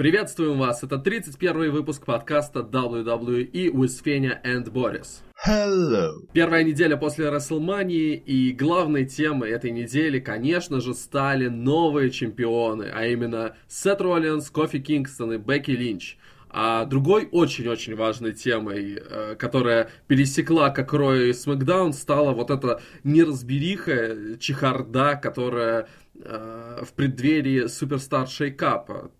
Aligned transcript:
Приветствуем 0.00 0.58
вас, 0.58 0.82
это 0.82 0.96
31 0.96 1.72
выпуск 1.72 2.06
подкаста 2.06 2.60
WWE 2.60 3.70
with 3.70 4.02
Fenya 4.02 4.42
and 4.42 4.72
Boris. 4.72 5.20
Hello. 5.46 6.26
Первая 6.32 6.64
неделя 6.64 6.96
после 6.96 7.28
Расселмании 7.28 8.14
и 8.14 8.52
главной 8.52 9.04
темой 9.04 9.50
этой 9.50 9.70
недели, 9.70 10.18
конечно 10.18 10.80
же, 10.80 10.94
стали 10.94 11.48
новые 11.48 12.08
чемпионы, 12.08 12.90
а 12.90 13.04
именно 13.04 13.54
Сет 13.68 14.00
Роллинс, 14.00 14.48
Кофи 14.48 14.78
Кингстон 14.78 15.34
и 15.34 15.36
Бекки 15.36 15.72
Линч. 15.72 16.16
А 16.48 16.86
другой 16.86 17.28
очень-очень 17.30 17.94
важной 17.94 18.32
темой, 18.32 18.98
э, 18.98 19.34
которая 19.38 19.90
пересекла 20.06 20.70
как 20.70 20.94
Рой 20.94 21.28
и 21.28 21.32
Смакдаун, 21.34 21.92
стала 21.92 22.32
вот 22.32 22.50
эта 22.50 22.80
неразбериха, 23.04 24.38
чехарда, 24.38 25.20
которая 25.22 25.88
э, 26.14 26.84
в 26.86 26.94
преддверии 26.94 27.66
Суперстар 27.66 28.26
Шейкапа 28.28 29.10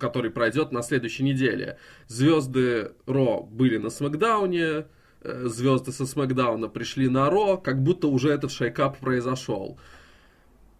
который 0.00 0.30
пройдет 0.30 0.72
на 0.72 0.82
следующей 0.82 1.22
неделе. 1.22 1.78
Звезды 2.08 2.92
Ро 3.06 3.42
были 3.42 3.76
на 3.76 3.90
Смакдауне, 3.90 4.86
э, 5.22 5.44
звезды 5.46 5.92
со 5.92 6.06
Смакдауна 6.06 6.68
пришли 6.68 7.08
на 7.08 7.30
Ро, 7.30 7.56
как 7.56 7.82
будто 7.82 8.08
уже 8.08 8.30
этот 8.30 8.50
шейкап 8.50 8.98
произошел. 8.98 9.78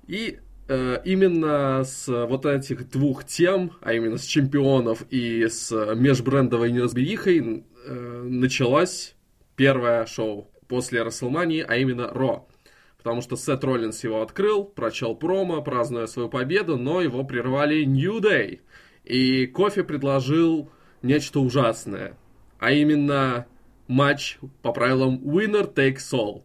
И 0.08 0.38
э, 0.68 1.02
именно 1.04 1.84
с 1.84 2.08
вот 2.08 2.46
этих 2.46 2.90
двух 2.90 3.24
тем, 3.24 3.72
а 3.82 3.92
именно 3.92 4.16
с 4.16 4.24
чемпионов 4.24 5.04
и 5.10 5.46
с 5.46 5.70
межбрендовой 5.94 6.72
неразберихой, 6.72 7.64
э, 7.86 8.22
началось 8.24 9.14
первое 9.54 10.06
шоу 10.06 10.50
после 10.66 11.02
Расселмании, 11.02 11.64
а 11.66 11.76
именно 11.76 12.08
Ро. 12.08 12.48
Потому 12.96 13.22
что 13.22 13.36
Сет 13.36 13.64
Роллинс 13.64 14.04
его 14.04 14.20
открыл, 14.20 14.64
прочел 14.64 15.14
промо, 15.16 15.62
празднуя 15.62 16.06
свою 16.06 16.28
победу, 16.28 16.76
но 16.76 17.00
его 17.00 17.24
прервали 17.24 17.84
New 17.84 18.20
Day. 18.20 18.60
И 19.04 19.46
Кофе 19.46 19.84
предложил 19.84 20.70
нечто 21.02 21.40
ужасное, 21.40 22.16
а 22.58 22.72
именно 22.72 23.46
матч 23.88 24.38
по 24.62 24.72
правилам 24.72 25.16
winner 25.24 25.72
takes 25.72 26.12
all. 26.12 26.44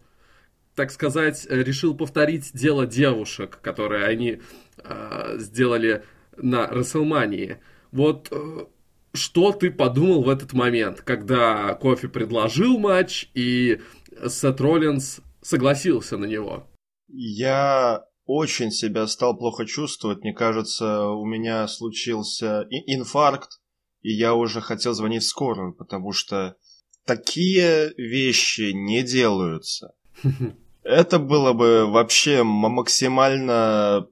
Так 0.75 0.91
сказать, 0.91 1.45
решил 1.49 1.95
повторить 1.95 2.51
дело 2.53 2.85
девушек, 2.85 3.59
которые 3.61 4.05
они 4.05 4.41
э, 4.83 5.35
сделали 5.37 6.03
на 6.35 6.67
Расселмании. 6.67 7.59
Вот 7.91 8.27
э, 8.31 8.65
что 9.13 9.53
ты 9.53 9.71
подумал 9.71 10.23
в 10.23 10.29
этот 10.29 10.53
момент, 10.53 11.01
когда 11.01 11.73
Кофе 11.75 12.09
предложил 12.09 12.77
матч 12.77 13.29
и 13.33 13.81
Сет 14.27 14.59
Роллинс 14.59 15.21
согласился 15.41 16.17
на 16.17 16.25
него? 16.25 16.67
Я 17.07 18.03
очень 18.25 18.71
себя 18.71 19.07
стал 19.07 19.37
плохо 19.37 19.65
чувствовать. 19.65 20.21
Мне 20.21 20.33
кажется, 20.33 21.09
у 21.09 21.25
меня 21.25 21.67
случился 21.67 22.65
инфаркт, 22.69 23.61
и 24.01 24.11
я 24.11 24.33
уже 24.33 24.61
хотел 24.61 24.93
звонить 24.93 25.23
в 25.23 25.27
скорую, 25.27 25.73
потому 25.73 26.11
что 26.11 26.55
такие 27.05 27.93
вещи 27.97 28.71
не 28.73 29.03
делаются. 29.03 29.93
Это 30.83 31.17
было 31.17 31.53
бы 31.53 31.85
вообще 31.87 32.43
максимально 32.43 34.07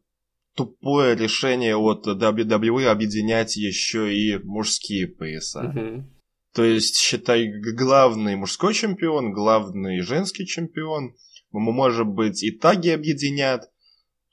тупое 0.55 1.15
решение 1.15 1.75
от 1.75 2.07
WWE 2.07 2.85
объединять 2.85 3.57
еще 3.57 4.15
и 4.15 4.37
мужские 4.43 5.07
пояса. 5.07 6.05
То 6.53 6.63
есть, 6.63 6.97
считай, 6.97 7.47
главный 7.75 8.35
мужской 8.35 8.75
чемпион, 8.75 9.33
главный 9.33 10.01
женский 10.01 10.45
чемпион, 10.45 11.15
может 11.51 12.07
быть, 12.07 12.43
и 12.43 12.51
таги 12.51 12.89
объединят, 12.89 13.72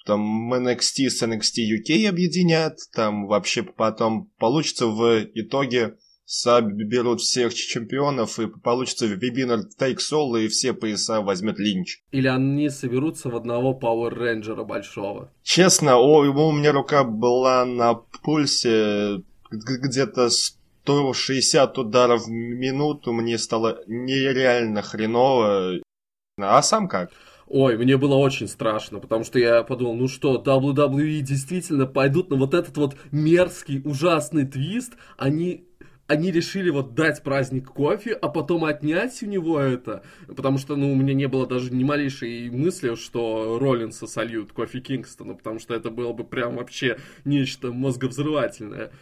там 0.04 0.52
NXT 0.52 1.10
с 1.10 1.22
NXT 1.22 1.78
UK 1.78 2.08
объединят, 2.08 2.78
там 2.94 3.26
вообще 3.26 3.62
потом 3.62 4.30
получится 4.38 4.86
в 4.86 5.24
итоге 5.34 5.96
соберут 6.30 7.20
всех 7.20 7.52
чемпионов 7.52 8.38
и 8.38 8.46
получится 8.46 9.06
вебинар 9.06 9.60
Take 9.78 9.98
Soul 9.98 10.40
и 10.40 10.46
все 10.48 10.72
пояса 10.72 11.20
возьмет 11.22 11.58
Линч. 11.58 11.98
Или 12.12 12.28
они 12.28 12.68
соберутся 12.68 13.30
в 13.30 13.36
одного 13.36 13.76
Power 13.76 14.14
Рейнджера 14.14 14.62
большого. 14.62 15.32
Честно, 15.42 15.96
о, 15.96 16.20
у 16.20 16.52
меня 16.52 16.70
рука 16.70 17.02
была 17.02 17.64
на 17.64 17.94
пульсе 17.94 19.24
где-то 19.50 20.30
160 20.30 21.78
ударов 21.78 22.26
в 22.26 22.30
минуту, 22.30 23.12
мне 23.12 23.36
стало 23.36 23.80
нереально 23.88 24.82
хреново. 24.82 25.80
А 26.38 26.62
сам 26.62 26.86
как? 26.86 27.10
Ой, 27.52 27.76
мне 27.76 27.96
было 27.96 28.14
очень 28.14 28.46
страшно, 28.46 29.00
потому 29.00 29.24
что 29.24 29.40
я 29.40 29.64
подумал, 29.64 29.96
ну 29.96 30.06
что, 30.06 30.40
WWE 30.40 31.18
действительно 31.18 31.84
пойдут 31.84 32.30
на 32.30 32.36
вот 32.36 32.54
этот 32.54 32.76
вот 32.76 32.96
мерзкий, 33.10 33.82
ужасный 33.84 34.46
твист, 34.46 34.92
они 35.18 35.66
они 36.06 36.30
решили 36.30 36.70
вот 36.70 36.94
дать 36.94 37.24
праздник 37.24 37.68
кофе, 37.70 38.12
а 38.12 38.28
потом 38.28 38.64
отнять 38.64 39.20
у 39.24 39.26
него 39.26 39.58
это, 39.58 40.04
потому 40.28 40.58
что, 40.58 40.76
ну, 40.76 40.92
у 40.92 40.94
меня 40.94 41.12
не 41.12 41.26
было 41.26 41.44
даже 41.44 41.72
ни 41.72 41.82
малейшей 41.82 42.50
мысли, 42.50 42.94
что 42.94 43.58
Роллинса 43.60 44.06
сольют 44.06 44.52
кофе 44.52 44.78
Кингстона, 44.80 45.34
потому 45.34 45.58
что 45.58 45.74
это 45.74 45.90
было 45.90 46.12
бы 46.12 46.22
прям 46.22 46.56
вообще 46.56 46.98
нечто 47.24 47.72
мозговзрывательное. 47.72 48.92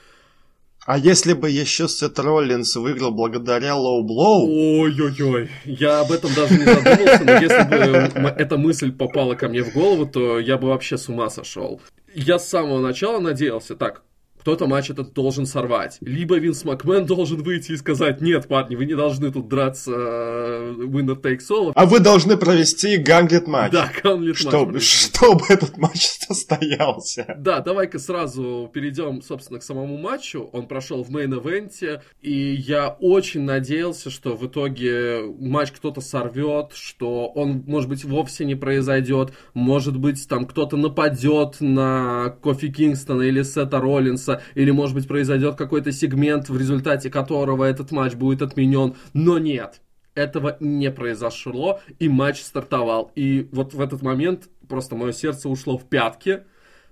А 0.89 0.97
если 0.97 1.35
бы 1.35 1.51
еще 1.51 1.87
Сет 1.87 2.19
Роллинс 2.19 2.75
выиграл 2.77 3.11
благодаря 3.11 3.77
Лоу 3.77 4.03
Блоу? 4.05 4.47
Ой-ой-ой, 4.47 5.51
я 5.67 6.01
об 6.01 6.11
этом 6.11 6.33
даже 6.35 6.55
не 6.55 6.65
задумался, 6.65 7.25
но 7.25 7.33
если 7.35 8.23
бы 8.23 8.33
эта 8.39 8.57
мысль 8.57 8.91
попала 8.91 9.35
ко 9.35 9.51
мне 9.51 9.63
в 9.63 9.75
голову, 9.75 10.07
то 10.07 10.39
я 10.39 10.57
бы 10.57 10.69
вообще 10.69 10.97
с 10.97 11.11
ума 11.11 11.29
сошел. 11.29 11.79
Я 12.15 12.39
с 12.39 12.49
самого 12.49 12.81
начала 12.81 13.21
надеялся, 13.21 13.77
так, 13.77 14.01
кто-то 14.41 14.67
матч 14.67 14.91
этот 14.91 15.13
должен 15.13 15.47
сорвать. 15.47 15.99
Либо 16.01 16.39
Винс 16.39 16.65
Макмен 16.65 17.07
должен 17.07 17.43
выйти 17.43 17.73
и 17.73 17.77
сказать, 17.77 18.21
нет, 18.21 18.49
парни, 18.49 18.77
вы 18.77 18.87
не 18.87 18.95
должны 18.95 19.33
тут 19.33 19.49
драться 19.49 19.91
uh, 19.91 20.77
winner 20.79 21.21
takes 21.21 21.51
all. 21.51 21.73
А 21.75 21.87
вы 21.87 22.01
должны 22.01 22.37
провести 22.37 22.97
ганглет 22.97 23.47
матч. 23.47 23.73
Да, 23.73 23.91
ганглет 24.03 24.43
матч. 24.45 24.83
Чтобы 24.83 25.45
этот 25.49 25.77
матч 25.79 26.07
состоялся. 26.29 27.35
Да, 27.39 27.61
давай-ка 27.61 27.99
сразу 27.99 28.71
перейдем, 28.73 29.23
собственно, 29.23 29.61
к 29.61 29.63
самому 29.63 29.97
матчу. 29.99 30.49
Он 30.53 30.67
прошел 30.67 31.03
в 31.03 31.11
мейн-эвенте, 31.11 32.03
и 32.21 32.33
я 32.33 32.97
очень 33.01 33.43
надеялся, 33.43 34.11
что 34.11 34.37
в 34.37 34.47
итоге 34.47 35.23
матч 35.39 35.73
кто-то 35.73 36.01
сорвет, 36.01 36.73
что 36.75 37.29
он, 37.29 37.65
может 37.67 37.89
быть, 37.89 38.05
вовсе 38.05 38.45
не 38.45 38.55
произойдет, 38.55 39.33
может 39.55 39.97
быть, 39.97 40.27
там 40.29 40.47
кто-то 40.47 40.77
нападет 40.77 41.57
на 41.61 42.37
Кофи 42.43 42.71
Кингстона 42.71 43.23
или 43.23 43.43
Сета 43.43 43.81
Роллинса, 43.81 44.28
или, 44.55 44.71
может 44.71 44.95
быть, 44.95 45.09
произойдет 45.09 45.57
какой-то 45.57 45.93
сегмент, 45.93 46.49
в 46.49 46.59
результате 46.59 47.11
которого 47.11 47.65
этот 47.65 47.91
матч 47.91 48.15
будет 48.15 48.43
отменен. 48.43 48.95
Но 49.15 49.39
нет, 49.39 49.81
этого 50.15 50.57
не 50.61 50.91
произошло, 50.91 51.81
и 51.99 52.09
матч 52.09 52.43
стартовал. 52.43 53.13
И 53.15 53.49
вот 53.53 53.75
в 53.75 53.81
этот 53.81 54.03
момент 54.03 54.49
просто 54.69 54.97
мое 54.97 55.13
сердце 55.13 55.49
ушло 55.49 55.79
в 55.79 55.89
пятки. 55.89 56.43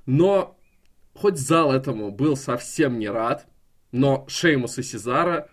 Но 0.07 0.59
хоть 1.15 1.39
зал 1.39 1.73
этому 1.73 2.11
был 2.11 2.37
совсем 2.37 2.99
не 2.99 3.09
рад, 3.09 3.47
но 3.93 4.25
Шеймус 4.29 4.79
и 4.79 4.83
Сезара 4.83 5.49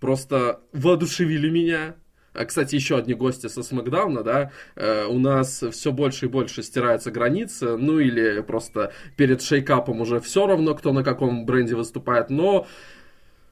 просто 0.00 0.60
воодушевили 0.72 1.50
меня. 1.50 1.96
А, 2.38 2.44
кстати, 2.44 2.76
еще 2.76 2.96
одни 2.96 3.14
гости 3.14 3.48
со 3.48 3.64
Смакдауна, 3.64 4.22
да, 4.22 4.52
э, 4.76 5.06
у 5.06 5.18
нас 5.18 5.64
все 5.72 5.90
больше 5.90 6.26
и 6.26 6.28
больше 6.28 6.62
стираются 6.62 7.10
границы, 7.10 7.76
ну 7.76 7.98
или 7.98 8.42
просто 8.42 8.92
перед 9.16 9.42
шейкапом 9.42 10.00
уже 10.00 10.20
все 10.20 10.46
равно, 10.46 10.76
кто 10.76 10.92
на 10.92 11.02
каком 11.02 11.46
бренде 11.46 11.74
выступает, 11.74 12.30
но 12.30 12.66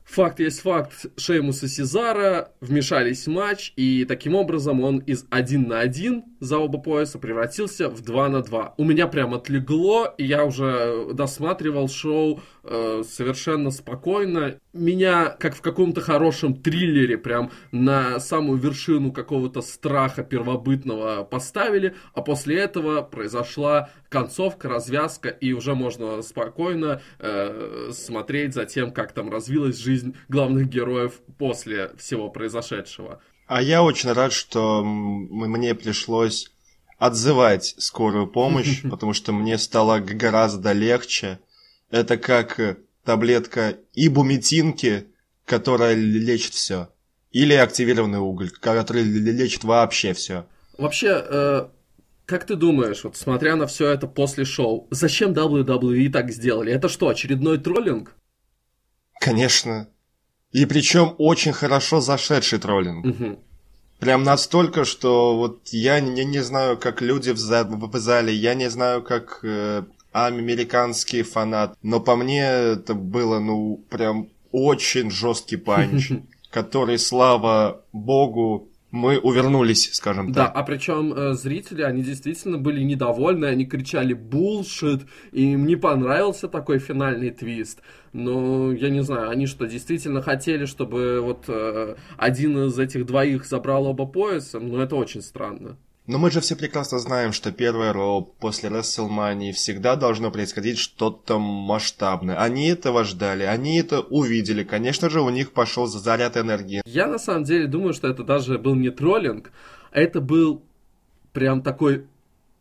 Факт 0.06 0.38
есть 0.38 0.60
факт, 0.60 1.06
Шеймус 1.16 1.64
и 1.64 1.68
Сезара 1.68 2.52
вмешались 2.60 3.26
в 3.26 3.30
матч, 3.30 3.72
и 3.74 4.04
таким 4.04 4.36
образом 4.36 4.80
он 4.84 4.98
из 4.98 5.26
1 5.30 5.66
на 5.66 5.80
1 5.80 6.22
за 6.38 6.58
оба 6.58 6.78
пояса 6.78 7.18
превратился 7.18 7.88
в 7.88 8.02
2 8.02 8.28
на 8.28 8.42
2. 8.42 8.74
У 8.76 8.84
меня 8.84 9.08
прям 9.08 9.34
отлегло, 9.34 10.14
и 10.16 10.24
я 10.24 10.44
уже 10.44 11.12
досматривал 11.12 11.88
шоу 11.88 12.40
э, 12.62 13.02
совершенно 13.04 13.72
спокойно. 13.72 14.60
Меня, 14.76 15.30
как 15.30 15.54
в 15.54 15.62
каком-то 15.62 16.00
хорошем 16.00 16.54
триллере, 16.54 17.18
прям 17.18 17.50
на 17.72 18.20
самую 18.20 18.58
вершину 18.58 19.12
какого-то 19.12 19.62
страха 19.62 20.22
первобытного 20.22 21.24
поставили, 21.24 21.94
а 22.14 22.22
после 22.22 22.58
этого 22.58 23.02
произошла 23.02 23.90
концовка, 24.08 24.68
развязка, 24.68 25.28
и 25.28 25.52
уже 25.52 25.74
можно 25.74 26.22
спокойно 26.22 27.00
э, 27.18 27.90
смотреть 27.92 28.54
за 28.54 28.66
тем, 28.66 28.92
как 28.92 29.12
там 29.12 29.30
развилась 29.30 29.78
жизнь 29.78 30.14
главных 30.28 30.68
героев 30.68 31.14
после 31.38 31.90
всего 31.98 32.28
произошедшего. 32.28 33.20
А 33.46 33.62
я 33.62 33.82
очень 33.82 34.12
рад, 34.12 34.32
что 34.32 34.84
мне 34.84 35.74
пришлось 35.74 36.50
отзывать 36.98 37.74
скорую 37.78 38.26
помощь, 38.26 38.82
потому 38.90 39.12
что 39.12 39.32
мне 39.32 39.58
стало 39.58 39.98
гораздо 40.00 40.72
легче. 40.72 41.40
Это 41.90 42.16
как 42.16 42.78
таблетка 43.06 43.78
ибумитинки, 43.94 45.06
которая 45.46 45.94
лечит 45.94 46.52
все. 46.52 46.88
Или 47.30 47.54
активированный 47.54 48.18
уголь, 48.18 48.50
который 48.50 49.02
лечит 49.02 49.64
вообще 49.64 50.12
все. 50.12 50.46
Вообще, 50.76 51.24
э, 51.28 51.68
как 52.26 52.44
ты 52.44 52.56
думаешь, 52.56 53.04
вот 53.04 53.16
смотря 53.16 53.56
на 53.56 53.66
все 53.66 53.88
это 53.88 54.06
после 54.06 54.44
шоу, 54.44 54.88
зачем 54.90 55.32
WWE 55.32 56.10
так 56.10 56.30
сделали? 56.30 56.72
Это 56.72 56.88
что, 56.88 57.08
очередной 57.08 57.58
троллинг? 57.58 58.14
Конечно. 59.20 59.88
И 60.52 60.66
причем 60.66 61.14
очень 61.18 61.52
хорошо 61.52 62.00
зашедший 62.00 62.58
троллинг. 62.58 63.06
Угу. 63.06 63.38
Прям 64.00 64.24
настолько, 64.24 64.84
что 64.84 65.36
вот 65.36 65.68
я 65.68 66.00
не, 66.00 66.24
не 66.24 66.40
знаю, 66.40 66.76
как 66.76 67.00
люди 67.00 67.30
в, 67.30 67.38
за, 67.38 67.64
в 67.64 67.98
зале, 67.98 68.34
я 68.34 68.54
не 68.54 68.68
знаю, 68.68 69.02
как 69.02 69.40
э, 69.42 69.84
американский 70.24 71.22
фанат, 71.22 71.76
но 71.82 72.00
по 72.00 72.16
мне 72.16 72.42
это 72.42 72.94
было, 72.94 73.38
ну, 73.38 73.84
прям 73.90 74.28
очень 74.50 75.10
жесткий 75.10 75.56
панч, 75.56 76.12
который, 76.50 76.98
слава 76.98 77.82
богу, 77.92 78.68
мы 78.90 79.18
увернулись, 79.18 79.90
скажем 79.92 80.28
так. 80.28 80.34
Да, 80.34 80.46
а 80.46 80.62
причем 80.62 81.12
э, 81.12 81.34
зрители, 81.34 81.82
они 81.82 82.02
действительно 82.02 82.56
были 82.56 82.82
недовольны, 82.82 83.46
они 83.46 83.66
кричали 83.66 84.14
«булшит», 84.14 85.02
и 85.32 85.52
им 85.52 85.66
не 85.66 85.76
понравился 85.76 86.48
такой 86.48 86.78
финальный 86.78 87.30
твист. 87.30 87.80
Но 88.12 88.72
я 88.72 88.88
не 88.88 89.02
знаю, 89.02 89.28
они 89.28 89.46
что, 89.46 89.66
действительно 89.66 90.22
хотели, 90.22 90.64
чтобы 90.64 91.20
вот 91.20 91.44
э, 91.48 91.96
один 92.16 92.66
из 92.66 92.78
этих 92.78 93.04
двоих 93.04 93.44
забрал 93.44 93.86
оба 93.86 94.06
пояса? 94.06 94.60
Ну, 94.60 94.78
это 94.78 94.96
очень 94.96 95.20
странно. 95.20 95.76
Но 96.06 96.18
мы 96.18 96.30
же 96.30 96.40
все 96.40 96.54
прекрасно 96.54 97.00
знаем, 97.00 97.32
что 97.32 97.50
первое 97.50 97.92
Ро 97.92 98.20
после 98.20 98.68
WrestleMania 98.68 99.52
всегда 99.52 99.96
должно 99.96 100.30
происходить 100.30 100.78
что-то 100.78 101.40
масштабное. 101.40 102.40
Они 102.40 102.68
этого 102.68 103.02
ждали, 103.02 103.42
они 103.42 103.80
это 103.80 104.00
увидели. 104.00 104.62
Конечно 104.62 105.10
же, 105.10 105.20
у 105.20 105.30
них 105.30 105.52
пошел 105.52 105.86
заряд 105.86 106.36
энергии. 106.36 106.82
Я 106.86 107.08
на 107.08 107.18
самом 107.18 107.42
деле 107.42 107.66
думаю, 107.66 107.92
что 107.92 108.06
это 108.06 108.22
даже 108.22 108.58
был 108.58 108.76
не 108.76 108.90
троллинг, 108.90 109.50
а 109.90 109.98
это 109.98 110.20
был 110.20 110.62
прям 111.32 111.62
такой 111.62 112.06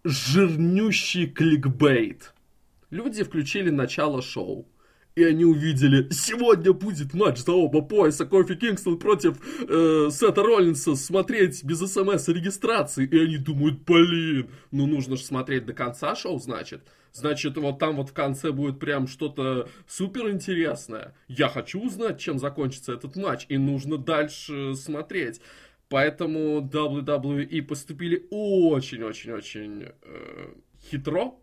жирнющий 0.03 1.27
кликбейт. 1.27 2.33
Люди 2.89 3.23
включили 3.23 3.69
начало 3.69 4.23
шоу 4.23 4.65
и 5.15 5.23
они 5.23 5.45
увидели, 5.45 6.09
сегодня 6.11 6.73
будет 6.73 7.13
матч 7.13 7.39
за 7.39 7.53
оба 7.53 7.81
пояса 7.81 8.25
Кофи 8.25 8.55
Кингстон 8.55 8.99
против 8.99 9.37
э, 9.67 10.09
Сета 10.11 10.43
Роллинса 10.43 10.95
смотреть 10.95 11.63
без 11.63 11.79
смс 11.79 12.27
регистрации, 12.27 13.05
и 13.05 13.17
они 13.17 13.37
думают, 13.37 13.81
блин, 13.85 14.49
ну 14.71 14.87
нужно 14.87 15.15
же 15.15 15.23
смотреть 15.23 15.65
до 15.65 15.73
конца 15.73 16.15
шоу, 16.15 16.39
значит. 16.39 16.81
Значит, 17.13 17.55
вот 17.55 17.79
там 17.79 17.95
вот 17.95 18.09
в 18.09 18.13
конце 18.13 18.51
будет 18.51 18.77
прям 18.77 19.07
что-то 19.07 19.69
супер 19.87 20.29
интересное. 20.29 21.15
Я 21.29 21.47
хочу 21.47 21.81
узнать, 21.81 22.19
чем 22.19 22.39
закончится 22.39 22.91
этот 22.91 23.15
матч, 23.15 23.45
и 23.47 23.57
нужно 23.57 23.97
дальше 23.97 24.75
смотреть. 24.75 25.39
Поэтому 25.87 26.59
WWE 26.59 27.61
поступили 27.61 28.27
очень-очень-очень 28.31 29.85
э, 30.01 30.47
хитро, 30.91 31.35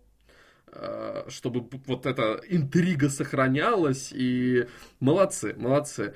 чтобы 1.29 1.69
вот 1.87 2.07
эта 2.07 2.41
интрига 2.49 3.11
сохранялась, 3.11 4.11
и 4.13 4.67
молодцы, 5.01 5.55
молодцы. 5.57 6.15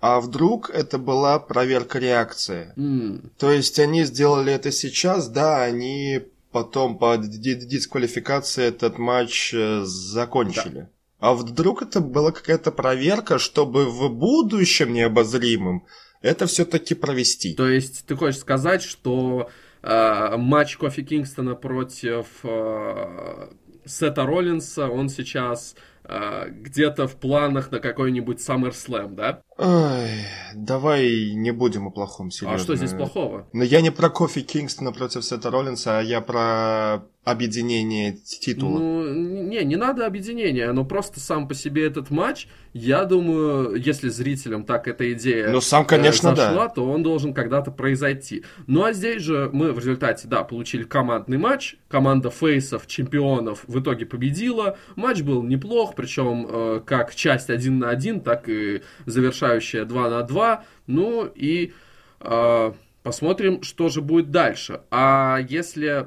А 0.00 0.20
вдруг 0.20 0.68
это 0.70 0.98
была 0.98 1.38
проверка 1.38 2.00
реакции? 2.00 2.72
Mm. 2.76 3.30
То 3.38 3.52
есть 3.52 3.78
они 3.78 4.02
сделали 4.02 4.52
это 4.52 4.72
сейчас, 4.72 5.28
да, 5.28 5.62
они 5.62 6.22
потом 6.50 6.98
по 6.98 7.16
дисквалификации 7.16 8.64
этот 8.64 8.98
матч 8.98 9.54
э, 9.54 9.82
закончили. 9.84 10.80
Да. 10.80 10.88
А 11.18 11.34
вдруг 11.34 11.82
это 11.82 12.00
была 12.00 12.32
какая-то 12.32 12.72
проверка, 12.72 13.38
чтобы 13.38 13.86
в 13.86 14.08
будущем 14.10 14.92
необозримом 14.92 15.86
это 16.20 16.46
все-таки 16.46 16.96
провести? 16.96 17.54
То 17.54 17.68
есть 17.68 18.04
ты 18.04 18.16
хочешь 18.16 18.40
сказать, 18.40 18.82
что 18.82 19.48
э, 19.82 20.36
матч 20.36 20.76
Кофи 20.78 21.04
Кингстона 21.04 21.54
против 21.54 22.26
э, 22.42 23.50
Сета 23.84 24.24
Роллинса, 24.24 24.88
он 24.88 25.08
сейчас 25.08 25.74
э, 26.04 26.48
где-то 26.50 27.06
в 27.06 27.16
планах 27.16 27.70
на 27.70 27.80
какой-нибудь 27.80 28.38
SummerSlam, 28.38 29.14
да? 29.14 29.42
Ой, 29.58 30.08
давай 30.54 31.32
не 31.34 31.50
будем 31.50 31.86
о 31.86 31.90
плохом 31.90 32.30
серьезно. 32.30 32.56
А 32.56 32.58
что 32.58 32.76
здесь 32.76 32.92
плохого? 32.92 33.46
Но 33.52 33.62
я 33.62 33.80
не 33.80 33.90
про 33.90 34.08
Кофи 34.08 34.40
Кингстона 34.40 34.92
против 34.92 35.24
Сета 35.24 35.50
Роллинса, 35.50 35.98
а 35.98 36.02
я 36.02 36.20
про 36.20 37.04
объединение 37.24 38.14
титула. 38.14 38.78
Ну, 38.78 39.14
не, 39.14 39.62
не 39.64 39.76
надо 39.76 40.06
объединения, 40.06 40.72
но 40.72 40.84
просто 40.84 41.20
сам 41.20 41.46
по 41.46 41.54
себе 41.54 41.86
этот 41.86 42.10
матч, 42.10 42.48
я 42.72 43.04
думаю, 43.04 43.76
если 43.76 44.08
зрителям 44.08 44.64
так 44.64 44.88
эта 44.88 45.12
идея 45.12 45.50
ну, 45.50 45.60
сам, 45.60 45.84
конечно, 45.84 46.30
э, 46.30 46.36
зашла, 46.36 46.66
да. 46.66 46.68
то 46.68 46.90
он 46.90 47.04
должен 47.04 47.32
когда-то 47.32 47.70
произойти. 47.70 48.44
Ну, 48.66 48.82
а 48.82 48.92
здесь 48.92 49.22
же 49.22 49.50
мы 49.52 49.72
в 49.72 49.78
результате, 49.78 50.26
да, 50.26 50.42
получили 50.42 50.82
командный 50.82 51.38
матч, 51.38 51.76
команда 51.88 52.30
фейсов, 52.30 52.88
чемпионов 52.88 53.64
в 53.68 53.78
итоге 53.78 54.04
победила, 54.04 54.76
матч 54.96 55.22
был 55.22 55.44
неплох, 55.44 55.94
причем 55.94 56.46
э, 56.48 56.80
как 56.84 57.14
часть 57.14 57.50
один 57.50 57.78
на 57.78 57.90
один, 57.90 58.20
так 58.20 58.48
и 58.48 58.82
завершающая 59.42 59.84
2 59.84 60.10
на 60.10 60.22
2, 60.22 60.64
ну 60.86 61.26
и... 61.26 61.72
Э, 62.20 62.72
Посмотрим, 63.02 63.64
что 63.64 63.88
же 63.88 64.00
будет 64.00 64.30
дальше. 64.30 64.82
А 64.92 65.40
если 65.48 66.06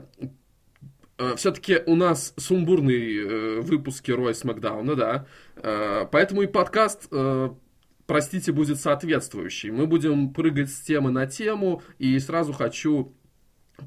Э, 1.17 1.35
все-таки 1.37 1.81
у 1.85 1.95
нас 1.95 2.33
сумбурный 2.37 3.17
э, 3.17 3.61
выпуски 3.61 4.11
Рой 4.11 4.35
Смакдауна, 4.35 4.95
да. 4.95 5.25
Э, 5.55 6.05
поэтому 6.11 6.41
и 6.41 6.47
подкаст, 6.47 7.07
э, 7.11 7.49
простите, 8.05 8.51
будет 8.51 8.79
соответствующий. 8.81 9.71
Мы 9.71 9.87
будем 9.87 10.33
прыгать 10.33 10.69
с 10.69 10.81
темы 10.81 11.11
на 11.11 11.25
тему, 11.25 11.81
и 11.99 12.19
сразу 12.19 12.51
хочу 12.51 13.13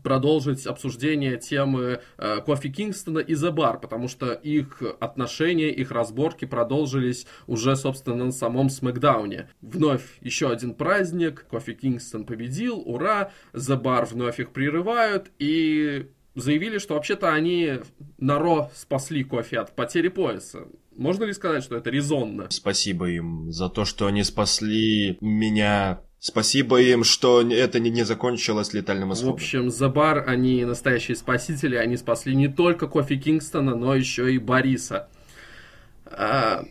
продолжить 0.02 0.66
обсуждение 0.66 1.36
темы 1.36 2.00
э, 2.16 2.40
Кофи 2.44 2.68
Кингстона 2.68 3.18
и 3.18 3.34
The 3.34 3.52
Bar, 3.52 3.80
потому 3.80 4.08
что 4.08 4.32
их 4.32 4.82
отношения, 5.00 5.70
их 5.70 5.90
разборки 5.90 6.44
продолжились 6.44 7.26
уже, 7.46 7.76
собственно, 7.76 8.26
на 8.26 8.32
самом 8.32 8.70
Смакдауне. 8.70 9.50
Вновь 9.60 10.02
еще 10.20 10.50
один 10.50 10.74
праздник, 10.74 11.46
Кофи 11.50 11.74
Кингстон 11.74 12.24
победил, 12.24 12.82
ура, 12.84 13.32
The 13.52 13.80
Bar 13.80 14.06
вновь 14.06 14.40
их 14.40 14.50
прерывают, 14.50 15.30
и 15.38 16.06
заявили, 16.34 16.78
что 16.78 16.94
вообще-то 16.94 17.32
они 17.32 17.80
на 18.18 18.38
Ро 18.38 18.70
спасли 18.74 19.24
кофе 19.24 19.58
от 19.58 19.74
потери 19.74 20.08
пояса. 20.08 20.68
Можно 20.96 21.24
ли 21.24 21.32
сказать, 21.32 21.62
что 21.62 21.76
это 21.76 21.90
резонно? 21.90 22.46
Спасибо 22.50 23.08
им 23.08 23.52
за 23.52 23.68
то, 23.68 23.84
что 23.84 24.06
они 24.06 24.24
спасли 24.24 25.16
меня 25.20 26.00
Спасибо 26.20 26.80
им, 26.80 27.04
что 27.04 27.42
это 27.42 27.78
не, 27.78 27.90
не 27.90 28.04
закончилось 28.04 28.72
летальным 28.72 29.12
исходом. 29.12 29.32
В 29.32 29.34
общем, 29.34 29.70
за 29.70 29.88
бар 29.88 30.24
они 30.26 30.64
настоящие 30.64 31.16
спасители. 31.16 31.76
Они 31.76 31.96
спасли 31.96 32.34
не 32.34 32.48
только 32.48 32.88
Кофи 32.88 33.16
Кингстона, 33.16 33.76
но 33.76 33.94
еще 33.94 34.32
и 34.34 34.38
Бориса. 34.38 35.08
А, 36.06 36.64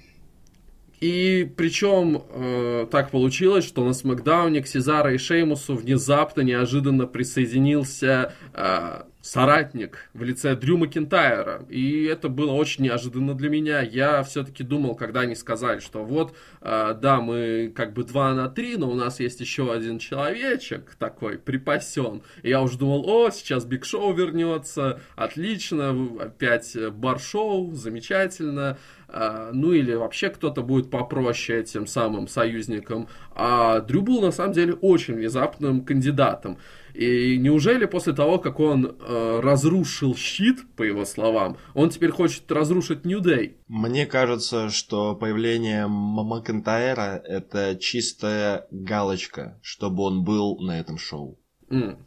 и 1.00 1.50
причем 1.56 2.24
э, 2.30 2.88
так 2.90 3.12
получилось, 3.12 3.66
что 3.66 3.86
на 3.86 3.94
Смакдауне 3.94 4.62
к 4.62 4.68
Сезара 4.68 5.14
и 5.14 5.18
Шеймусу 5.18 5.76
внезапно, 5.76 6.42
неожиданно 6.42 7.06
присоединился 7.06 8.34
э, 8.54 9.04
соратник 9.28 10.10
в 10.14 10.24
лице 10.24 10.56
Дрю 10.56 10.78
Макентайра. 10.78 11.66
И 11.70 12.06
это 12.06 12.30
было 12.30 12.54
очень 12.54 12.86
неожиданно 12.86 13.34
для 13.34 13.50
меня. 13.50 13.82
Я 13.82 14.24
все-таки 14.24 14.64
думал, 14.64 14.96
когда 14.96 15.22
они 15.22 15.36
сказали, 15.36 15.80
что 15.80 16.04
вот, 16.04 16.34
э, 16.62 16.96
да, 17.00 17.20
мы 17.20 17.72
как 17.76 17.94
бы 17.94 18.04
2 18.04 18.34
на 18.34 18.50
3, 18.50 18.78
но 18.78 18.90
у 18.90 18.96
нас 18.96 19.20
есть 19.20 19.42
еще 19.42 19.74
один 19.74 20.00
человечек 20.00 20.96
такой 20.98 21.38
припасен. 21.38 22.22
И 22.42 22.50
я 22.50 22.62
уже 22.62 22.78
думал, 22.78 23.04
о, 23.08 23.30
сейчас 23.30 23.66
Биг 23.66 23.84
Шоу 23.84 24.14
вернется, 24.14 25.02
отлично, 25.16 26.10
опять 26.20 26.78
бар-шоу, 26.92 27.74
замечательно. 27.74 28.78
Э, 29.10 29.52
ну 29.54 29.74
или 29.74 29.94
вообще 29.94 30.30
кто-то 30.30 30.62
будет 30.62 30.90
попроще 30.90 31.60
этим 31.60 31.88
самым 31.88 32.28
союзником. 32.28 33.08
А 33.34 33.80
Дрю 33.80 34.02
был 34.02 34.22
на 34.22 34.32
самом 34.32 34.54
деле 34.54 34.74
очень 34.74 35.16
внезапным 35.16 35.86
кандидатом. 35.86 36.58
И 36.94 37.38
неужели 37.38 37.86
после 37.86 38.14
того, 38.14 38.40
как 38.40 38.60
он 38.60 38.86
э, 38.86 39.40
разрушил 39.42 40.16
щит, 40.16 40.58
по 40.76 40.84
его 40.84 41.06
словам, 41.06 41.58
он 41.76 41.90
теперь 41.90 42.10
хочет 42.10 42.52
разрушить 42.52 43.06
New 43.06 43.22
Day? 43.22 43.56
Мне 43.68 44.06
кажется, 44.08 44.70
что 44.70 45.16
появление 45.16 45.86
Макентайра 45.88 47.22
это 47.24 47.76
чистая 47.76 48.66
галочка, 48.72 49.60
чтобы 49.62 50.04
он 50.04 50.24
был 50.24 50.60
на 50.60 50.80
этом 50.80 50.98
шоу. 50.98 51.40
Mm. 51.70 51.98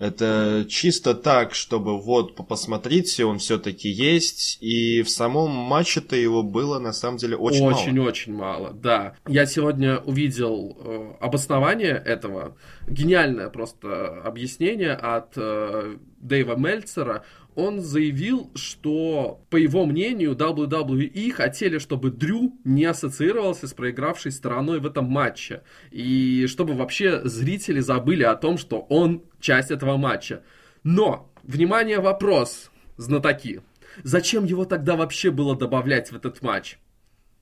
Это 0.00 0.64
чисто 0.66 1.14
так, 1.14 1.54
чтобы 1.54 2.00
вот 2.00 2.34
посмотрите, 2.48 3.26
он 3.26 3.38
все-таки 3.38 3.90
есть. 3.90 4.56
И 4.62 5.02
в 5.02 5.10
самом 5.10 5.50
матче-то 5.50 6.16
его 6.16 6.42
было 6.42 6.78
на 6.78 6.94
самом 6.94 7.18
деле 7.18 7.36
очень, 7.36 7.66
очень 7.66 7.70
мало. 7.70 7.82
Очень-очень 7.82 8.32
мало, 8.34 8.72
да. 8.72 9.14
Я 9.28 9.44
сегодня 9.44 9.98
увидел 9.98 10.74
э, 10.80 11.12
обоснование 11.20 12.02
этого. 12.02 12.56
Гениальное 12.88 13.50
просто 13.50 14.22
объяснение 14.22 14.94
от 14.94 15.34
э, 15.36 15.96
Дэйва 16.18 16.56
Мельцера 16.56 17.22
он 17.60 17.80
заявил, 17.80 18.50
что, 18.54 19.44
по 19.50 19.56
его 19.56 19.84
мнению, 19.84 20.34
WWE 20.34 21.30
хотели, 21.32 21.78
чтобы 21.78 22.10
Дрю 22.10 22.58
не 22.64 22.84
ассоциировался 22.84 23.68
с 23.68 23.74
проигравшей 23.74 24.32
стороной 24.32 24.80
в 24.80 24.86
этом 24.86 25.04
матче. 25.04 25.62
И 25.90 26.46
чтобы 26.46 26.74
вообще 26.74 27.20
зрители 27.24 27.80
забыли 27.80 28.22
о 28.22 28.36
том, 28.36 28.58
что 28.58 28.80
он 28.88 29.22
часть 29.40 29.70
этого 29.70 29.96
матча. 29.96 30.42
Но, 30.82 31.30
внимание, 31.42 32.00
вопрос, 32.00 32.70
знатоки. 32.96 33.60
Зачем 34.02 34.44
его 34.44 34.64
тогда 34.64 34.96
вообще 34.96 35.30
было 35.30 35.56
добавлять 35.56 36.10
в 36.10 36.16
этот 36.16 36.42
матч? 36.42 36.78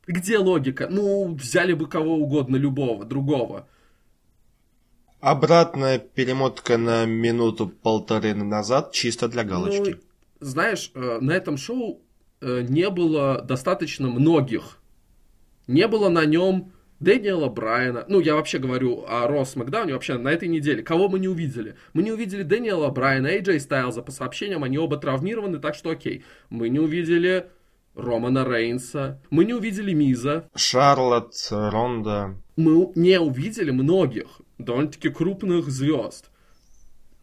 Где 0.07 0.39
логика? 0.39 0.89
Ну, 0.91 1.35
взяли 1.35 1.75
бы 1.75 1.87
кого 1.87 2.17
угодно, 2.17 2.57
любого, 2.57 3.05
другого. 3.05 3.69
Обратная 5.21 5.99
перемотка 5.99 6.79
на 6.79 7.05
минуту-полторы 7.05 8.35
назад 8.35 8.93
чисто 8.93 9.29
для 9.29 9.45
галочки. 9.45 9.91
Ну, 9.91 10.08
знаешь, 10.41 10.91
э, 10.95 11.19
на 11.21 11.33
этом 11.33 11.57
шоу 11.57 12.03
э, 12.41 12.63
не 12.69 12.89
было 12.91 13.43
достаточно 13.43 14.09
многих. 14.09 14.79
Не 15.67 15.87
было 15.87 16.09
на 16.09 16.25
нем 16.25 16.73
Дэниела 17.01 17.49
Брайана. 17.49 18.05
Ну, 18.09 18.21
я 18.21 18.35
вообще 18.35 18.59
говорю 18.59 19.05
о 19.07 19.27
Росс 19.29 19.55
Макдауне 19.55 19.93
вообще 19.93 20.19
на 20.19 20.29
этой 20.29 20.49
неделе. 20.49 20.83
Кого 20.83 21.09
мы 21.09 21.19
не 21.19 21.29
увидели? 21.29 21.77
Мы 21.93 22.03
не 22.03 22.11
увидели 22.11 22.43
Дэниела 22.43 22.89
Брайана, 22.91 23.29
Эйджей 23.29 23.61
Стайлза. 23.61 24.03
По 24.03 24.11
сообщениям, 24.11 24.65
они 24.65 24.79
оба 24.79 24.97
травмированы, 24.97 25.59
так 25.59 25.75
что 25.75 25.91
окей. 25.91 26.25
Мы 26.51 26.69
не 26.69 26.81
увидели 26.81 27.47
Романа 27.95 28.45
Рейнса. 28.45 29.21
Мы 29.31 29.45
не 29.45 29.55
увидели 29.55 29.93
Миза. 29.93 30.49
Шарлотт, 30.55 31.35
Ронда. 31.51 32.35
Мы 32.57 32.93
не 32.97 33.21
увидели 33.21 33.71
многих 33.71 34.41
довольно-таки 34.59 35.09
крупных 35.11 35.69
звезд. 35.69 36.31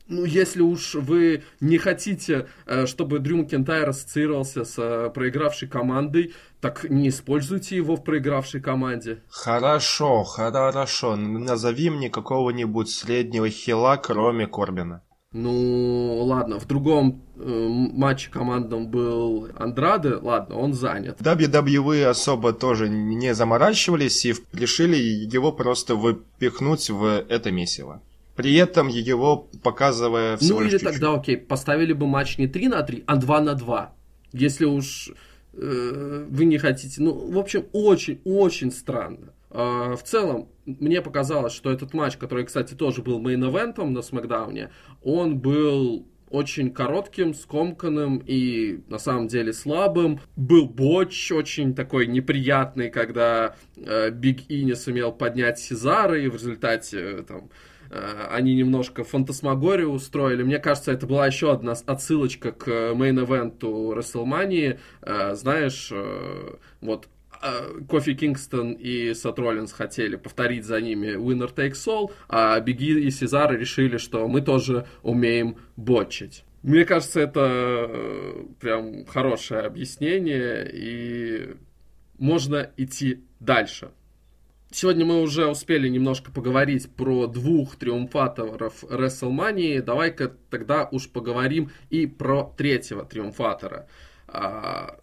Ну, 0.08 0.24
если 0.24 0.62
уж 0.62 0.96
вы 0.96 1.44
не 1.60 1.78
хотите, 1.80 2.48
э, 2.68 2.86
чтобы 2.86 3.20
Дрю 3.20 3.38
Макентайр 3.38 3.90
ассоциировался 3.90 4.64
с 4.64 4.76
э, 4.78 5.10
проигравшей 5.10 5.68
командой, 5.68 6.34
так 6.62 6.86
не 6.90 7.10
используйте 7.10 7.76
его 7.76 7.96
в 7.96 8.04
проигравшей 8.04 8.62
команде. 8.62 9.24
Хорошо, 9.30 10.24
хорошо. 10.24 11.16
Назови 11.16 11.90
мне 11.90 12.10
какого-нибудь 12.10 12.90
среднего 12.90 13.50
хила, 13.50 13.98
кроме 13.98 14.46
Корбина. 14.46 15.02
Ну, 15.38 16.24
ладно, 16.24 16.60
в 16.60 16.66
другом 16.66 17.22
э, 17.36 17.68
матче 17.68 18.30
командам 18.32 18.88
был 18.88 19.50
Андраде, 19.58 20.14
ладно, 20.14 20.56
он 20.56 20.74
занят. 20.74 21.20
WWE 21.20 22.06
особо 22.06 22.54
тоже 22.54 22.88
не 22.88 23.34
заморачивались 23.34 24.26
и 24.26 24.34
решили 24.54 24.96
его 24.96 25.52
просто 25.52 25.96
выпихнуть 25.96 26.90
в 26.90 27.26
это 27.28 27.52
месиво. 27.52 28.02
При 28.36 28.56
этом 28.56 28.88
его 28.88 29.50
показывая 29.64 30.38
всего 30.38 30.60
Ну 30.60 30.66
или 30.66 30.72
чуть-чуть. 30.72 30.90
тогда, 30.90 31.14
окей, 31.14 31.38
поставили 31.38 31.94
бы 31.94 32.06
матч 32.06 32.38
не 32.38 32.48
3 32.48 32.68
на 32.68 32.84
3, 32.84 33.04
а 33.08 33.16
2 33.16 33.42
на 33.42 33.54
2. 33.54 33.96
Если 34.34 34.66
уж 34.66 35.12
э, 35.54 36.26
вы 36.30 36.46
не 36.46 36.58
хотите. 36.58 37.02
Ну, 37.02 37.32
в 37.32 37.38
общем, 37.40 37.66
очень-очень 37.72 38.72
странно. 38.72 39.34
Э, 39.52 39.96
в 39.96 40.04
целом, 40.04 40.50
мне 40.66 41.02
показалось, 41.02 41.54
что 41.54 41.72
этот 41.72 41.94
матч, 41.94 42.18
который, 42.18 42.46
кстати, 42.46 42.74
тоже 42.74 43.02
был 43.02 43.22
мейн-эвентом 43.22 43.92
на 43.92 44.02
Смакдауне, 44.02 44.70
он 45.02 45.40
был 45.40 46.06
очень 46.30 46.72
коротким, 46.72 47.34
скомканным 47.34 48.22
и 48.26 48.82
на 48.90 48.98
самом 48.98 49.28
деле 49.28 49.54
слабым. 49.54 50.20
Был 50.36 50.68
ботч 50.68 51.32
очень 51.32 51.74
такой 51.76 52.08
неприятный, 52.08 52.90
когда 52.90 53.56
Биг 53.78 54.42
э, 54.42 54.44
И 54.50 54.64
не 54.64 54.76
сумел 54.76 55.12
поднять 55.14 55.60
Сезара, 55.60 56.20
и 56.20 56.28
в 56.28 56.34
результате 56.34 57.00
э, 57.00 57.24
там 57.24 57.50
они 58.32 58.56
немножко 58.56 59.04
фантасмагорию 59.04 59.92
устроили. 59.92 60.44
Мне 60.44 60.60
кажется, 60.60 60.92
это 60.92 61.08
была 61.08 61.28
еще 61.28 61.52
одна 61.52 61.74
отсылочка 61.86 62.52
к 62.52 62.68
мейн-эвенту 62.68 63.94
WrestleMania. 63.94 64.80
Э, 65.02 65.36
знаешь, 65.36 65.90
э, 65.92 66.56
вот 66.82 67.08
Кофи 67.90 68.16
Кингстон 68.16 68.74
и 68.74 69.14
Сет 69.14 69.38
Роллинс 69.38 69.72
хотели 69.72 70.16
повторить 70.16 70.66
за 70.66 70.82
ними 70.82 71.16
Winner 71.16 71.54
Takes 71.54 71.86
All, 71.88 72.12
а 72.28 72.60
Беги 72.60 73.00
и 73.00 73.12
Сезар 73.12 73.56
решили, 73.56 73.98
что 73.98 74.28
мы 74.28 74.42
тоже 74.42 74.88
умеем 75.04 75.58
бочить. 75.76 76.44
Мне 76.64 76.86
кажется, 76.86 77.20
это 77.20 77.88
э, 77.88 78.46
прям 78.60 79.06
хорошее 79.06 79.62
объяснение, 79.62 80.68
и 80.74 81.56
можно 82.18 82.72
идти 82.78 83.24
дальше. 83.40 83.92
Сегодня 84.78 85.06
мы 85.06 85.22
уже 85.22 85.48
успели 85.48 85.88
немножко 85.88 86.34
поговорить 86.34 86.94
про 86.94 87.28
двух 87.28 87.78
триумфаторов 87.78 88.84
WrestleMania. 88.84 89.82
Давай-ка 89.82 90.34
тогда 90.50 90.90
уж 90.92 91.08
поговорим 91.08 91.72
и 91.90 92.06
про 92.06 92.54
третьего 92.58 93.06
триумфатора. 93.06 93.88
А, 94.28 95.00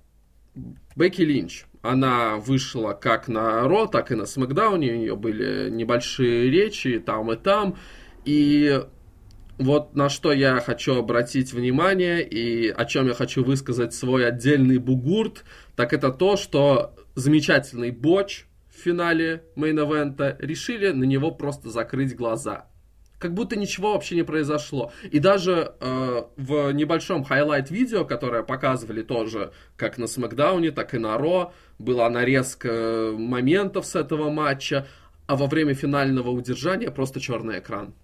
Бекки 0.95 1.23
Линч 1.23 1.64
она 1.81 2.37
вышла 2.37 2.93
как 2.93 3.29
на 3.29 3.67
Ро, 3.67 3.87
так 3.87 4.12
и 4.12 4.14
на 4.14 4.26
Смакдауне. 4.26 4.93
У 4.93 4.97
нее 4.97 5.17
были 5.17 5.71
небольшие 5.71 6.50
речи 6.50 6.99
там 6.99 7.33
и 7.33 7.37
там. 7.37 7.79
И 8.26 8.79
вот 9.57 9.97
на 9.97 10.11
что 10.11 10.33
я 10.33 10.61
хочу 10.61 10.99
обратить 10.99 11.55
внимание 11.55 12.23
и 12.23 12.69
о 12.69 12.85
чем 12.85 13.07
я 13.07 13.14
хочу 13.14 13.43
высказать 13.43 13.95
свой 13.95 14.29
отдельный 14.29 14.76
бугурт, 14.76 15.45
так 15.76 15.95
это 15.95 16.11
то, 16.12 16.37
что 16.37 16.95
замечательный 17.14 17.91
ботч 17.91 18.45
финале 18.83 19.45
мейн-эвента 19.57 20.37
решили 20.39 20.91
на 20.91 21.05
него 21.05 21.31
просто 21.31 21.71
закрыть 21.71 22.17
глаза 22.17 22.67
как 23.23 23.35
будто 23.35 23.55
ничего 23.55 23.93
вообще 23.93 24.17
не 24.17 24.25
произошло. 24.25 24.91
И 25.12 25.21
даже 25.21 25.77
э, 25.79 26.23
в 26.37 26.73
небольшом 26.73 27.23
хайлайт-видео, 27.23 28.05
которое 28.05 28.43
показывали 28.43 29.03
тоже 29.03 29.53
как 29.77 29.97
на 29.97 30.09
Смакдауне, 30.09 30.73
так 30.73 30.93
и 30.93 30.99
на 30.99 31.17
Raw, 31.17 31.52
была 31.79 32.11
нарезка 32.11 33.12
моментов 33.17 33.87
с 33.87 33.95
этого 33.95 34.29
матча, 34.29 34.89
а 35.29 35.37
во 35.37 35.47
время 35.47 35.75
финального 35.75 36.31
удержания 36.31 36.91
просто 36.91 37.21
черный 37.21 37.61
экран. 37.61 37.95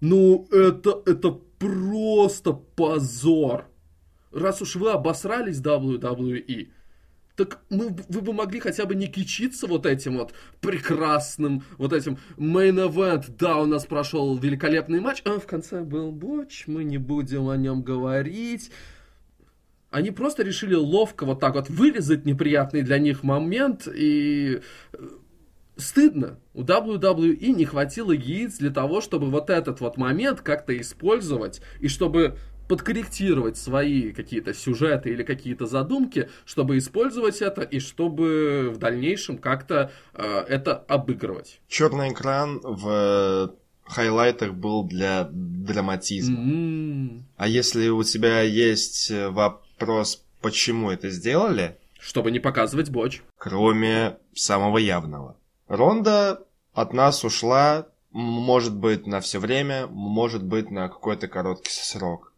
Ну, 0.00 0.46
это, 0.52 1.02
это 1.04 1.40
просто 1.58 2.52
позор. 2.52 3.64
Раз 4.30 4.62
уж 4.62 4.76
вы 4.76 4.92
обосрались 4.92 5.60
WWE, 5.60 6.68
так 7.36 7.60
мы, 7.68 7.94
вы 8.08 8.20
бы 8.22 8.32
могли 8.32 8.60
хотя 8.60 8.86
бы 8.86 8.94
не 8.94 9.06
кичиться 9.06 9.66
вот 9.66 9.84
этим 9.84 10.16
вот 10.16 10.32
прекрасным, 10.60 11.62
вот 11.76 11.92
этим 11.92 12.18
main 12.36 12.76
event. 12.90 13.26
Да, 13.38 13.58
у 13.58 13.66
нас 13.66 13.84
прошел 13.84 14.36
великолепный 14.38 15.00
матч, 15.00 15.22
а 15.24 15.38
в 15.38 15.46
конце 15.46 15.82
был 15.82 16.12
боч, 16.12 16.64
мы 16.66 16.82
не 16.82 16.98
будем 16.98 17.48
о 17.48 17.56
нем 17.56 17.82
говорить. 17.82 18.70
Они 19.90 20.10
просто 20.10 20.42
решили 20.42 20.74
ловко 20.74 21.26
вот 21.26 21.38
так 21.40 21.54
вот 21.54 21.68
вырезать 21.68 22.24
неприятный 22.24 22.82
для 22.82 22.98
них 22.98 23.22
момент 23.22 23.86
и 23.86 24.60
э, 24.92 25.08
стыдно. 25.76 26.40
У 26.54 26.62
WWE 26.62 27.52
не 27.52 27.64
хватило 27.64 28.12
яиц 28.12 28.58
для 28.58 28.70
того, 28.70 29.00
чтобы 29.00 29.30
вот 29.30 29.50
этот 29.50 29.80
вот 29.80 29.96
момент 29.96 30.40
как-то 30.40 30.78
использовать 30.78 31.60
и 31.80 31.88
чтобы 31.88 32.36
подкорректировать 32.68 33.56
свои 33.56 34.12
какие-то 34.12 34.54
сюжеты 34.54 35.10
или 35.10 35.22
какие-то 35.22 35.66
задумки, 35.66 36.28
чтобы 36.44 36.78
использовать 36.78 37.42
это 37.42 37.62
и 37.62 37.78
чтобы 37.78 38.70
в 38.72 38.78
дальнейшем 38.78 39.38
как-то 39.38 39.90
э, 40.14 40.44
это 40.48 40.74
обыгрывать. 40.74 41.60
Черный 41.68 42.12
экран 42.12 42.60
в 42.62 43.54
хайлайтах 43.84 44.54
был 44.54 44.84
для 44.84 45.28
драматизма. 45.30 46.38
Mm-hmm. 46.38 47.22
А 47.36 47.48
если 47.48 47.88
у 47.88 48.02
тебя 48.02 48.40
есть 48.40 49.10
вопрос, 49.10 50.24
почему 50.40 50.90
это 50.90 51.10
сделали? 51.10 51.76
Чтобы 52.00 52.30
не 52.30 52.40
показывать 52.40 52.90
боч. 52.90 53.22
Кроме 53.38 54.18
самого 54.34 54.78
явного. 54.78 55.36
Ронда 55.68 56.44
от 56.72 56.92
нас 56.92 57.24
ушла, 57.24 57.86
может 58.12 58.76
быть, 58.76 59.06
на 59.06 59.20
все 59.20 59.38
время, 59.38 59.86
может 59.88 60.44
быть, 60.44 60.70
на 60.70 60.88
какой-то 60.88 61.26
короткий 61.26 61.70
срок. 61.70 62.32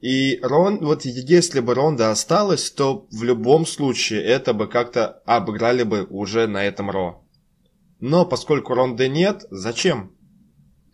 И 0.00 0.38
Рон, 0.42 0.78
вот 0.80 1.04
если 1.04 1.60
бы 1.60 1.74
Ронда 1.74 2.10
осталась, 2.10 2.70
то 2.70 3.06
в 3.10 3.22
любом 3.22 3.66
случае 3.66 4.24
это 4.24 4.54
бы 4.54 4.66
как-то 4.66 5.22
обыграли 5.26 5.82
бы 5.82 6.06
уже 6.08 6.46
на 6.46 6.64
этом 6.64 6.90
Ро. 6.90 7.22
Но 8.00 8.24
поскольку 8.24 8.72
Ронды 8.72 9.08
нет, 9.08 9.44
зачем? 9.50 10.16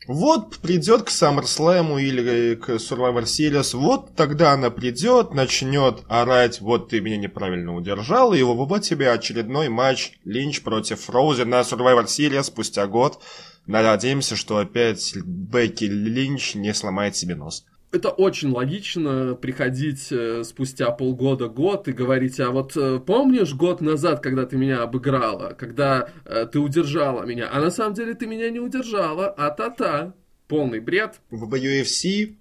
Вот 0.09 0.57
придет 0.59 1.03
к 1.03 1.09
SummerSlam 1.09 2.01
или 2.01 2.57
к 2.57 2.71
Survivor 2.71 3.25
Series, 3.25 3.77
вот 3.77 4.15
тогда 4.17 4.53
она 4.53 4.71
придет, 4.71 5.35
начнет 5.35 6.03
орать, 6.09 6.61
вот 6.61 6.91
ты 6.91 7.01
меня 7.01 7.17
неправильно 7.17 7.75
удержал, 7.75 8.33
и 8.33 8.43
вот 8.43 8.83
тебе 8.83 9.11
очередной 9.11 9.69
матч 9.69 10.13
Линч 10.25 10.63
против 10.63 11.09
Роузи 11.11 11.43
на 11.43 11.61
Survivor 11.61 12.07
Series 12.07 12.45
спустя 12.45 12.87
год. 12.87 13.21
Надеемся, 13.67 14.37
что 14.37 14.59
опять 14.59 15.17
Бекки 15.17 15.85
Линч 15.85 16.55
не 16.55 16.73
сломает 16.75 17.17
себе 17.17 17.37
нос 17.37 17.65
это 17.93 18.11
очень 18.11 18.50
логично 18.50 19.35
приходить 19.35 20.09
э, 20.11 20.45
спустя 20.45 20.90
полгода-год 20.90 21.88
и 21.88 21.93
говорить, 21.93 22.40
а 22.40 22.50
вот 22.50 22.76
э, 22.76 22.99
помнишь 22.99 23.55
год 23.55 23.81
назад, 23.81 24.21
когда 24.21 24.47
ты 24.47 24.57
меня 24.57 24.83
обыграла, 24.83 25.55
когда 25.55 26.09
э, 26.25 26.47
ты 26.50 26.59
удержала 26.59 27.25
меня, 27.25 27.49
а 27.52 27.61
на 27.61 27.71
самом 27.71 27.95
деле 27.95 28.14
ты 28.14 28.26
меня 28.26 28.50
не 28.50 28.61
удержала, 28.61 29.28
а 29.28 29.50
та-та. 29.50 30.14
Полный 30.49 30.78
бред. 30.78 31.21
В 31.31 31.52
UFC 31.55 32.37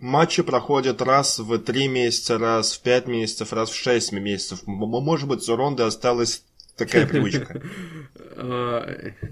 матчи 0.00 0.42
проходят 0.42 1.00
раз 1.00 1.38
в 1.38 1.56
три 1.58 1.86
месяца, 1.86 2.36
раз 2.36 2.72
в 2.72 2.82
пять 2.82 3.06
месяцев, 3.06 3.52
раз 3.52 3.70
в 3.70 3.76
шесть 3.76 4.10
месяцев. 4.10 4.62
Может 4.66 5.28
быть, 5.28 5.48
у 5.48 5.54
Ронды 5.54 5.84
осталось 5.84 6.44
Такая 6.76 7.06
привычка. 7.08 7.62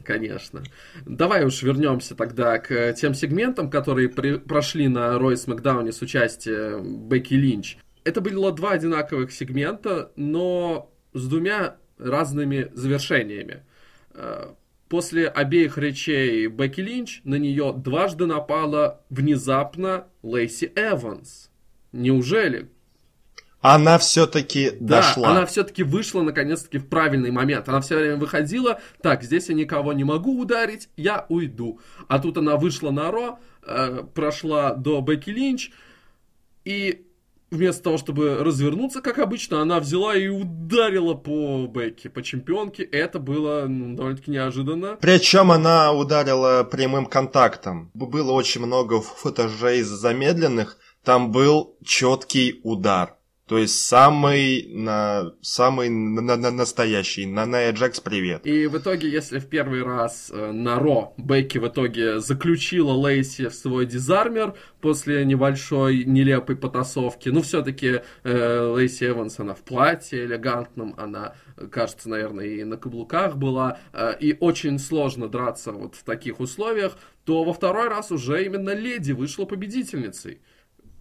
Конечно. 0.04 0.62
Давай 1.04 1.44
уж 1.44 1.62
вернемся 1.62 2.14
тогда 2.14 2.58
к 2.58 2.92
тем 2.94 3.14
сегментам, 3.14 3.70
которые 3.70 4.08
при, 4.08 4.38
прошли 4.38 4.88
на 4.88 5.18
Ройс 5.18 5.46
Макдауне 5.46 5.92
с 5.92 6.00
участием 6.02 7.08
Бекки 7.08 7.34
Линч. 7.34 7.78
Это 8.04 8.20
было 8.20 8.52
два 8.52 8.72
одинаковых 8.72 9.32
сегмента, 9.32 10.12
но 10.16 10.92
с 11.14 11.26
двумя 11.26 11.76
разными 11.99 12.70
завершениями. 12.75 13.64
Э, 14.14 14.52
после 14.88 15.28
обеих 15.28 15.78
речей 15.78 16.46
Бекки 16.49 16.80
Линч 16.80 17.20
на 17.25 17.37
нее 17.37 17.72
дважды 17.76 18.26
напала 18.26 19.02
внезапно 19.11 20.06
Лейси 20.22 20.72
Эванс. 20.75 21.50
Неужели? 21.92 22.70
Она 23.62 23.99
все-таки 23.99 24.73
да, 24.81 24.97
дошла. 24.97 25.31
Она 25.31 25.47
все-таки 25.47 25.85
вышла 25.85 26.23
наконец-таки 26.23 26.78
в 26.78 26.88
правильный 26.88 27.31
момент. 27.31 27.69
Она 27.69 27.81
все 27.81 27.97
время 27.97 28.16
выходила, 28.16 28.81
так, 29.00 29.23
здесь 29.23 29.49
я 29.49 29.54
никого 29.54 29.92
не 29.92 30.02
могу 30.02 30.38
ударить, 30.40 30.88
я 30.97 31.26
уйду. 31.28 31.81
А 32.09 32.19
тут 32.19 32.37
она 32.37 32.57
вышла 32.57 32.90
на 32.90 33.11
Ро, 33.12 33.38
э, 33.64 34.02
прошла 34.14 34.75
до 34.75 35.00
Бекки 35.00 35.31
Линч, 35.31 35.71
и 36.64 37.07
вместо 37.52 37.85
того, 37.85 37.99
чтобы 37.99 38.38
развернуться, 38.42 39.00
как 39.00 39.21
обычно, 39.21 39.62
она 39.62 39.78
взяла 39.78 40.16
и 40.16 40.26
ударила 40.26 41.14
по 41.14 41.66
Бекке, 41.66 42.11
по 42.11 42.23
чемпионке. 42.23 42.83
Это 42.83 43.21
было 43.21 43.66
ну, 43.69 43.95
довольно-таки 43.95 44.33
неожиданно. 44.33 44.97
Причем 45.00 45.52
она 45.52 45.92
ударила 45.92 46.64
прямым 46.64 47.07
контактом. 47.07 47.92
Было 47.95 48.33
очень 48.33 48.66
много 48.66 49.00
футажей 49.00 49.83
замедленных. 49.83 50.78
Там 51.04 51.31
был 51.31 51.76
четкий 51.85 52.61
удар. 52.64 53.16
То 53.49 53.58
есть 53.58 53.87
самый, 53.87 54.68
на, 54.68 55.32
самый 55.40 55.88
на, 55.88 56.37
на, 56.37 56.50
настоящий. 56.52 57.26
На 57.26 57.44
Ная 57.44 57.72
Джекс, 57.72 57.99
привет. 58.00 58.46
И 58.46 58.68
в 58.68 58.78
итоге, 58.78 59.11
если 59.11 59.40
в 59.40 59.46
первый 59.46 59.82
раз 59.82 60.30
э, 60.32 60.52
на 60.52 60.78
Ро 60.78 61.12
Бекки 61.16 61.58
в 61.58 61.66
итоге 61.66 62.20
заключила 62.20 62.92
Лейси 62.92 63.49
в 63.49 63.54
свой 63.54 63.87
дизармер 63.87 64.54
после 64.80 65.25
небольшой 65.25 66.04
нелепой 66.04 66.54
потасовки, 66.54 67.30
ну 67.30 67.42
все-таки 67.42 68.02
э, 68.22 68.61
Лейси 68.61 69.08
Эванс, 69.08 69.40
она 69.40 69.54
в 69.54 69.62
платье 69.62 70.25
элегантном, 70.25 70.94
она, 70.96 71.34
кажется, 71.70 72.08
наверное, 72.08 72.46
и 72.46 72.62
на 72.62 72.76
каблуках 72.76 73.37
была, 73.37 73.80
э, 73.92 74.14
и 74.20 74.37
очень 74.38 74.78
сложно 74.78 75.28
драться 75.28 75.72
вот 75.72 75.96
в 75.96 76.04
таких 76.04 76.38
условиях, 76.38 76.96
то 77.25 77.42
во 77.42 77.52
второй 77.52 77.88
раз 77.88 78.12
уже 78.12 78.44
именно 78.44 78.70
леди 78.70 79.11
вышла 79.11 79.46
победительницей. 79.46 80.40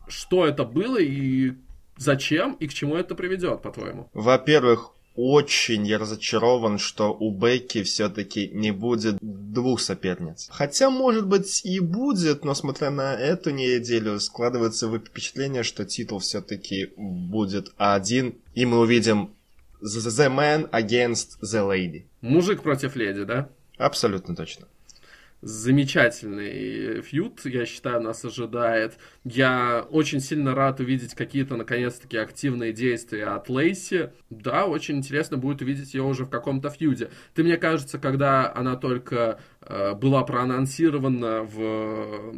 Что 0.08 0.48
это 0.48 0.66
было 0.66 0.98
и 1.00 1.54
Зачем 2.02 2.54
и 2.54 2.66
к 2.66 2.74
чему 2.74 2.96
это 2.96 3.14
приведет, 3.14 3.62
по-твоему? 3.62 4.10
Во-первых, 4.16 4.90
очень 5.16 5.86
я 5.86 6.00
разочарован, 6.00 6.80
что 6.80 7.14
у 7.14 7.30
Бекки 7.32 7.84
все-таки 7.84 8.48
не 8.48 8.72
будет 8.72 9.18
двух 9.22 9.80
соперниц. 9.80 10.48
Хотя, 10.50 10.90
может 10.90 11.28
быть, 11.28 11.64
и 11.64 11.80
будет, 11.80 12.44
но 12.44 12.56
смотря 12.56 12.90
на 12.90 13.14
эту 13.14 13.52
неделю, 13.52 14.20
складывается 14.20 14.92
впечатление, 14.98 15.62
что 15.62 15.86
титул 15.86 16.18
все-таки 16.18 16.90
будет 16.98 17.72
один, 17.78 18.34
и 18.56 18.66
мы 18.66 18.80
увидим 18.80 19.36
The 19.84 20.36
Man 20.36 20.72
Against 20.72 21.40
the 21.44 21.70
Lady. 21.70 22.06
Мужик 22.22 22.64
против 22.64 22.96
леди, 22.96 23.26
да? 23.26 23.48
Абсолютно 23.78 24.36
точно 24.36 24.66
замечательный 25.42 27.02
фьют, 27.02 27.46
я 27.46 27.66
считаю, 27.66 28.02
нас 28.02 28.24
ожидает. 28.24 28.98
Я 29.24 29.86
очень 29.90 30.20
сильно 30.20 30.56
рад 30.56 30.80
увидеть 30.80 31.16
какие-то, 31.16 31.56
наконец-таки, 31.56 32.18
активные 32.18 32.74
действия 32.74 33.26
от 33.26 33.50
Лейси. 33.50 34.12
Да, 34.30 34.66
очень 34.66 34.98
интересно 34.98 35.38
будет 35.38 35.62
увидеть 35.62 35.94
ее 35.94 36.04
уже 36.04 36.26
в 36.26 36.30
каком-то 36.30 36.70
фьюде. 36.70 37.10
Ты, 37.34 37.44
мне 37.44 37.58
кажется, 37.58 37.98
когда 37.98 38.54
она 38.54 38.76
только 38.76 39.40
э, 39.62 39.94
была 39.94 40.24
проанонсирована 40.24 41.44
в... 41.44 41.60
Э, 41.60 42.34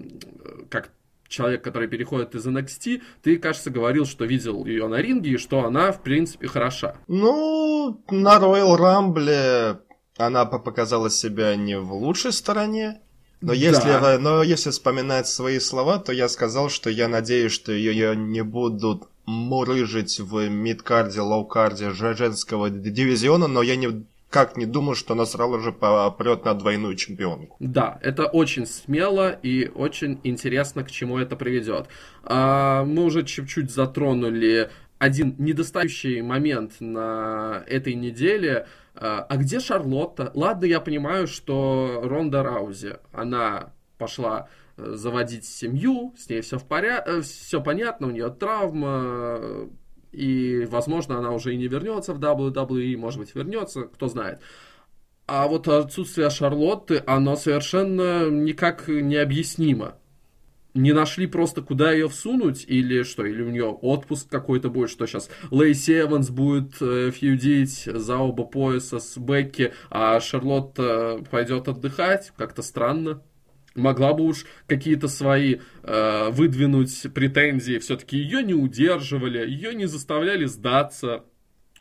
как 0.70 0.92
человек, 1.28 1.64
который 1.64 1.88
переходит 1.88 2.36
из 2.36 2.46
NXT, 2.48 3.02
ты, 3.22 3.38
кажется, 3.38 3.72
говорил, 3.72 4.06
что 4.06 4.26
видел 4.26 4.66
ее 4.66 4.88
на 4.88 5.02
ринге 5.02 5.32
и 5.32 5.38
что 5.38 5.66
она, 5.66 5.92
в 5.92 6.02
принципе, 6.04 6.48
хороша. 6.48 6.96
Ну, 7.08 8.02
на 8.10 8.38
Royal 8.38 8.78
Rumble 8.78 9.80
она 10.18 10.46
показала 10.46 11.10
себя 11.10 11.56
не 11.56 11.80
в 11.80 11.94
лучшей 11.94 12.32
стороне. 12.32 13.02
Но 13.42 13.52
если, 13.52 13.90
да. 13.90 14.18
но 14.20 14.42
если 14.42 14.70
вспоминать 14.70 15.28
свои 15.28 15.60
слова, 15.60 16.00
то 16.00 16.14
я 16.14 16.30
сказал, 16.30 16.70
что 16.70 16.90
я 16.90 17.10
надеюсь, 17.10 17.52
что 17.52 17.74
ее 17.74 18.16
не 18.16 18.42
будут 18.42 19.04
мурыжить 19.26 20.20
в 20.20 20.48
мидкарде, 20.48 21.20
лоукарде 21.20 21.92
женского 21.92 22.70
дивизиона, 22.70 23.48
но 23.48 23.62
я 23.62 23.76
не 23.76 24.06
как 24.30 24.58
не 24.58 24.66
думал, 24.66 24.96
что 24.96 25.14
она 25.14 25.28
сразу 25.28 25.60
же 25.60 25.72
попрет 25.72 26.44
на 26.44 26.56
двойную 26.56 26.96
чемпионку. 26.96 27.56
Да, 27.60 28.00
это 28.02 28.26
очень 28.26 28.66
смело 28.66 29.30
и 29.30 29.68
очень 29.68 30.20
интересно, 30.24 30.84
к 30.84 30.90
чему 30.90 31.20
это 31.20 31.36
приведет. 31.36 31.86
А, 32.24 32.84
мы 32.84 33.04
уже 33.04 33.24
чуть-чуть 33.24 33.70
затронули 33.70 34.72
один 34.98 35.36
недостающий 35.38 36.22
момент 36.22 36.78
на 36.80 37.64
этой 37.68 37.94
неделе– 37.94 38.68
а, 38.96 39.26
а 39.28 39.38
где 39.38 39.60
Шарлотта? 39.60 40.32
Ладно, 40.34 40.66
я 40.66 40.80
понимаю, 40.80 41.28
что 41.28 42.02
Ронда 42.04 42.44
Раузи, 42.44 42.98
она 43.12 43.74
пошла 43.98 44.50
э, 44.78 44.92
заводить 44.94 45.46
семью, 45.46 46.14
с 46.18 46.30
ней 46.30 46.42
все 46.42 46.58
в 46.60 46.66
порядке, 46.66 47.12
э, 47.12 47.22
все 47.22 47.62
понятно, 47.62 48.08
у 48.08 48.12
нее 48.12 48.30
травма, 48.30 49.70
и, 50.12 50.66
возможно, 50.70 51.18
она 51.18 51.32
уже 51.32 51.54
и 51.54 51.58
не 51.58 51.68
вернется 51.68 52.14
в 52.14 52.20
WWE, 52.20 52.96
может 52.98 53.20
быть, 53.20 53.34
вернется, 53.34 53.84
кто 53.84 54.08
знает. 54.08 54.42
А 55.26 55.48
вот 55.48 55.68
отсутствие 55.68 56.30
Шарлотты, 56.30 57.02
оно 57.08 57.36
совершенно 57.36 58.30
никак 58.30 58.88
необъяснимо 58.88 59.96
не 60.74 60.94
нашли 60.94 61.28
просто 61.28 61.62
куда 61.62 61.92
ее 61.92 62.10
всунуть, 62.10 62.66
или 62.68 63.04
что, 63.04 63.26
или 63.26 63.42
у 63.42 63.50
нее 63.50 63.66
отпуск 63.66 64.30
какой-то 64.30 64.70
будет, 64.70 64.90
что 64.90 65.06
сейчас 65.06 65.30
Лейси 65.52 66.02
Эванс 66.02 66.30
будет 66.30 66.82
э, 66.82 67.12
фьюдить 67.12 67.84
за 67.86 68.18
оба 68.18 68.44
пояса 68.44 69.00
с 69.00 69.18
Бекки, 69.18 69.74
а 69.90 70.20
Шарлотта 70.20 71.24
пойдет 71.30 71.68
отдыхать, 71.68 72.34
как-то 72.38 72.62
странно. 72.62 73.22
Могла 73.76 74.14
бы 74.14 74.24
уж 74.24 74.46
какие-то 74.68 75.08
свои 75.08 75.58
э, 75.82 76.30
выдвинуть 76.30 77.08
претензии, 77.14 77.80
все-таки 77.80 78.18
ее 78.18 78.44
не 78.44 78.54
удерживали, 78.54 79.50
ее 79.50 79.74
не 79.74 79.88
заставляли 79.88 80.46
сдаться 80.46 81.26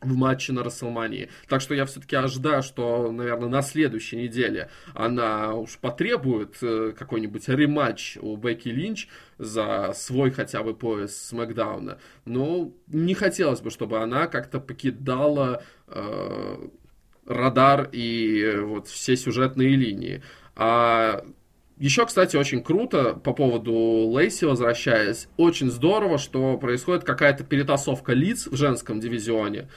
в 0.03 0.17
матче 0.17 0.53
на 0.53 0.63
Расселмании. 0.63 1.29
Так 1.49 1.61
что 1.61 1.75
я 1.75 1.87
все-таки 1.87 2.17
ожидаю, 2.17 2.63
что, 2.63 3.11
наверное, 3.11 3.49
на 3.49 3.63
следующей 3.63 4.17
неделе 4.17 4.71
она 4.95 5.55
уж 5.55 5.79
потребует 5.79 6.57
э, 6.63 6.93
какой-нибудь 6.97 7.49
рематч 7.49 8.19
у 8.21 8.37
Бекки 8.37 8.69
Линч 8.69 9.09
за 9.39 9.93
свой 9.95 10.31
хотя 10.31 10.63
бы 10.63 10.75
пояс 10.75 11.17
Смакдауна. 11.17 11.99
Но 12.25 12.73
не 12.89 13.15
хотелось 13.15 13.61
бы, 13.61 13.71
чтобы 13.71 14.01
она 14.01 14.27
как-то 14.27 14.61
покидала 14.61 15.63
э, 15.89 16.69
радар 17.27 17.89
и 17.93 18.43
э, 18.43 18.61
вот 18.61 18.89
все 18.89 19.17
сюжетные 19.17 19.77
линии. 19.77 20.23
А 20.55 21.25
еще, 21.79 22.07
кстати, 22.07 22.37
очень 22.37 22.63
круто 22.63 23.15
по 23.15 23.33
поводу 23.33 23.73
Лейси, 23.73 24.45
возвращаясь, 24.45 25.29
очень 25.37 25.71
здорово, 25.71 26.19
что 26.19 26.57
происходит 26.59 27.05
какая-то 27.05 27.45
перетасовка 27.45 28.13
лиц 28.13 28.47
в 28.47 28.57
женском 28.57 29.01
дивизионе 29.01 29.69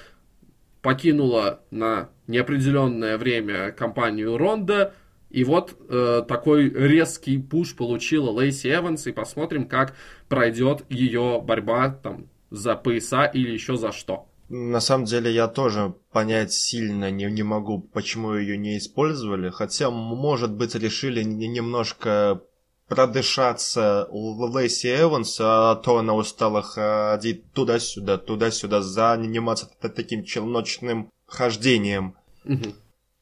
покинула 0.86 1.62
на 1.72 2.10
неопределенное 2.28 3.18
время 3.18 3.72
компанию 3.72 4.38
Ронда. 4.38 4.94
И 5.32 5.44
вот 5.44 5.76
э, 5.90 6.22
такой 6.28 6.70
резкий 6.70 7.40
пуш 7.40 7.76
получила 7.76 8.30
Лейси 8.30 8.68
Эванс. 8.68 9.08
И 9.08 9.12
посмотрим, 9.12 9.68
как 9.68 9.96
пройдет 10.30 10.86
ее 10.90 11.42
борьба 11.44 11.90
там, 11.90 12.28
за 12.52 12.76
пояса 12.76 13.26
или 13.26 13.50
еще 13.50 13.78
за 13.78 13.92
что. 13.92 14.28
На 14.48 14.80
самом 14.80 15.06
деле 15.06 15.34
я 15.34 15.48
тоже 15.48 15.96
понять 16.12 16.54
сильно 16.54 17.10
не, 17.10 17.26
не 17.26 17.44
могу, 17.44 17.80
почему 17.80 18.36
ее 18.36 18.58
не 18.58 18.78
использовали. 18.78 19.50
Хотя, 19.50 19.90
может 19.90 20.52
быть, 20.52 20.76
решили 20.76 21.24
немножко 21.24 22.42
продышаться 22.88 24.08
Лэйси 24.12 25.02
Эванс, 25.02 25.38
а 25.42 25.76
то 25.76 25.98
она 25.98 26.14
устала 26.14 26.62
ходить 26.62 27.52
туда-сюда, 27.54 28.18
туда-сюда, 28.18 28.82
заниматься 28.82 29.68
таким 29.82 30.24
челночным 30.24 31.10
хождением. 31.26 32.16
Угу. 32.44 32.76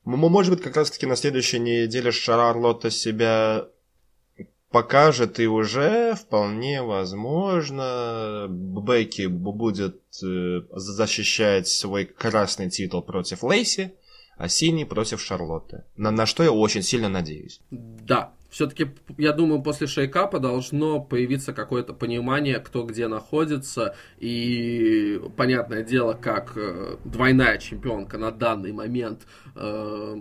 Может 0.05 0.53
быть, 0.53 0.63
как 0.63 0.75
раз-таки 0.75 1.05
на 1.05 1.15
следующей 1.15 1.59
неделе 1.59 2.11
Шарлотта 2.11 2.91
себя 2.91 3.67
покажет, 4.73 5.39
и 5.39 5.47
уже 5.47 6.15
вполне 6.15 6.81
возможно 6.81 8.47
Бекки 8.49 9.27
будет 9.27 10.01
э, 10.21 10.61
защищать 10.71 11.67
свой 11.67 12.05
красный 12.05 12.69
титул 12.69 13.03
против 13.03 13.43
Лейси, 13.43 13.93
а 14.35 14.49
синий 14.49 14.83
против 14.83 15.21
Шарлотты. 15.21 15.83
На, 15.95 16.11
на 16.11 16.25
что 16.25 16.43
я 16.43 16.51
очень 16.51 16.81
сильно 16.81 17.07
надеюсь. 17.07 17.61
Да, 17.69 18.33
все-таки, 18.49 18.87
я 19.17 19.31
думаю, 19.31 19.61
после 19.61 19.87
шейкапа 19.87 20.39
должно 20.39 20.99
появиться 20.99 21.53
какое-то 21.53 21.93
понимание, 21.93 22.59
кто 22.59 22.83
где 22.83 23.07
находится. 23.07 23.95
И 24.17 25.21
понятное 25.37 25.83
дело, 25.83 26.13
как 26.13 26.57
э, 26.57 26.97
двойная 27.05 27.59
чемпионка 27.59 28.17
на 28.17 28.31
данный 28.31 28.71
момент 28.71 29.21
э, 29.55 30.15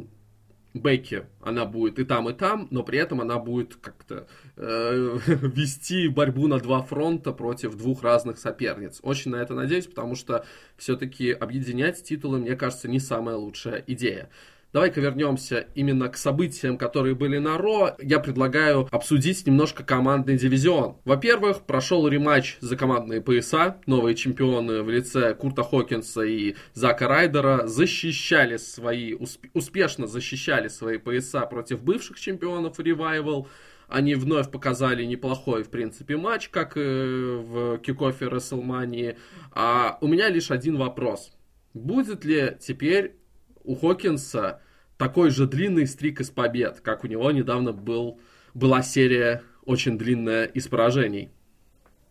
Бекки, 0.74 1.26
она 1.42 1.66
будет 1.66 1.98
и 1.98 2.04
там, 2.04 2.30
и 2.30 2.32
там, 2.32 2.66
но 2.70 2.82
при 2.82 2.98
этом 2.98 3.20
она 3.20 3.38
будет 3.38 3.76
как-то 3.76 4.26
э, 4.56 5.18
вести 5.26 6.08
борьбу 6.08 6.46
на 6.46 6.58
два 6.58 6.80
фронта 6.80 7.32
против 7.32 7.76
двух 7.76 8.02
разных 8.02 8.38
соперниц. 8.38 9.00
Очень 9.02 9.32
на 9.32 9.36
это 9.36 9.54
надеюсь, 9.54 9.86
потому 9.86 10.14
что 10.14 10.46
все-таки 10.78 11.30
объединять 11.30 12.02
титулы, 12.02 12.38
мне 12.38 12.56
кажется, 12.56 12.88
не 12.88 13.00
самая 13.00 13.36
лучшая 13.36 13.84
идея. 13.86 14.30
Давай-ка 14.72 15.02
вернемся 15.02 15.66
именно 15.74 16.08
к 16.08 16.16
событиям, 16.16 16.78
которые 16.78 17.14
были 17.14 17.36
на 17.36 17.58
Ро. 17.58 17.94
Я 18.00 18.20
предлагаю 18.20 18.88
обсудить 18.90 19.46
немножко 19.46 19.84
командный 19.84 20.38
дивизион. 20.38 20.96
Во-первых, 21.04 21.66
прошел 21.66 22.08
рематч 22.08 22.56
за 22.60 22.76
командные 22.76 23.20
пояса. 23.20 23.76
Новые 23.84 24.14
чемпионы 24.14 24.82
в 24.82 24.88
лице 24.88 25.34
Курта 25.34 25.62
Хокинса 25.62 26.22
и 26.22 26.54
Зака 26.72 27.06
Райдера 27.06 27.66
защищали 27.66 28.56
свои, 28.56 29.12
усп- 29.12 29.50
успешно 29.52 30.06
защищали 30.06 30.68
свои 30.68 30.96
пояса 30.96 31.42
против 31.42 31.82
бывших 31.82 32.18
чемпионов 32.18 32.78
Revival. 32.78 33.48
Они 33.88 34.14
вновь 34.14 34.50
показали 34.50 35.04
неплохой, 35.04 35.64
в 35.64 35.68
принципе, 35.68 36.16
матч, 36.16 36.48
как 36.48 36.76
в 36.76 37.76
кикофе 37.76 38.28
Расселмании. 38.28 39.18
А 39.50 39.98
у 40.00 40.06
меня 40.08 40.30
лишь 40.30 40.50
один 40.50 40.78
вопрос. 40.78 41.30
Будет 41.74 42.24
ли 42.24 42.56
теперь 42.58 43.16
у 43.64 43.74
Хокинса 43.74 44.60
такой 44.96 45.30
же 45.30 45.46
длинный 45.46 45.86
стрик 45.86 46.20
из 46.20 46.30
побед, 46.30 46.80
как 46.80 47.04
у 47.04 47.06
него 47.06 47.30
недавно 47.30 47.72
был, 47.72 48.20
была 48.54 48.82
серия 48.82 49.42
очень 49.64 49.98
длинная 49.98 50.44
из 50.44 50.68
поражений. 50.68 51.30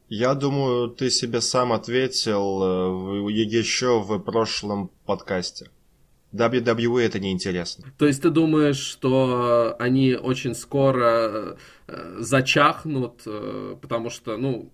Я 0.10 0.34
думаю, 0.34 0.90
ты 0.90 1.10
себе 1.10 1.40
сам 1.40 1.72
ответил 1.72 3.30
э, 3.30 3.32
еще 3.32 4.02
в 4.02 4.20
прошлом 4.20 4.92
подкасте. 5.06 5.70
WWE 6.34 7.00
это 7.02 7.20
неинтересно. 7.20 7.94
То 7.98 8.08
есть 8.08 8.22
ты 8.22 8.30
думаешь, 8.30 8.78
что 8.78 9.76
они 9.80 10.16
очень 10.16 10.56
скоро 10.56 11.58
э, 11.88 12.18
зачахнут, 12.20 13.22
э, 13.26 13.78
потому 13.82 14.10
что, 14.10 14.38
ну, 14.38 14.72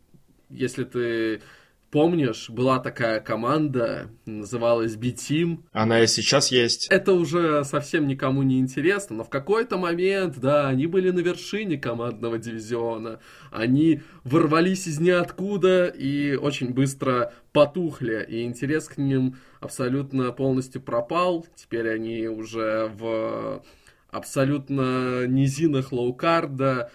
если 0.49 0.83
ты 0.83 1.41
Помнишь, 1.89 2.49
была 2.49 2.79
такая 2.79 3.21
команда, 3.21 4.09
называлась 4.25 4.97
B-Team. 4.97 5.59
Она 5.71 6.01
и 6.01 6.07
сейчас 6.07 6.51
есть. 6.51 6.87
Это 6.89 7.13
уже 7.13 7.63
совсем 7.63 8.07
никому 8.07 8.43
не 8.43 8.59
интересно, 8.59 9.17
но 9.17 9.23
в 9.23 9.29
какой-то 9.29 9.77
момент, 9.77 10.37
да, 10.37 10.67
они 10.67 10.85
были 10.85 11.11
на 11.11 11.19
вершине 11.19 11.77
командного 11.77 12.37
дивизиона. 12.37 13.19
Они 13.51 14.01
ворвались 14.25 14.87
из 14.87 14.99
ниоткуда 14.99 15.85
и 15.85 16.35
очень 16.35 16.73
быстро 16.73 17.33
потухли, 17.53 18.25
и 18.27 18.43
интерес 18.43 18.89
к 18.89 18.97
ним 18.97 19.37
абсолютно 19.61 20.33
полностью 20.33 20.81
пропал. 20.81 21.45
Теперь 21.55 21.89
они 21.89 22.27
уже 22.27 22.91
в 22.97 23.63
абсолютно 24.09 25.25
низинах 25.25 25.93
лоукарда, 25.93 26.91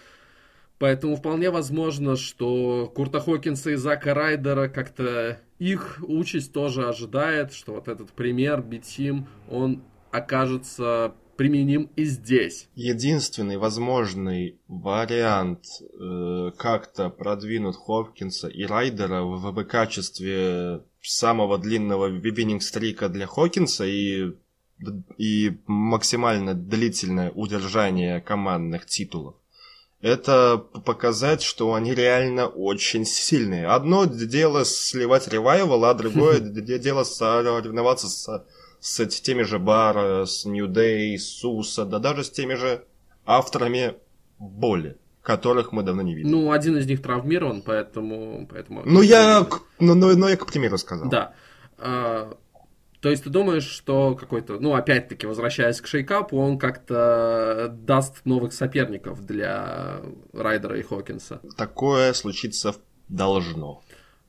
Поэтому 0.83 1.15
вполне 1.15 1.49
возможно, 1.49 2.17
что 2.17 2.91
Курта 2.93 3.21
Хокинса 3.21 3.69
и 3.69 3.75
Зака 3.75 4.13
Райдера 4.13 4.67
как-то 4.67 5.39
их 5.57 5.99
участь 6.05 6.51
тоже 6.51 6.89
ожидает, 6.89 7.53
что 7.53 7.75
вот 7.75 7.87
этот 7.87 8.11
пример 8.11 8.61
Битим, 8.61 9.27
он 9.49 9.81
окажется 10.11 11.15
применим 11.37 11.89
и 11.95 12.03
здесь. 12.03 12.67
Единственный 12.75 13.55
возможный 13.55 14.59
вариант 14.67 15.67
э, 15.79 16.51
как-то 16.57 17.09
продвинуть 17.09 17.77
Хопкинса 17.77 18.49
и 18.49 18.65
Райдера 18.65 19.21
в, 19.21 19.53
в 19.53 19.63
качестве 19.63 20.83
самого 21.01 21.59
длинного 21.59 22.07
виннинг-стрика 22.07 23.07
для 23.07 23.25
Хокинса 23.25 23.85
и, 23.85 24.33
и 25.17 25.57
максимально 25.65 26.53
длительное 26.53 27.31
удержание 27.31 28.19
командных 28.19 28.85
титулов 28.85 29.35
это 30.03 30.57
показать, 30.85 31.41
что 31.41 31.73
они 31.73 31.95
реально 31.95 32.47
очень 32.47 33.05
сильные. 33.05 33.67
Одно 33.67 34.03
дело 34.05 34.65
сливать 34.65 35.29
ревайвал, 35.29 35.85
а 35.85 35.93
другое 35.93 36.39
дело 36.77 37.05
соревноваться 37.05 38.09
с, 38.09 38.45
с 38.81 39.07
теми 39.21 39.43
же 39.43 39.59
Бара, 39.59 40.25
с 40.25 40.45
New 40.45 40.67
Day, 40.67 41.17
с 41.17 41.39
Суса, 41.39 41.85
да 41.85 41.99
даже 41.99 42.25
с 42.25 42.29
теми 42.29 42.55
же 42.55 42.83
авторами 43.25 43.95
боли 44.37 44.97
которых 45.21 45.71
мы 45.71 45.83
давно 45.83 46.01
не 46.01 46.15
видели. 46.15 46.29
Ну, 46.29 46.51
один 46.51 46.75
из 46.75 46.85
них 46.85 47.01
травмирован, 47.01 47.61
поэтому... 47.61 48.45
поэтому... 48.51 48.81
Ну, 48.83 49.01
я... 49.01 49.47
Ну, 49.79 49.95
ну, 49.95 50.17
ну, 50.17 50.27
я 50.27 50.35
к 50.35 50.45
примеру 50.45 50.77
сказал. 50.77 51.07
Да. 51.09 51.33
То 53.03 53.09
есть 53.09 53.25
ты 53.25 53.29
думаешь, 53.29 53.67
что 53.67 54.15
какой-то, 54.15 54.59
ну, 54.61 54.75
опять-таки, 54.75 55.27
возвращаясь 55.27 55.81
к 55.81 55.87
шейкапу, 55.87 56.37
он 56.37 56.57
как-то 56.57 57.67
даст 57.69 58.21
новых 58.23 58.53
соперников 58.53 59.25
для 59.25 59.99
Райдера 60.31 60.79
и 60.79 60.83
Хокинса? 60.83 61.41
Такое 61.57 62.13
случиться 62.13 62.73
должно. 63.09 63.83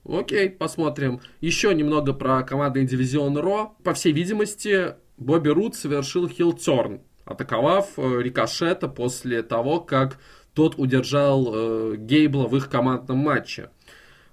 Окей, 0.05 0.51
посмотрим. 0.51 1.21
Еще 1.41 1.73
немного 1.73 2.15
про 2.15 2.43
командный 2.43 2.85
дивизион 2.85 3.39
Ро. 3.39 3.77
По 3.85 3.95
всей 3.95 4.13
видимости, 4.13 4.97
Бобби 5.19 5.51
Рут 5.51 5.77
совершил 5.77 6.29
хилтерн, 6.29 7.01
атаковав 7.27 7.91
э, 7.97 8.23
Рикошета 8.23 8.89
после 8.89 9.45
того, 9.45 9.79
как 9.83 10.19
тот 10.53 10.75
удержал 10.79 11.49
э, 11.55 11.95
Гейбла 11.97 12.49
в 12.49 12.57
их 12.57 12.69
командном 12.69 13.19
матче. 13.19 13.71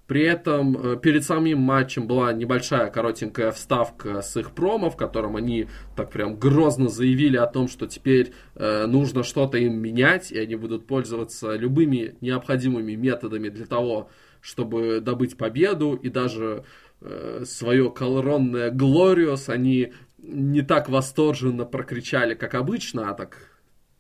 При 0.07 0.23
этом 0.23 0.75
э, 0.77 0.97
перед 0.97 1.23
самим 1.23 1.59
матчем 1.59 2.05
была 2.05 2.33
небольшая 2.33 2.89
коротенькая 2.89 3.51
вставка 3.51 4.21
с 4.21 4.35
их 4.35 4.51
промо, 4.51 4.89
в 4.89 4.97
котором 4.97 5.37
они 5.37 5.67
так 5.95 6.11
прям 6.11 6.35
грозно 6.35 6.89
заявили 6.89 7.37
о 7.37 7.47
том, 7.47 7.69
что 7.69 7.87
теперь 7.87 8.33
э, 8.55 8.87
нужно 8.87 9.23
что-то 9.23 9.57
им 9.57 9.79
менять, 9.79 10.31
и 10.31 10.37
они 10.37 10.55
будут 10.55 10.85
пользоваться 10.85 11.55
любыми 11.55 12.15
необходимыми 12.19 12.95
методами 12.95 13.47
для 13.49 13.65
того, 13.65 14.09
чтобы 14.41 14.99
добыть 14.99 15.37
победу, 15.37 15.93
и 15.93 16.09
даже 16.09 16.65
э, 16.99 17.43
свое 17.45 17.89
колоронное 17.89 18.69
Глориос 18.69 19.47
они 19.47 19.93
не 20.17 20.61
так 20.61 20.89
восторженно 20.89 21.65
прокричали, 21.65 22.33
как 22.33 22.55
обычно, 22.55 23.09
а 23.09 23.13
так 23.13 23.37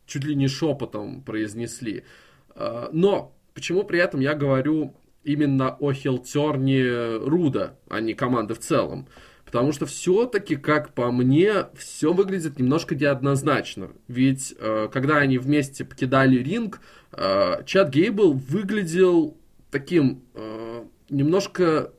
чуть 0.05 0.23
ли 0.25 0.35
не 0.35 0.47
шепотом 0.47 1.21
произнесли. 1.21 2.03
Э, 2.55 2.89
но 2.91 3.33
почему 3.53 3.83
при 3.83 3.99
этом 3.99 4.19
я 4.19 4.33
говорю 4.33 4.93
именно 5.23 5.75
о 5.79 5.93
Хилтерне 5.93 7.17
Руда, 7.17 7.75
а 7.89 8.01
не 8.01 8.13
команды 8.13 8.53
в 8.53 8.59
целом. 8.59 9.07
Потому 9.45 9.73
что 9.73 9.85
все-таки, 9.85 10.55
как 10.55 10.93
по 10.93 11.11
мне, 11.11 11.65
все 11.75 12.13
выглядит 12.13 12.57
немножко 12.57 12.95
неоднозначно. 12.95 13.91
Ведь 14.07 14.55
э, 14.57 14.87
когда 14.91 15.17
они 15.17 15.37
вместе 15.37 15.83
покидали 15.83 16.37
ринг, 16.37 16.79
э, 17.11 17.63
Чад 17.65 17.89
Гейбл 17.89 18.31
выглядел 18.31 19.35
таким 19.69 20.23
э, 20.35 20.83
немножко, 21.09 21.91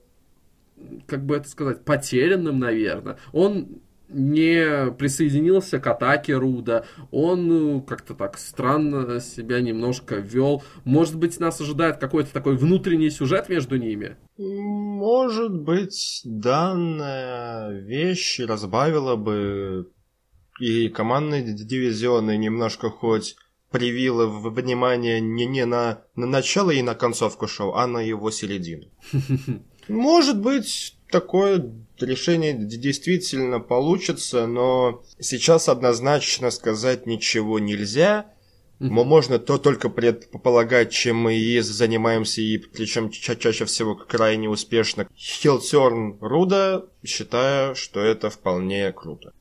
как 1.06 1.26
бы 1.26 1.36
это 1.36 1.48
сказать, 1.48 1.84
потерянным, 1.84 2.58
наверное. 2.58 3.18
Он 3.32 3.82
не 4.12 4.90
присоединился 4.92 5.78
к 5.78 5.86
атаке 5.86 6.34
Руда. 6.34 6.84
Он 7.10 7.46
ну, 7.46 7.80
как-то 7.82 8.14
так 8.14 8.38
странно 8.38 9.20
себя 9.20 9.60
немножко 9.60 10.16
вел. 10.16 10.62
Может 10.84 11.16
быть, 11.16 11.40
нас 11.40 11.60
ожидает 11.60 11.98
какой-то 11.98 12.32
такой 12.32 12.56
внутренний 12.56 13.10
сюжет 13.10 13.48
между 13.48 13.76
ними? 13.76 14.16
Может 14.38 15.52
быть, 15.52 16.22
данная 16.24 17.70
вещь 17.80 18.40
разбавила 18.40 19.16
бы 19.16 19.90
и 20.60 20.88
командные 20.88 21.42
дивизионы 21.42 22.36
немножко 22.36 22.90
хоть 22.90 23.36
привила 23.72 24.26
внимание 24.26 25.20
не, 25.20 25.46
не 25.46 25.64
на, 25.64 26.02
на 26.14 26.26
начало 26.26 26.70
и 26.70 26.82
на 26.82 26.94
концовку 26.94 27.48
шоу, 27.48 27.72
а 27.72 27.86
на 27.86 27.98
его 27.98 28.30
середину. 28.30 28.88
Может 29.88 30.40
быть, 30.40 30.96
такое 31.12 31.72
решение 32.00 32.54
действительно 32.54 33.60
получится, 33.60 34.46
но 34.46 35.04
сейчас 35.20 35.68
однозначно 35.68 36.50
сказать 36.50 37.06
ничего 37.06 37.58
нельзя. 37.60 38.26
Mm-hmm. 38.80 38.88
Можно 38.88 39.38
то 39.38 39.58
только 39.58 39.88
предполагать, 39.88 40.90
чем 40.90 41.16
мы 41.16 41.36
и 41.36 41.60
занимаемся, 41.60 42.40
и 42.40 42.58
причем 42.58 43.10
ча- 43.10 43.36
чаще 43.36 43.64
всего 43.64 43.94
крайне 43.94 44.48
успешно. 44.48 45.06
Хилтерн 45.16 46.18
Руда, 46.20 46.86
считаю, 47.04 47.76
что 47.76 48.00
это 48.00 48.28
вполне 48.28 48.92
круто. 48.92 49.32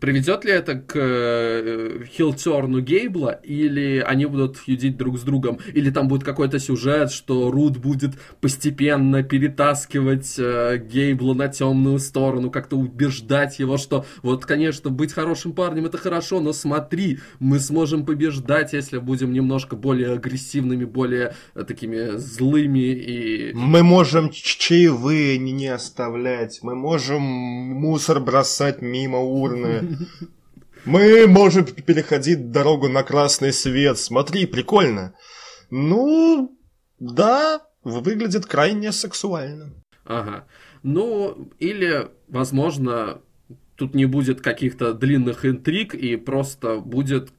Приведет 0.00 0.44
ли 0.44 0.52
это 0.52 0.74
к 0.74 0.92
э, 0.96 2.04
хилтерну 2.14 2.82
Гейбла, 2.82 3.40
или 3.42 4.04
они 4.06 4.26
будут 4.26 4.58
фьюдить 4.58 4.98
друг 4.98 5.18
с 5.18 5.22
другом, 5.22 5.60
или 5.72 5.90
там 5.90 6.08
будет 6.08 6.24
какой-то 6.24 6.58
сюжет, 6.58 7.10
что 7.10 7.50
Руд 7.50 7.78
будет 7.78 8.12
постепенно 8.42 9.22
перетаскивать 9.22 10.34
э, 10.38 10.76
Гейбла 10.76 11.32
на 11.32 11.48
темную 11.48 12.00
сторону, 12.00 12.50
как-то 12.50 12.76
убеждать 12.76 13.58
его, 13.60 13.78
что 13.78 14.04
вот, 14.22 14.44
конечно, 14.44 14.90
быть 14.90 15.14
хорошим 15.14 15.52
парнем 15.52 15.86
это 15.86 15.96
хорошо, 15.96 16.40
но 16.40 16.52
смотри, 16.52 17.20
мы 17.38 17.58
сможем 17.58 18.04
побеждать, 18.04 18.74
если 18.74 18.98
будем 18.98 19.32
немножко 19.32 19.74
более 19.74 20.12
агрессивными, 20.12 20.84
более 20.84 21.34
э, 21.54 21.64
такими 21.64 22.18
злыми 22.18 22.92
и... 22.92 23.52
Мы 23.54 23.82
можем 23.82 24.28
чаевые 24.32 25.38
не 25.38 25.68
оставлять, 25.68 26.58
мы 26.60 26.74
можем 26.74 27.22
мусор 27.22 28.20
бросать 28.20 28.82
мимо 28.82 29.16
урны, 29.20 29.77
Мы 30.84 31.26
можем 31.26 31.64
переходить 31.64 32.50
дорогу 32.50 32.88
на 32.88 33.02
красный 33.02 33.52
свет. 33.52 33.98
Смотри, 33.98 34.46
прикольно. 34.46 35.14
Ну, 35.70 36.56
да, 36.98 37.60
выглядит 37.84 38.46
крайне 38.46 38.92
сексуально. 38.92 39.72
Ага. 40.04 40.46
Ну, 40.82 41.50
или, 41.58 42.08
возможно, 42.28 43.20
тут 43.76 43.94
не 43.94 44.06
будет 44.06 44.40
каких-то 44.40 44.94
длинных 44.94 45.44
интриг 45.44 45.94
и 45.94 46.16
просто 46.16 46.78
будет 46.78 47.30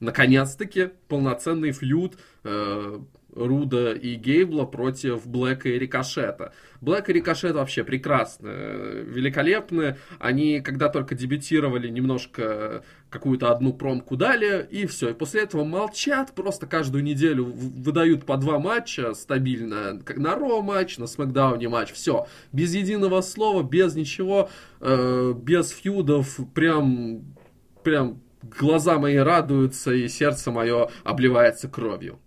наконец-таки 0.00 0.90
полноценный 1.08 1.72
фьюд 1.72 2.18
э, 2.44 3.00
Руда 3.36 3.92
и 3.92 4.14
Гейбла 4.14 4.64
против 4.64 5.26
Блэка 5.26 5.68
и 5.68 5.78
Рикошета. 5.78 6.52
Блэк 6.80 7.10
и 7.10 7.12
Рикошет 7.12 7.54
вообще 7.54 7.84
прекрасны, 7.84 8.48
великолепны. 8.48 9.98
Они, 10.18 10.60
когда 10.60 10.88
только 10.88 11.14
дебютировали, 11.14 11.88
немножко 11.88 12.82
какую-то 13.10 13.52
одну 13.52 13.72
промку 13.72 14.16
дали, 14.16 14.66
и 14.70 14.86
все. 14.86 15.10
И 15.10 15.14
после 15.14 15.42
этого 15.42 15.64
молчат, 15.64 16.34
просто 16.34 16.66
каждую 16.66 17.04
неделю 17.04 17.44
выдают 17.44 18.24
по 18.24 18.36
два 18.36 18.58
матча 18.58 19.14
стабильно. 19.14 20.00
На 20.16 20.34
Ро 20.34 20.62
матч, 20.62 20.98
на 20.98 21.06
Смакдауне 21.06 21.68
матч, 21.68 21.92
все. 21.92 22.26
Без 22.52 22.74
единого 22.74 23.20
слова, 23.20 23.62
без 23.62 23.94
ничего, 23.94 24.50
э, 24.80 25.34
без 25.36 25.70
фьюдов, 25.70 26.38
прям, 26.54 27.24
прям 27.84 28.20
глаза 28.42 28.98
мои 28.98 29.16
радуются, 29.16 29.92
и 29.92 30.08
сердце 30.08 30.50
мое 30.50 30.88
обливается 31.04 31.68
кровью 31.68 32.18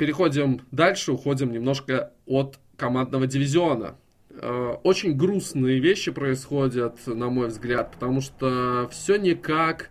переходим 0.00 0.62
дальше, 0.70 1.12
уходим 1.12 1.52
немножко 1.52 2.14
от 2.24 2.58
командного 2.78 3.26
дивизиона. 3.26 3.98
Э, 4.30 4.76
очень 4.82 5.14
грустные 5.14 5.78
вещи 5.78 6.10
происходят, 6.10 7.06
на 7.06 7.28
мой 7.28 7.48
взгляд, 7.48 7.92
потому 7.92 8.22
что 8.22 8.88
все 8.90 9.16
никак 9.16 9.90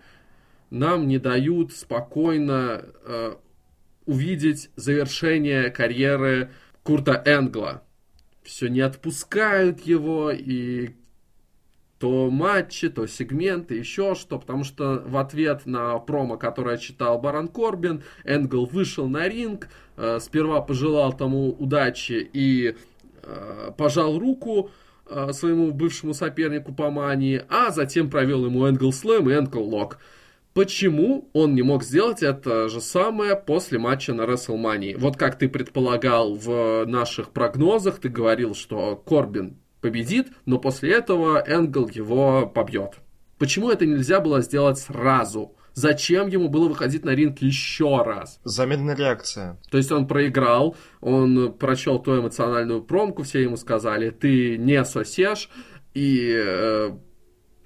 нам 0.71 1.07
не 1.07 1.19
дают 1.19 1.73
спокойно 1.73 2.85
э, 3.05 3.35
увидеть 4.07 4.71
завершение 4.75 5.69
карьеры 5.69 6.49
Курта 6.81 7.21
Энгла. 7.23 7.83
Все 8.41 8.67
не 8.67 8.81
отпускают 8.81 9.81
его, 9.81 10.31
и 10.31 10.95
то 11.99 12.29
матчи, 12.29 12.89
то 12.89 13.05
сегменты, 13.07 13.75
еще 13.75 14.15
что, 14.15 14.39
потому 14.39 14.63
что 14.63 15.03
в 15.05 15.17
ответ 15.17 15.65
на 15.65 15.99
промо, 15.99 16.37
которое 16.37 16.77
читал 16.77 17.19
Барон 17.19 17.49
Корбин, 17.49 18.03
Энгл 18.23 18.65
вышел 18.65 19.07
на 19.07 19.27
ринг, 19.27 19.67
э, 19.97 20.19
сперва 20.21 20.61
пожелал 20.61 21.11
тому 21.11 21.49
удачи 21.49 22.29
и 22.31 22.75
э, 23.21 23.71
пожал 23.77 24.17
руку 24.17 24.71
э, 25.07 25.33
своему 25.33 25.71
бывшему 25.71 26.13
сопернику 26.13 26.73
по 26.73 26.89
мании, 26.89 27.43
а 27.49 27.71
затем 27.71 28.09
провел 28.09 28.45
ему 28.45 28.65
Энгл 28.65 28.93
Слэм 28.93 29.29
и 29.29 29.33
Энгл 29.33 29.61
Лок. 29.61 29.99
Почему 30.53 31.29
он 31.33 31.53
не 31.53 31.61
мог 31.61 31.83
сделать 31.83 32.23
это 32.23 32.69
же 32.69 32.81
самое 32.81 33.35
после 33.35 33.77
матча 33.77 34.13
на 34.13 34.21
WrestleMania? 34.21 34.97
Вот 34.97 35.15
как 35.15 35.37
ты 35.37 35.47
предполагал 35.47 36.33
в 36.33 36.85
наших 36.85 37.31
прогнозах, 37.31 37.99
ты 37.99 38.09
говорил, 38.09 38.55
что 38.55 38.95
Корбин 38.95 39.58
победит, 39.81 40.27
но 40.45 40.59
после 40.59 40.93
этого 40.93 41.43
Энгл 41.45 41.87
его 41.87 42.47
побьет. 42.47 42.95
Почему 43.37 43.69
это 43.69 43.85
нельзя 43.85 44.19
было 44.19 44.41
сделать 44.41 44.79
сразу? 44.79 45.55
Зачем 45.73 46.27
ему 46.27 46.49
было 46.49 46.67
выходить 46.67 47.05
на 47.05 47.11
ринг 47.11 47.39
еще 47.39 48.03
раз? 48.03 48.41
Замедленная 48.43 48.95
реакция. 48.95 49.57
То 49.71 49.77
есть 49.77 49.91
он 49.91 50.07
проиграл, 50.07 50.75
он 50.99 51.53
прочел 51.53 51.99
ту 51.99 52.19
эмоциональную 52.19 52.83
промку, 52.83 53.23
все 53.23 53.43
ему 53.43 53.55
сказали, 53.55 54.09
ты 54.09 54.57
не 54.57 54.83
сосешь, 54.83 55.49
и 55.93 56.33
э, 56.35 56.91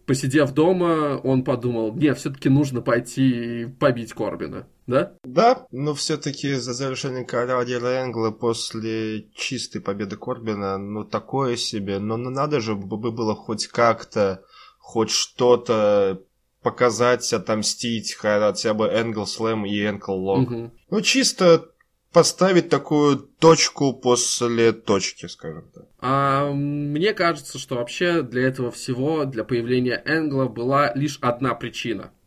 посидев 0.05 0.51
дома, 0.53 1.19
он 1.23 1.43
подумал, 1.43 1.93
не, 1.93 2.13
все-таки 2.13 2.49
нужно 2.49 2.81
пойти 2.81 3.61
и 3.61 3.65
побить 3.65 4.13
Корбина 4.13 4.67
да? 4.87 5.13
Да, 5.23 5.65
но 5.71 5.93
все-таки 5.93 6.53
за 6.55 6.73
завершение 6.73 7.23
карьеры 7.23 7.87
Энгла 7.87 8.31
после 8.31 9.27
чистой 9.33 9.81
победы 9.81 10.17
Корбина, 10.17 10.77
ну 10.77 11.03
такое 11.03 11.55
себе, 11.55 11.99
но 11.99 12.17
ну, 12.17 12.29
надо 12.29 12.59
же 12.59 12.75
бы 12.75 13.11
было 13.11 13.35
хоть 13.35 13.67
как-то, 13.67 14.43
хоть 14.79 15.11
что-то 15.11 16.21
показать, 16.61 17.31
отомстить 17.33 18.13
хотя 18.13 18.73
бы 18.73 18.85
Энгл 18.85 19.25
Слэм 19.25 19.65
и 19.65 19.85
Энкл 19.85 20.13
Лок. 20.13 20.51
Угу. 20.51 20.71
Ну 20.91 21.01
чисто 21.01 21.69
поставить 22.13 22.69
такую 22.69 23.17
точку 23.17 23.93
после 23.93 24.71
точки, 24.71 25.26
скажем 25.26 25.69
так. 25.73 25.86
А, 25.99 26.52
мне 26.52 27.13
кажется, 27.13 27.58
что 27.58 27.76
вообще 27.76 28.21
для 28.21 28.47
этого 28.47 28.71
всего, 28.71 29.26
для 29.26 29.43
появления 29.43 30.02
Энгла 30.06 30.45
была 30.45 30.93
лишь 30.93 31.17
одна 31.21 31.56
причина– 31.56 32.12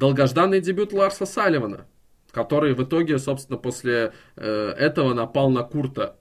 долгожданный 0.00 0.60
дебют 0.60 0.92
Ларса 0.92 1.26
Салливана, 1.26 1.86
который 2.32 2.74
в 2.74 2.82
итоге, 2.82 3.18
собственно, 3.18 3.58
после 3.58 4.12
э, 4.36 4.74
этого 4.78 5.14
напал 5.14 5.50
на 5.50 5.62
Курта. 5.62 6.16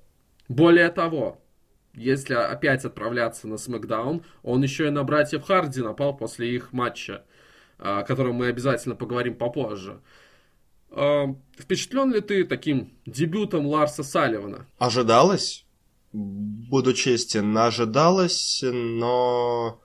Более 0.48 0.90
того, 0.90 1.42
если 1.94 2.34
опять 2.34 2.86
отправляться 2.86 3.48
на 3.48 3.58
Смакдаун, 3.58 4.24
он 4.44 4.62
еще 4.64 4.88
и 4.88 4.92
на 4.92 5.04
братьев 5.04 5.44
Харди 5.44 5.82
напал 5.82 6.16
после 6.16 6.54
их 6.54 6.74
матча, 6.74 7.24
о 7.78 8.04
котором 8.04 8.36
мы 8.36 8.48
обязательно 8.48 8.96
поговорим 8.96 9.36
попозже. 9.36 10.00
Э, 10.91 11.28
впечатлен 11.58 12.13
ли 12.13 12.21
ты 12.21 12.43
таким 12.45 12.93
дебютом 13.06 13.65
Ларса 13.67 14.04
Салливана? 14.04 14.65
Ожидалось. 14.78 15.65
Буду 16.12 16.93
честен, 16.93 17.56
ожидалось, 17.58 18.63
но 18.63 19.80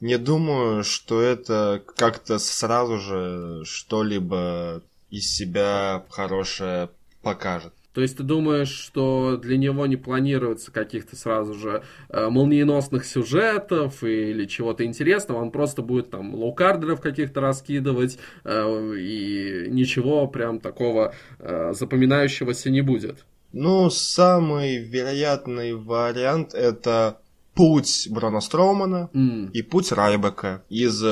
не 0.00 0.16
думаю, 0.16 0.84
что 0.84 1.20
это 1.20 1.82
как-то 1.96 2.38
сразу 2.38 2.98
же 2.98 3.64
что-либо 3.64 4.82
из 5.10 5.34
себя 5.34 6.04
хорошее 6.08 6.90
покажет. 7.22 7.74
То 7.98 8.02
есть 8.02 8.16
ты 8.16 8.22
думаешь, 8.22 8.70
что 8.70 9.36
для 9.42 9.56
него 9.56 9.84
не 9.86 9.96
планируется 9.96 10.70
каких-то 10.70 11.16
сразу 11.16 11.54
же 11.54 11.82
э, 12.10 12.28
молниеносных 12.28 13.04
сюжетов 13.04 14.04
или 14.04 14.46
чего-то 14.46 14.84
интересного, 14.84 15.42
он 15.42 15.50
просто 15.50 15.82
будет 15.82 16.08
там 16.08 16.32
лоукардеров 16.32 17.00
каких-то 17.00 17.40
раскидывать 17.40 18.18
э, 18.44 18.94
и 19.00 19.66
ничего 19.68 20.28
прям 20.28 20.60
такого 20.60 21.12
э, 21.40 21.72
запоминающегося 21.74 22.70
не 22.70 22.82
будет? 22.82 23.24
Ну, 23.52 23.90
самый 23.90 24.78
вероятный 24.78 25.74
вариант 25.74 26.54
это 26.54 27.18
путь 27.54 28.06
Брона 28.12 28.40
Строумана 28.40 29.10
mm. 29.12 29.50
и 29.50 29.62
путь 29.62 29.90
Райбека 29.90 30.62
из 30.68 31.02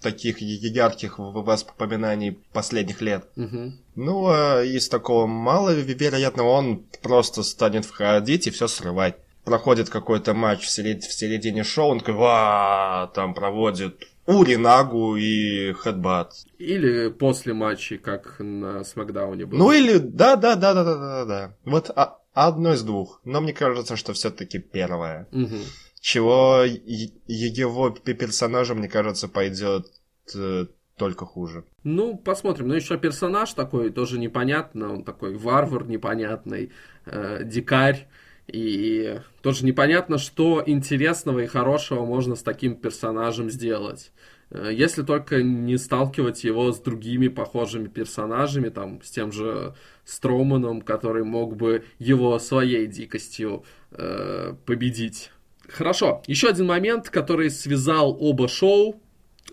таких 0.00 0.40
ярких 0.40 1.18
воспоминаний 1.18 2.38
последних 2.54 3.02
лет. 3.02 3.26
Mm-hmm. 3.36 3.72
Ну, 3.96 4.28
а 4.28 4.62
из 4.62 4.88
такого 4.88 5.26
маловероятного 5.26 6.48
он 6.48 6.84
просто 7.02 7.42
станет 7.42 7.84
входить 7.84 8.46
и 8.46 8.50
все 8.50 8.68
срывать. 8.68 9.16
Проходит 9.44 9.90
какой-то 9.90 10.34
матч 10.34 10.64
в, 10.64 10.70
серед... 10.70 11.04
в 11.04 11.12
середине 11.12 11.64
шоу, 11.64 11.90
он 11.90 12.00
такой, 12.00 12.14
ва, 12.14 13.10
там 13.14 13.34
проводит 13.34 14.04
Ури, 14.26 14.56
Нагу 14.56 15.16
и 15.16 15.72
Хедбат. 15.72 16.32
Или 16.58 17.08
после 17.10 17.54
матчей, 17.54 17.98
как 17.98 18.36
на 18.38 18.84
Смакдауне 18.84 19.46
было. 19.46 19.58
Ну 19.58 19.72
или, 19.72 19.98
да-да-да-да-да-да. 19.98 21.56
Вот 21.64 21.90
а, 21.94 22.18
Одно 22.36 22.74
из 22.74 22.82
двух. 22.82 23.22
Но 23.24 23.40
мне 23.40 23.54
кажется, 23.54 23.96
что 23.96 24.12
все-таки 24.12 24.58
первое. 24.58 25.26
Угу. 25.32 25.56
Чего 26.00 26.64
его 26.64 27.88
персонажа, 27.88 28.74
мне 28.74 28.90
кажется, 28.90 29.26
пойдет 29.26 29.86
э, 30.34 30.66
только 30.96 31.26
хуже. 31.26 31.64
Ну, 31.84 32.16
посмотрим. 32.16 32.68
Но 32.68 32.74
еще 32.74 32.98
персонаж 32.98 33.52
такой 33.52 33.90
тоже 33.90 34.18
непонятно. 34.18 34.92
Он 34.92 35.04
такой 35.04 35.36
варвар 35.36 35.86
непонятный, 35.86 36.72
э, 37.04 37.44
дикарь. 37.44 38.08
И 38.46 39.20
тоже 39.42 39.64
непонятно, 39.66 40.18
что 40.18 40.62
интересного 40.64 41.40
и 41.40 41.46
хорошего 41.46 42.04
можно 42.04 42.36
с 42.36 42.42
таким 42.42 42.76
персонажем 42.76 43.50
сделать. 43.50 44.12
Э, 44.50 44.70
если 44.72 45.02
только 45.02 45.42
не 45.42 45.76
сталкивать 45.76 46.44
его 46.44 46.72
с 46.72 46.80
другими 46.80 47.28
похожими 47.28 47.88
персонажами, 47.88 48.68
там, 48.70 49.02
с 49.02 49.10
тем 49.10 49.32
же 49.32 49.74
Строуманом, 50.04 50.80
который 50.80 51.24
мог 51.24 51.56
бы 51.56 51.84
его 51.98 52.38
своей 52.38 52.86
дикостью 52.86 53.64
э, 53.90 54.54
победить. 54.64 55.30
Хорошо, 55.68 56.22
еще 56.26 56.48
один 56.48 56.66
момент, 56.66 57.10
который 57.10 57.50
связал 57.50 58.16
оба 58.18 58.48
шоу. 58.48 59.02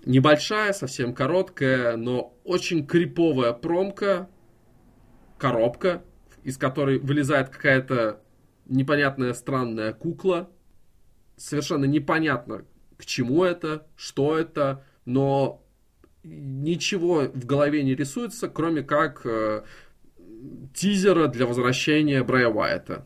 Небольшая, 0.06 0.74
совсем 0.74 1.14
короткая, 1.14 1.96
но 1.96 2.38
очень 2.44 2.86
криповая 2.86 3.54
промка, 3.54 4.30
коробка, 5.38 6.04
из 6.44 6.58
которой 6.58 7.00
вылезает 7.00 7.50
какая-то 7.50 8.22
непонятная 8.66 9.34
странная 9.34 9.94
кукла. 9.94 10.50
Совершенно 11.38 11.86
непонятно, 11.86 12.66
к 12.98 13.06
чему 13.06 13.44
это, 13.44 13.88
что 13.96 14.38
это, 14.38 14.86
но 15.06 15.66
ничего 16.24 17.24
в 17.34 17.46
голове 17.46 17.84
не 17.84 17.96
рисуется, 17.96 18.50
кроме 18.50 18.84
как 18.84 19.26
э, 19.26 19.64
тизера 20.74 21.28
для 21.28 21.46
возвращения 21.46 22.24
Брайя 22.24 22.50
Уайта. 22.50 23.06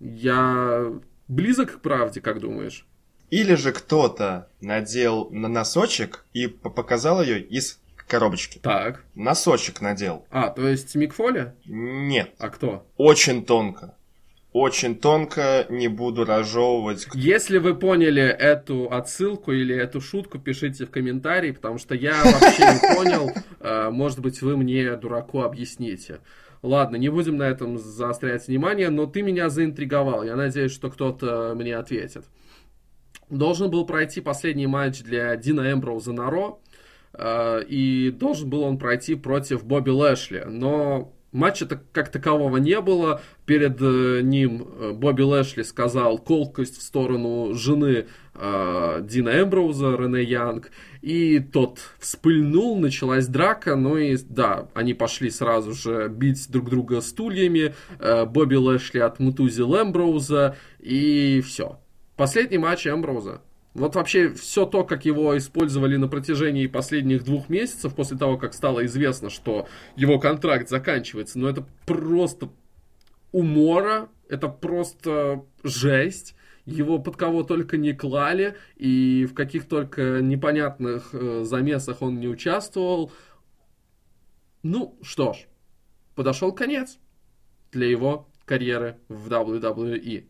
Я 0.00 1.00
близок 1.26 1.74
к 1.74 1.80
правде, 1.80 2.20
как 2.20 2.40
думаешь? 2.40 2.87
Или 3.30 3.54
же 3.54 3.72
кто-то 3.72 4.48
надел 4.60 5.28
на 5.30 5.48
носочек 5.48 6.24
и 6.32 6.46
показал 6.46 7.22
ее 7.22 7.40
из 7.40 7.78
коробочки. 8.06 8.58
Так. 8.58 9.04
Носочек 9.14 9.80
надел. 9.80 10.24
А, 10.30 10.48
то 10.48 10.66
есть 10.66 10.94
Микфоли? 10.94 11.52
Нет. 11.66 12.32
А 12.38 12.48
кто? 12.48 12.86
Очень 12.96 13.44
тонко. 13.44 13.94
Очень 14.52 14.96
тонко, 14.96 15.66
не 15.68 15.88
буду 15.88 16.24
разжевывать. 16.24 17.06
Если 17.12 17.58
вы 17.58 17.74
поняли 17.74 18.22
эту 18.22 18.90
отсылку 18.90 19.52
или 19.52 19.76
эту 19.76 20.00
шутку, 20.00 20.38
пишите 20.38 20.86
в 20.86 20.90
комментарии, 20.90 21.50
потому 21.50 21.76
что 21.76 21.94
я 21.94 22.14
вообще 22.24 22.62
не 22.62 22.94
понял. 22.96 23.30
Э, 23.60 23.90
может 23.90 24.20
быть, 24.20 24.40
вы 24.40 24.56
мне, 24.56 24.94
дураку, 24.94 25.40
объясните. 25.40 26.20
Ладно, 26.62 26.94
не 26.94 27.08
будем 27.08 27.36
на 27.36 27.42
этом 27.42 27.76
заострять 27.76 28.46
внимание, 28.46 28.88
но 28.88 29.06
ты 29.06 29.22
меня 29.22 29.48
заинтриговал. 29.48 30.22
Я 30.22 30.36
надеюсь, 30.36 30.72
что 30.72 30.90
кто-то 30.90 31.54
мне 31.56 31.76
ответит. 31.76 32.24
Должен 33.30 33.70
был 33.70 33.84
пройти 33.84 34.20
последний 34.20 34.66
матч 34.66 35.02
для 35.02 35.36
Дина 35.36 35.72
Эмброуза 35.72 36.12
на 36.12 36.30
Ро, 36.30 36.60
э, 37.12 37.62
и 37.68 38.10
должен 38.10 38.48
был 38.48 38.62
он 38.62 38.78
пройти 38.78 39.14
против 39.14 39.64
Бобби 39.64 39.90
Лэшли, 39.90 40.44
но 40.46 41.12
матча 41.32 41.64
-то 41.64 41.78
как 41.92 42.10
такового 42.10 42.56
не 42.56 42.80
было. 42.80 43.20
Перед 43.44 43.80
э, 43.80 44.20
ним 44.22 44.62
э, 44.62 44.92
Бобби 44.92 45.22
Лэшли 45.22 45.62
сказал 45.62 46.18
колкость 46.18 46.78
в 46.78 46.82
сторону 46.82 47.54
жены 47.54 48.06
Дина 49.00 49.42
Эмброуза, 49.42 49.96
Рене 49.96 50.22
Янг, 50.22 50.70
и 51.02 51.38
тот 51.38 51.80
вспыльнул, 51.98 52.78
началась 52.78 53.26
драка, 53.26 53.76
ну 53.76 53.96
и 53.96 54.16
да, 54.28 54.68
они 54.74 54.94
пошли 54.94 55.30
сразу 55.30 55.72
же 55.72 56.08
бить 56.08 56.50
друг 56.50 56.70
друга 56.70 57.00
стульями, 57.00 57.74
э, 57.98 58.24
Бобби 58.24 58.56
Лэшли 58.56 58.98
отмутузил 58.98 59.74
Эмброуза, 59.74 60.56
и 60.80 61.40
все. 61.46 61.78
Последний 62.18 62.58
матч 62.58 62.84
Эмброуза. 62.84 63.42
Вот 63.74 63.94
вообще 63.94 64.30
все 64.30 64.66
то, 64.66 64.82
как 64.82 65.04
его 65.04 65.38
использовали 65.38 65.94
на 65.94 66.08
протяжении 66.08 66.66
последних 66.66 67.22
двух 67.22 67.48
месяцев, 67.48 67.94
после 67.94 68.18
того, 68.18 68.36
как 68.36 68.54
стало 68.54 68.84
известно, 68.86 69.30
что 69.30 69.68
его 69.94 70.18
контракт 70.18 70.68
заканчивается, 70.68 71.38
ну 71.38 71.46
это 71.46 71.64
просто 71.86 72.48
умора, 73.30 74.08
это 74.28 74.48
просто 74.48 75.44
жесть. 75.62 76.34
Его 76.66 76.98
под 76.98 77.16
кого 77.16 77.44
только 77.44 77.76
не 77.76 77.92
клали, 77.92 78.56
и 78.74 79.24
в 79.24 79.32
каких 79.34 79.68
только 79.68 80.20
непонятных 80.20 81.10
э, 81.12 81.44
замесах 81.44 82.02
он 82.02 82.18
не 82.18 82.26
участвовал. 82.26 83.12
Ну, 84.64 84.98
что 85.02 85.34
ж, 85.34 85.46
подошел 86.16 86.50
конец 86.50 86.98
для 87.70 87.88
его 87.88 88.28
карьеры 88.44 88.98
в 89.08 89.28
WWE. 89.28 90.26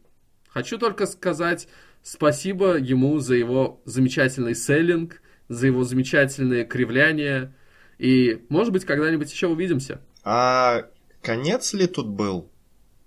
Хочу 0.49 0.79
только 0.79 1.07
сказать 1.07 1.69
Спасибо 2.03 2.79
ему 2.79 3.19
за 3.19 3.35
его 3.35 3.83
замечательный 3.85 4.55
селлинг, 4.55 5.21
за 5.49 5.67
его 5.67 5.85
замечательные 5.85 6.65
кривляния. 6.65 7.55
И, 7.99 8.47
может 8.49 8.73
быть, 8.73 8.85
когда-нибудь 8.85 9.31
еще 9.31 9.49
увидимся. 9.49 10.01
А 10.23 10.87
конец 11.23 11.75
ли 11.75 11.87
тут 11.87 12.09
был? 12.09 12.51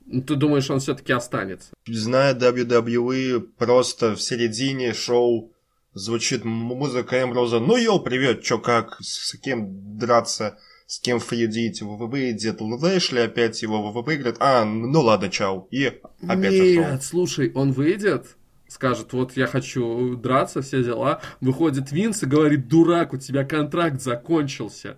Ты 0.06 0.36
думаешь, 0.36 0.70
он 0.70 0.80
все-таки 0.80 1.14
останется? 1.14 1.74
Зная 1.88 2.36
WWE, 2.36 3.40
просто 3.58 4.16
в 4.16 4.22
середине 4.22 4.94
шоу 4.94 5.54
звучит 5.94 6.44
музыка 6.44 7.24
Эмброза. 7.24 7.60
Ну, 7.60 7.78
йоу, 7.78 8.02
привет, 8.02 8.44
чё 8.44 8.60
как, 8.60 8.98
с 9.02 9.36
кем 9.38 9.98
драться, 9.98 10.60
с 10.92 11.00
кем 11.00 11.22
фьюдить, 11.22 11.82
выйдет 11.82 12.60
Лэшли, 12.60 13.20
опять 13.20 13.62
его 13.62 13.94
выиграет. 13.94 14.36
А, 14.42 14.66
ну 14.66 15.00
ладно, 15.00 15.30
чау. 15.30 15.70
И 15.72 15.86
опять 16.28 16.52
Нет, 16.52 17.02
слушай, 17.02 17.50
он 17.56 17.72
выйдет, 17.72 18.36
скажет, 18.68 19.14
вот 19.14 19.38
я 19.38 19.48
хочу 19.48 20.18
драться, 20.18 20.62
все 20.62 20.84
дела. 20.84 21.22
Выходит 21.40 21.94
Винс 21.94 22.24
и 22.24 22.26
говорит, 22.26 22.68
дурак, 22.68 23.14
у 23.14 23.18
тебя 23.18 23.46
контракт 23.46 24.02
закончился. 24.02 24.98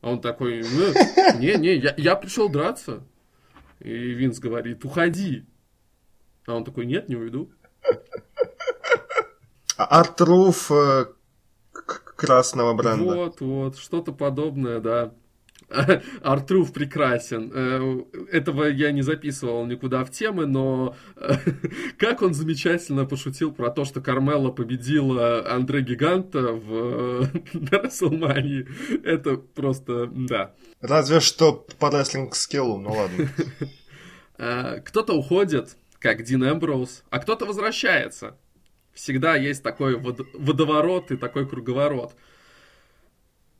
А 0.00 0.10
он 0.10 0.20
такой, 0.20 0.64
«Ну, 0.64 1.38
не-не, 1.38 1.76
я, 1.76 1.94
я 1.96 2.16
пришел 2.16 2.48
драться. 2.48 3.06
И 3.78 3.92
Винс 3.92 4.40
говорит, 4.40 4.84
уходи. 4.84 5.46
А 6.46 6.54
он 6.56 6.64
такой, 6.64 6.84
нет, 6.84 7.08
не 7.08 7.14
уйду. 7.14 7.52
Артруф 9.76 10.72
э, 10.72 11.06
красного 11.70 12.74
бренда. 12.74 13.04
Вот, 13.04 13.40
вот, 13.40 13.78
что-то 13.78 14.10
подобное, 14.10 14.80
да. 14.80 15.14
Артруф 16.22 16.72
прекрасен. 16.72 17.52
Э, 17.54 18.04
этого 18.32 18.64
я 18.64 18.90
не 18.90 19.02
записывал 19.02 19.66
никуда 19.66 20.04
в 20.04 20.10
темы, 20.10 20.46
но 20.46 20.96
э, 21.16 21.34
как 21.98 22.22
он 22.22 22.32
замечательно 22.32 23.04
пошутил 23.04 23.52
про 23.52 23.70
то, 23.70 23.84
что 23.84 24.00
Кармела 24.00 24.50
победила 24.50 25.46
Андре 25.50 25.82
Гиганта 25.82 26.52
в 26.52 27.28
Расселмании. 27.70 28.66
Это 29.04 29.36
просто, 29.36 30.06
да. 30.06 30.54
Разве 30.80 31.20
что 31.20 31.66
по 31.78 31.90
рестлинг 31.90 32.34
скиллу, 32.34 32.78
ну 32.78 32.92
ладно. 32.92 33.28
Э, 34.38 34.80
кто-то 34.80 35.14
уходит, 35.14 35.76
как 35.98 36.22
Дин 36.22 36.44
Эмброуз, 36.44 37.04
а 37.10 37.18
кто-то 37.18 37.44
возвращается. 37.44 38.36
Всегда 38.94 39.36
есть 39.36 39.62
такой 39.62 39.96
водоворот 39.96 41.10
и 41.10 41.16
такой 41.16 41.46
круговорот. 41.46 42.14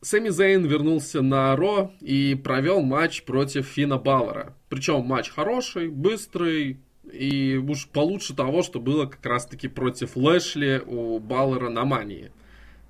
Сэмми 0.00 0.28
Зейн 0.28 0.64
вернулся 0.64 1.22
на 1.22 1.54
Ро 1.56 1.92
и 2.00 2.34
провел 2.34 2.80
матч 2.80 3.24
против 3.24 3.66
Фина 3.66 3.98
Баллера. 3.98 4.54
Причем 4.68 5.00
матч 5.04 5.30
хороший, 5.30 5.88
быстрый, 5.88 6.80
и 7.12 7.56
уж 7.56 7.88
получше 7.88 8.34
того, 8.34 8.62
что 8.62 8.80
было 8.80 9.06
как 9.06 9.24
раз-таки 9.26 9.66
против 9.68 10.16
Лэшли 10.16 10.82
у 10.86 11.18
Баллера 11.18 11.68
на 11.68 11.84
Мании. 11.84 12.30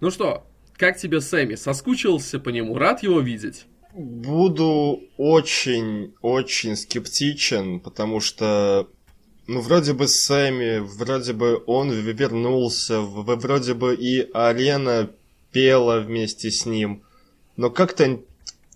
Ну 0.00 0.10
что, 0.10 0.44
как 0.76 0.98
тебе 0.98 1.20
Сэмми? 1.20 1.54
Соскучился 1.54 2.38
по 2.38 2.50
нему? 2.50 2.76
Рад 2.76 3.02
его 3.02 3.20
видеть? 3.20 3.64
Буду 3.94 5.02
очень-очень 5.16 6.76
скептичен, 6.76 7.80
потому 7.80 8.20
что 8.20 8.88
ну, 9.48 9.60
вроде 9.60 9.94
бы 9.94 10.06
Сэмми, 10.06 10.78
вроде 10.78 11.32
бы 11.32 11.62
он 11.66 11.90
вернулся, 11.90 13.00
вроде 13.00 13.72
бы 13.72 13.94
и 13.94 14.30
арена 14.32 15.10
пела 15.52 16.00
вместе 16.00 16.50
с 16.50 16.66
ним. 16.66 17.02
Но 17.56 17.70
как-то 17.70 18.20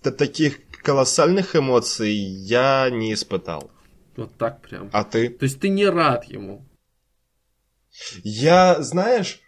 таких 0.03 0.61
колоссальных 0.83 1.57
эмоций 1.57 2.13
я 2.13 2.91
не 2.91 3.13
испытал. 3.15 3.71
Вот 4.17 4.35
так 4.37 4.61
прям. 4.63 4.91
А 4.93 5.05
ты? 5.05 5.29
То 5.29 5.45
есть 5.45 5.61
ты 5.61 5.69
не 5.69 5.87
рад 5.87 6.25
ему? 6.25 6.67
Я, 8.25 8.83
знаешь, 8.83 9.41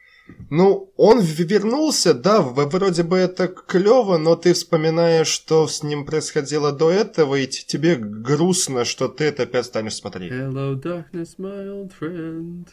ну, 0.50 0.92
он 0.96 1.20
вернулся, 1.20 2.14
да, 2.14 2.40
вроде 2.40 3.02
бы 3.02 3.16
это 3.18 3.48
клево, 3.48 4.16
но 4.16 4.36
ты 4.36 4.54
вспоминаешь, 4.54 5.28
что 5.28 5.66
с 5.66 5.82
ним 5.82 6.06
происходило 6.06 6.72
до 6.72 6.90
этого, 6.90 7.34
и 7.36 7.46
тебе 7.46 7.96
грустно, 7.96 8.84
что 8.84 9.08
ты 9.08 9.24
это 9.24 9.42
опять 9.42 9.66
станешь 9.66 9.96
смотреть. 9.96 10.32
Hello, 10.32 10.80
darkness, 10.80 11.36
my 11.38 11.66
old 11.66 11.92
friend. 11.98 12.68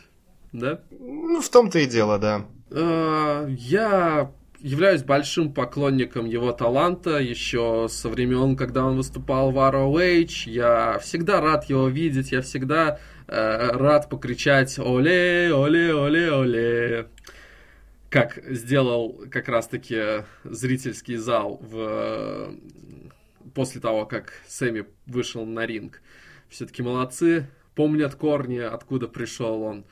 Да? 0.54 0.82
Ну, 0.92 1.42
в 1.42 1.50
том-то 1.50 1.80
и 1.80 1.86
дело, 1.86 2.20
да. 2.20 2.46
Uh, 2.70 3.54
я 3.58 4.32
являюсь 4.62 5.04
большим 5.04 5.54
поклонником 5.54 6.26
его 6.26 6.52
таланта 6.52 7.17
еще 7.19 7.88
со 7.89 8.10
времен, 8.10 8.56
когда 8.56 8.86
он 8.86 8.95
выступал 8.95 9.52
в 9.52 9.58
ROH. 9.58 10.50
Я 10.50 11.00
всегда 11.00 11.41
рад 11.41 11.65
его 11.65 11.88
видеть, 11.88 12.32
я 12.32 12.41
всегда 12.41 13.00
э, 13.28 13.71
рад 13.71 14.10
покричать 14.10 14.78
«Оле, 14.80 15.54
оле, 15.54 15.93
оле, 15.93 16.32
оле!» 16.32 17.08
Как 18.10 18.43
сделал 18.50 19.21
как 19.32 19.47
раз-таки 19.47 20.26
зрительский 20.43 21.15
зал 21.15 21.60
в... 21.62 22.54
после 23.54 23.82
того, 23.82 24.06
как 24.06 24.34
Сэмми 24.47 24.86
вышел 25.06 25.45
на 25.45 25.65
ринг. 25.65 26.02
Все-таки 26.50 26.84
молодцы, 26.84 27.47
помнят 27.74 28.15
корни, 28.15 28.60
откуда 28.60 29.08
пришел 29.08 29.62
он. 29.62 29.86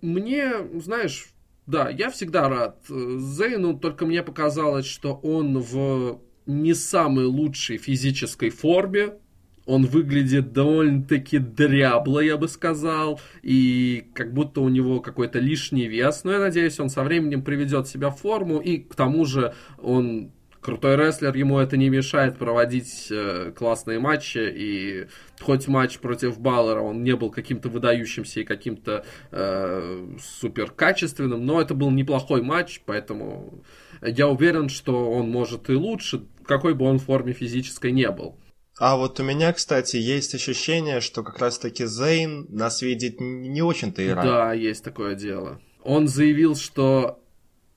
Мне, 0.00 0.52
знаешь, 0.74 1.28
да, 1.68 1.90
я 1.90 2.10
всегда 2.10 2.48
рад 2.48 2.78
Зейну, 2.88 3.78
только 3.78 4.06
мне 4.06 4.22
показалось, 4.22 4.86
что 4.86 5.12
он 5.12 5.58
в 5.58 6.18
не 6.46 6.72
самой 6.72 7.26
лучшей 7.26 7.76
физической 7.76 8.48
форме. 8.48 9.18
Он 9.66 9.84
выглядит 9.84 10.54
довольно-таки 10.54 11.36
дрябло, 11.38 12.20
я 12.20 12.38
бы 12.38 12.48
сказал, 12.48 13.20
и 13.42 14.06
как 14.14 14.32
будто 14.32 14.62
у 14.62 14.70
него 14.70 15.00
какой-то 15.00 15.40
лишний 15.40 15.88
вес. 15.88 16.24
Но 16.24 16.32
я 16.32 16.38
надеюсь, 16.38 16.80
он 16.80 16.88
со 16.88 17.04
временем 17.04 17.42
приведет 17.42 17.86
себя 17.86 18.08
в 18.08 18.18
форму, 18.18 18.60
и 18.60 18.78
к 18.78 18.94
тому 18.94 19.26
же 19.26 19.52
он 19.76 20.32
крутой 20.68 20.96
рестлер, 20.96 21.34
ему 21.34 21.58
это 21.58 21.78
не 21.78 21.88
мешает 21.88 22.36
проводить 22.36 23.06
э, 23.10 23.52
классные 23.56 23.98
матчи, 23.98 24.38
и 24.38 25.06
хоть 25.40 25.66
матч 25.66 25.98
против 25.98 26.38
Баллера, 26.38 26.82
он 26.82 27.02
не 27.02 27.16
был 27.16 27.30
каким-то 27.30 27.70
выдающимся 27.70 28.40
и 28.40 28.44
каким-то 28.44 29.06
э, 29.30 30.06
супер 30.20 30.70
качественным, 30.70 31.46
но 31.46 31.62
это 31.62 31.72
был 31.72 31.90
неплохой 31.90 32.42
матч, 32.42 32.82
поэтому 32.84 33.64
я 34.02 34.28
уверен, 34.28 34.68
что 34.68 35.10
он 35.10 35.30
может 35.30 35.70
и 35.70 35.72
лучше, 35.72 36.26
какой 36.44 36.74
бы 36.74 36.84
он 36.84 36.98
в 36.98 37.04
форме 37.04 37.32
физической 37.32 37.90
не 37.90 38.10
был. 38.10 38.36
А 38.78 38.98
вот 38.98 39.18
у 39.20 39.22
меня, 39.22 39.54
кстати, 39.54 39.96
есть 39.96 40.34
ощущение, 40.34 41.00
что 41.00 41.22
как 41.22 41.38
раз-таки 41.38 41.86
Зейн 41.86 42.44
нас 42.50 42.82
видит 42.82 43.20
не 43.20 43.62
очень-то 43.62 44.02
и 44.02 44.08
рад. 44.10 44.22
Да, 44.22 44.52
есть 44.52 44.84
такое 44.84 45.14
дело. 45.14 45.62
Он 45.82 46.08
заявил, 46.08 46.56
что 46.56 47.24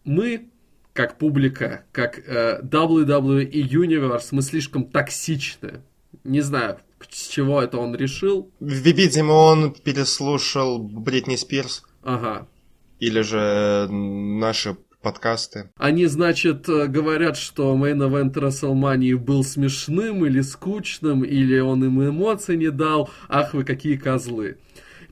мы, 0.03 0.50
как 0.93 1.17
публика, 1.17 1.83
как 1.91 2.19
э, 2.19 2.61
WWE 2.63 3.49
Universe, 3.51 4.27
мы 4.31 4.41
слишком 4.41 4.85
токсичны. 4.85 5.81
Не 6.23 6.41
знаю, 6.41 6.77
с 7.09 7.27
чего 7.27 7.61
это 7.61 7.77
он 7.77 7.95
решил. 7.95 8.51
Видимо, 8.59 9.33
он 9.33 9.73
переслушал 9.73 10.79
Бритни 10.79 11.35
Спирс. 11.35 11.83
Ага. 12.03 12.47
Или 12.99 13.21
же 13.21 13.87
наши 13.89 14.77
подкасты. 15.01 15.71
Они, 15.77 16.05
значит, 16.05 16.67
говорят, 16.67 17.37
что 17.37 17.75
Main 17.75 17.97
Event 17.97 18.33
WrestleMania 18.33 19.15
был 19.17 19.43
смешным 19.43 20.25
или 20.25 20.41
скучным, 20.41 21.23
или 21.23 21.59
он 21.59 21.83
им 21.83 22.07
эмоций 22.07 22.57
не 22.57 22.69
дал. 22.69 23.09
Ах 23.27 23.53
вы 23.53 23.63
какие 23.63 23.95
козлы. 23.95 24.57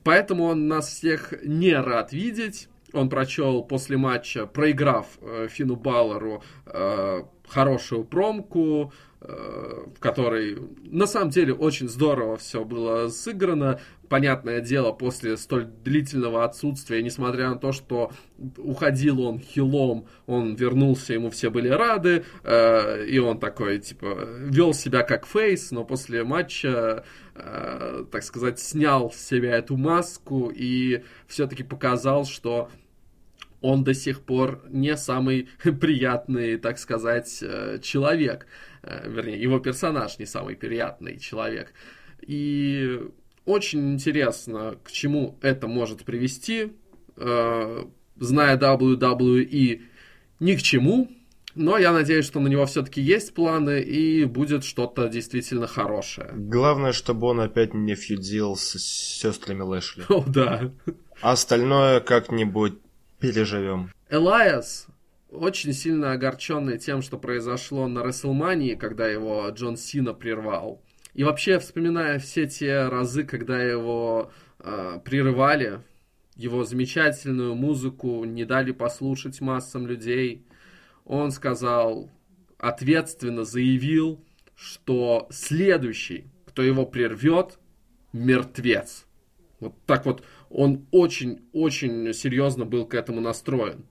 Поэтому 0.04 0.44
он 0.44 0.68
нас 0.68 0.88
всех 0.88 1.34
не 1.44 1.74
рад 1.74 2.12
видеть. 2.12 2.68
Он 2.92 3.08
прочел 3.08 3.62
после 3.62 3.96
матча, 3.96 4.46
проиграв 4.46 5.06
э, 5.20 5.48
Фину 5.50 5.76
Баллеру, 5.76 6.42
э, 6.66 7.22
хорошую 7.50 8.04
промку, 8.04 8.92
э, 9.20 9.84
в 9.96 10.00
которой 10.00 10.58
на 10.82 11.06
самом 11.06 11.30
деле 11.30 11.52
очень 11.52 11.88
здорово 11.88 12.36
все 12.36 12.64
было 12.64 13.08
сыграно. 13.08 13.80
Понятное 14.08 14.60
дело, 14.60 14.90
после 14.90 15.36
столь 15.36 15.66
длительного 15.66 16.44
отсутствия, 16.44 17.00
несмотря 17.00 17.50
на 17.50 17.56
то, 17.56 17.70
что 17.70 18.10
уходил 18.56 19.20
он 19.20 19.38
хилом, 19.38 20.06
он 20.26 20.56
вернулся, 20.56 21.12
ему 21.12 21.30
все 21.30 21.48
были 21.50 21.68
рады, 21.68 22.24
э, 22.42 23.06
и 23.06 23.18
он 23.18 23.38
такой, 23.38 23.78
типа, 23.78 24.26
вел 24.40 24.74
себя 24.74 25.02
как 25.02 25.26
фейс, 25.26 25.70
но 25.70 25.84
после 25.84 26.24
матча, 26.24 27.04
э, 27.36 28.04
так 28.10 28.24
сказать, 28.24 28.58
снял 28.58 29.12
с 29.12 29.16
себя 29.16 29.56
эту 29.56 29.76
маску 29.76 30.50
и 30.52 31.04
все-таки 31.28 31.62
показал, 31.62 32.24
что 32.24 32.68
он 33.60 33.84
до 33.84 33.94
сих 33.94 34.22
пор 34.22 34.62
не 34.68 34.96
самый 34.96 35.48
приятный, 35.80 36.56
так 36.56 36.78
сказать, 36.78 37.38
э, 37.42 37.78
человек. 37.82 38.46
Э, 38.82 39.08
вернее, 39.08 39.40
его 39.40 39.58
персонаж 39.58 40.18
не 40.18 40.26
самый 40.26 40.56
приятный 40.56 41.18
человек. 41.18 41.72
И 42.22 43.00
очень 43.44 43.92
интересно, 43.92 44.76
к 44.84 44.90
чему 44.90 45.38
это 45.42 45.66
может 45.66 46.04
привести. 46.04 46.72
Э, 47.16 47.84
зная 48.16 48.56
WWE, 48.56 49.82
ни 50.40 50.54
к 50.54 50.62
чему. 50.62 51.10
Но 51.56 51.76
я 51.78 51.92
надеюсь, 51.92 52.26
что 52.26 52.38
на 52.38 52.46
него 52.46 52.64
все-таки 52.66 53.00
есть 53.00 53.34
планы 53.34 53.80
и 53.80 54.24
будет 54.24 54.64
что-то 54.64 55.08
действительно 55.08 55.66
хорошее. 55.66 56.30
Главное, 56.32 56.92
чтобы 56.92 57.26
он 57.26 57.40
опять 57.40 57.74
не 57.74 57.96
фьюдил 57.96 58.54
с 58.54 58.78
сестрами 58.78 59.62
Лэшли. 59.62 60.04
О, 60.08 60.24
да. 60.26 60.70
Остальное 61.20 62.00
как-нибудь 62.00 62.78
переживем. 63.20 63.92
Элайас 64.08 64.86
очень 65.30 65.72
сильно 65.72 66.12
огорченный 66.12 66.78
тем, 66.78 67.02
что 67.02 67.18
произошло 67.18 67.86
на 67.86 68.02
Рестлмании, 68.04 68.74
когда 68.74 69.06
его 69.06 69.48
Джон 69.50 69.76
Сина 69.76 70.12
прервал. 70.12 70.82
И 71.14 71.24
вообще, 71.24 71.58
вспоминая 71.58 72.18
все 72.18 72.46
те 72.46 72.88
разы, 72.88 73.24
когда 73.24 73.60
его 73.62 74.30
э, 74.58 75.00
прерывали, 75.04 75.80
его 76.36 76.64
замечательную 76.64 77.54
музыку 77.54 78.24
не 78.24 78.44
дали 78.44 78.72
послушать 78.72 79.40
массам 79.40 79.86
людей, 79.86 80.46
он 81.04 81.30
сказал, 81.32 82.10
ответственно 82.58 83.44
заявил, 83.44 84.24
что 84.54 85.26
следующий, 85.30 86.26
кто 86.46 86.62
его 86.62 86.86
прервет, 86.86 87.58
мертвец. 88.12 89.06
Вот 89.58 89.74
так 89.86 90.06
вот 90.06 90.24
он 90.50 90.86
очень-очень 90.90 92.12
серьезно 92.12 92.64
был 92.64 92.84
к 92.84 92.94
этому 92.94 93.20
настроен. 93.20 93.86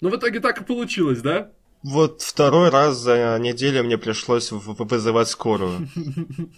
Но 0.00 0.08
в 0.08 0.16
итоге 0.16 0.40
так 0.40 0.60
и 0.60 0.64
получилось, 0.64 1.20
да? 1.20 1.52
Вот 1.84 2.22
второй 2.22 2.70
раз 2.70 2.96
за 2.96 3.38
неделю 3.40 3.84
мне 3.84 3.98
пришлось 3.98 4.50
вызывать 4.52 5.28
скорую. 5.28 5.88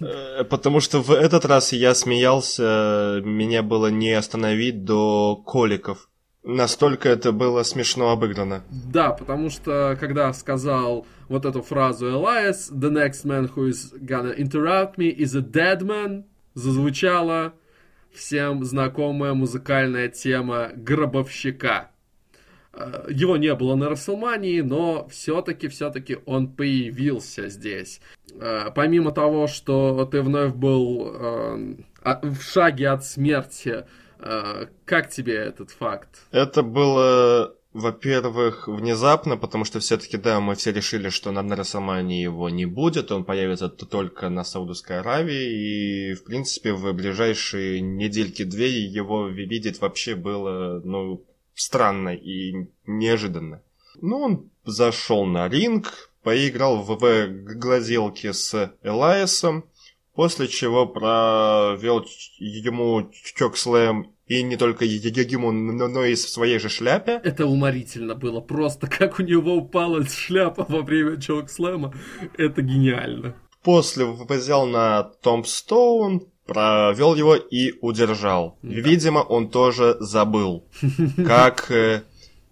Э, 0.01 0.45
потому 0.45 0.81
что 0.81 1.01
в 1.01 1.11
этот 1.11 1.45
раз 1.45 1.73
я 1.73 1.95
смеялся, 1.95 3.21
меня 3.25 3.63
было 3.63 3.89
не 3.89 4.13
остановить 4.13 4.85
до 4.85 5.37
коликов. 5.37 6.09
Настолько 6.43 7.09
это 7.09 7.33
было 7.33 7.63
смешно 7.63 8.11
обыграно. 8.11 8.65
Да, 8.71 9.11
потому 9.11 9.51
что 9.51 9.97
когда 9.99 10.33
сказал 10.33 11.07
вот 11.29 11.45
эту 11.47 11.63
фразу 11.63 12.07
Elias, 12.07 12.71
the 12.71 12.91
next 12.91 13.25
man 13.25 13.51
who 13.55 13.69
is 13.69 13.93
gonna 13.95 14.35
interrupt 14.37 14.97
me 14.99 15.09
is 15.09 15.35
a 15.35 15.41
dead 15.41 15.81
man, 15.81 16.25
зазвучало 16.55 17.55
всем 18.15 18.65
знакомая 18.65 19.35
музыкальная 19.35 20.09
тема 20.09 20.71
гробовщика. 20.75 21.91
Э, 22.77 23.07
его 23.11 23.37
не 23.37 23.55
было 23.55 23.75
на 23.75 23.89
Расселмании, 23.89 24.61
но 24.61 25.09
все-таки, 25.09 25.69
все-таки 25.69 26.19
он 26.27 26.49
появился 26.49 27.49
здесь. 27.49 28.01
Э, 28.41 28.71
помимо 28.75 29.13
того, 29.13 29.47
что 29.47 30.05
ты 30.07 30.23
вновь 30.23 30.55
был 30.55 31.13
э, 31.15 31.75
в 32.23 32.41
шаге 32.41 32.89
от 32.89 33.05
смерти, 33.05 33.87
как 34.87 35.11
тебе 35.11 35.35
этот 35.35 35.71
факт? 35.71 36.09
Это 36.31 36.63
было 36.63 37.55
во-первых, 37.75 38.69
внезапно, 38.69 39.37
потому 39.37 39.65
что 39.65 39.81
все-таки, 39.81 40.17
да, 40.17 40.39
мы 40.41 40.55
все 40.55 40.71
решили, 40.71 41.09
что 41.09 41.33
на 41.33 41.43
Нарасамане 41.43 42.23
его 42.23 42.49
не 42.49 42.67
будет, 42.67 43.11
он 43.11 43.25
появится 43.25 43.69
только 43.69 44.29
на 44.29 44.45
Саудовской 44.45 45.01
Аравии, 45.01 46.11
и, 46.11 46.15
в 46.15 46.23
принципе, 46.23 46.73
в 46.73 46.93
ближайшие 46.93 47.81
недельки-две 47.81 48.85
его 48.85 49.27
видеть 49.27 49.81
вообще 49.81 50.15
было, 50.15 50.81
ну, 50.85 51.25
странно 51.55 52.15
и 52.15 52.69
неожиданно. 52.87 53.61
Ну, 54.01 54.19
он 54.19 54.51
зашел 54.65 55.27
на 55.27 55.49
ринг, 55.49 56.13
поиграл 56.23 56.81
в, 56.81 56.97
в 56.97 57.59
глазелке 57.59 58.33
с 58.33 58.73
Элайсом, 58.85 59.65
после 60.15 60.47
чего 60.47 60.87
провел 60.87 62.07
ему 62.39 63.11
чокслэм 63.35 64.14
и 64.27 64.43
не 64.43 64.57
только 64.57 64.85
ему, 65.33 65.53
но 65.53 66.05
и 66.05 66.15
в 66.15 66.19
своей 66.19 66.59
же 66.59 66.69
шляпе. 66.69 67.21
Это 67.23 67.47
уморительно 67.47 68.15
было. 68.15 68.41
Просто 68.41 68.87
как 68.87 69.19
у 69.19 69.23
него 69.23 69.55
упала 69.55 70.05
шляпа 70.05 70.65
во 70.69 70.83
время 70.83 71.21
чокслэма. 71.21 71.93
Это 72.39 72.63
гениально. 72.63 73.35
После 73.63 74.05
взял 74.07 74.67
на 74.67 75.03
Томпстоун, 75.03 76.27
провел 76.47 77.15
его 77.15 77.35
и 77.35 77.75
удержал. 77.81 78.59
Да. 78.63 78.69
Видимо, 78.75 79.21
он 79.21 79.49
тоже 79.49 79.97
забыл. 80.01 80.67
Как 81.27 81.71
э, 81.71 82.03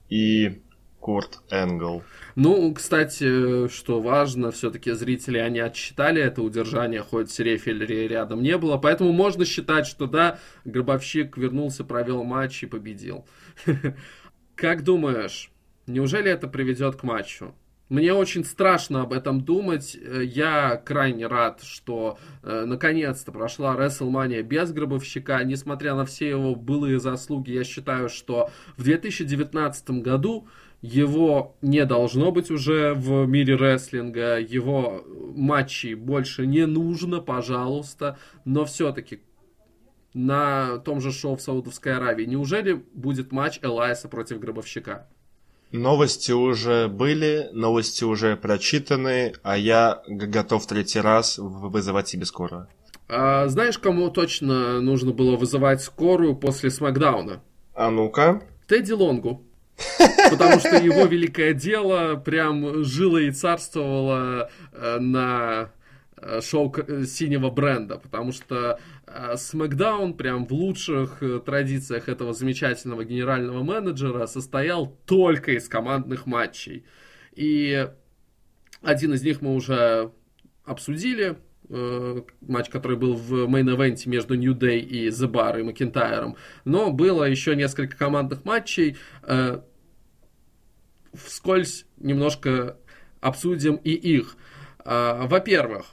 и 0.08 0.62
Курт 1.00 1.40
Энгл. 1.50 2.02
Ну, 2.34 2.72
кстати, 2.72 3.68
что 3.68 4.00
важно, 4.00 4.50
все-таки 4.50 4.92
зрители, 4.92 5.38
они 5.38 5.60
отсчитали 5.60 6.22
это 6.22 6.42
удержание, 6.42 7.02
хоть 7.02 7.38
рефери 7.38 8.08
рядом 8.08 8.42
не 8.42 8.56
было, 8.56 8.78
поэтому 8.78 9.12
можно 9.12 9.44
считать, 9.44 9.86
что 9.86 10.06
да, 10.06 10.38
Гробовщик 10.64 11.36
вернулся, 11.36 11.84
провел 11.84 12.24
матч 12.24 12.62
и 12.62 12.66
победил. 12.66 13.26
Как 14.54 14.82
думаешь, 14.82 15.50
неужели 15.86 16.30
это 16.30 16.48
приведет 16.48 16.96
к 16.96 17.02
матчу? 17.02 17.54
Мне 17.92 18.14
очень 18.14 18.42
страшно 18.42 19.02
об 19.02 19.12
этом 19.12 19.42
думать. 19.42 19.94
Я 19.94 20.76
крайне 20.82 21.26
рад, 21.26 21.60
что 21.62 22.18
э, 22.42 22.64
наконец-то 22.64 23.32
прошла 23.32 23.76
WrestleMania 23.76 24.40
без 24.40 24.72
Гробовщика. 24.72 25.44
Несмотря 25.44 25.94
на 25.94 26.06
все 26.06 26.30
его 26.30 26.54
былые 26.54 26.98
заслуги, 26.98 27.50
я 27.50 27.64
считаю, 27.64 28.08
что 28.08 28.50
в 28.78 28.84
2019 28.84 29.90
году 30.00 30.48
его 30.82 31.56
не 31.62 31.86
должно 31.86 32.32
быть 32.32 32.50
уже 32.50 32.92
в 32.94 33.26
мире 33.26 33.54
рестлинга, 33.54 34.38
его 34.38 35.04
матчей 35.34 35.94
больше 35.94 36.44
не 36.46 36.66
нужно, 36.66 37.20
пожалуйста, 37.20 38.18
но 38.44 38.64
все-таки 38.64 39.20
на 40.12 40.78
том 40.78 41.00
же 41.00 41.12
шоу 41.12 41.36
в 41.36 41.40
Саудовской 41.40 41.96
Аравии, 41.96 42.24
неужели 42.24 42.84
будет 42.94 43.32
матч 43.32 43.60
Элайса 43.62 44.08
против 44.08 44.40
Гробовщика? 44.40 45.08
Новости 45.70 46.32
уже 46.32 46.88
были, 46.88 47.48
новости 47.52 48.04
уже 48.04 48.36
прочитаны, 48.36 49.32
а 49.42 49.56
я 49.56 50.02
готов 50.06 50.66
третий 50.66 51.00
раз 51.00 51.38
вызывать 51.38 52.08
себе 52.08 52.26
скорую. 52.26 52.68
А, 53.08 53.48
знаешь, 53.48 53.78
кому 53.78 54.10
точно 54.10 54.82
нужно 54.82 55.12
было 55.12 55.36
вызывать 55.36 55.80
скорую 55.80 56.36
после 56.36 56.70
Смакдауна? 56.70 57.42
А 57.74 57.90
ну-ка. 57.90 58.42
Тедди 58.66 58.92
Лонгу. 58.92 59.42
Потому 60.30 60.60
что 60.60 60.76
его 60.76 61.04
великое 61.04 61.54
дело 61.54 62.16
прям 62.16 62.84
жило 62.84 63.18
и 63.18 63.30
царствовало 63.30 64.50
э, 64.72 64.98
на 64.98 65.70
э, 66.16 66.40
шоу 66.40 66.74
синего 67.06 67.50
бренда, 67.50 67.98
потому 67.98 68.32
что 68.32 68.78
SmackDown 69.06 70.14
прям 70.14 70.46
в 70.46 70.52
лучших 70.52 71.22
э, 71.22 71.40
традициях 71.40 72.08
этого 72.08 72.32
замечательного 72.32 73.04
генерального 73.04 73.62
менеджера 73.62 74.26
состоял 74.26 74.86
только 75.06 75.52
из 75.52 75.68
командных 75.68 76.26
матчей. 76.26 76.84
И 77.34 77.88
один 78.82 79.14
из 79.14 79.22
них 79.22 79.40
мы 79.40 79.54
уже 79.54 80.12
обсудили, 80.64 81.38
э, 81.72 82.22
матч, 82.40 82.68
который 82.68 82.96
был 82.96 83.14
в 83.14 83.46
мейн-эвенте 83.48 84.08
между 84.08 84.34
New 84.34 84.54
Day 84.54 84.78
и 84.78 85.08
The 85.08 85.30
Bar 85.30 85.58
и 85.58 85.62
Макентайром, 85.62 86.36
но 86.64 86.92
было 86.92 87.24
еще 87.24 87.56
несколько 87.56 87.96
командных 87.96 88.44
матчей. 88.44 88.96
Э, 89.22 89.60
вскользь 91.14 91.86
немножко 91.96 92.76
обсудим 93.20 93.76
и 93.76 93.90
их. 93.90 94.36
Э, 94.84 95.26
во-первых, 95.26 95.86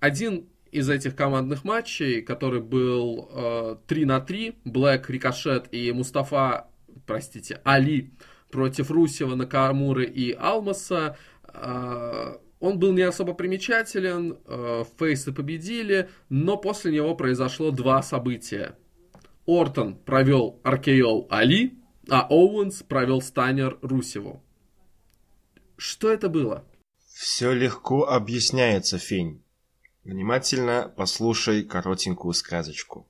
один 0.00 0.46
из 0.70 0.88
этих 0.90 1.16
командных 1.16 1.64
матчей, 1.64 2.22
который 2.22 2.60
был 2.60 3.28
э, 3.32 3.76
3 3.86 4.04
на 4.04 4.20
3, 4.20 4.58
Блэк, 4.64 5.08
Рикошет 5.08 5.68
и 5.72 5.90
Мустафа, 5.92 6.68
простите, 7.06 7.60
Али 7.64 8.12
против 8.50 8.90
Русева, 8.90 9.34
Накамуры 9.34 10.04
и 10.04 10.32
Алмаса, 10.32 11.16
э, 11.52 12.36
он 12.60 12.78
был 12.78 12.92
не 12.92 13.02
особо 13.02 13.34
примечателен, 13.34 14.38
э, 14.44 14.84
фейсы 14.98 15.32
победили, 15.32 16.08
но 16.28 16.56
после 16.56 16.92
него 16.92 17.14
произошло 17.14 17.70
два 17.70 18.02
события. 18.02 18.76
Ортон 19.46 19.96
провел 19.96 20.60
RKO 20.64 21.26
Али, 21.30 21.78
а 22.08 22.26
Оуэнс 22.28 22.82
провел 22.82 23.22
станер 23.22 23.78
Русеву. 23.82 24.42
Что 25.76 26.10
это 26.12 26.28
было? 26.28 26.64
Все 27.06 27.52
легко 27.52 28.04
объясняется, 28.08 28.98
Фень. 28.98 29.42
Внимательно 30.04 30.92
послушай 30.96 31.62
коротенькую 31.62 32.32
сказочку. 32.32 33.08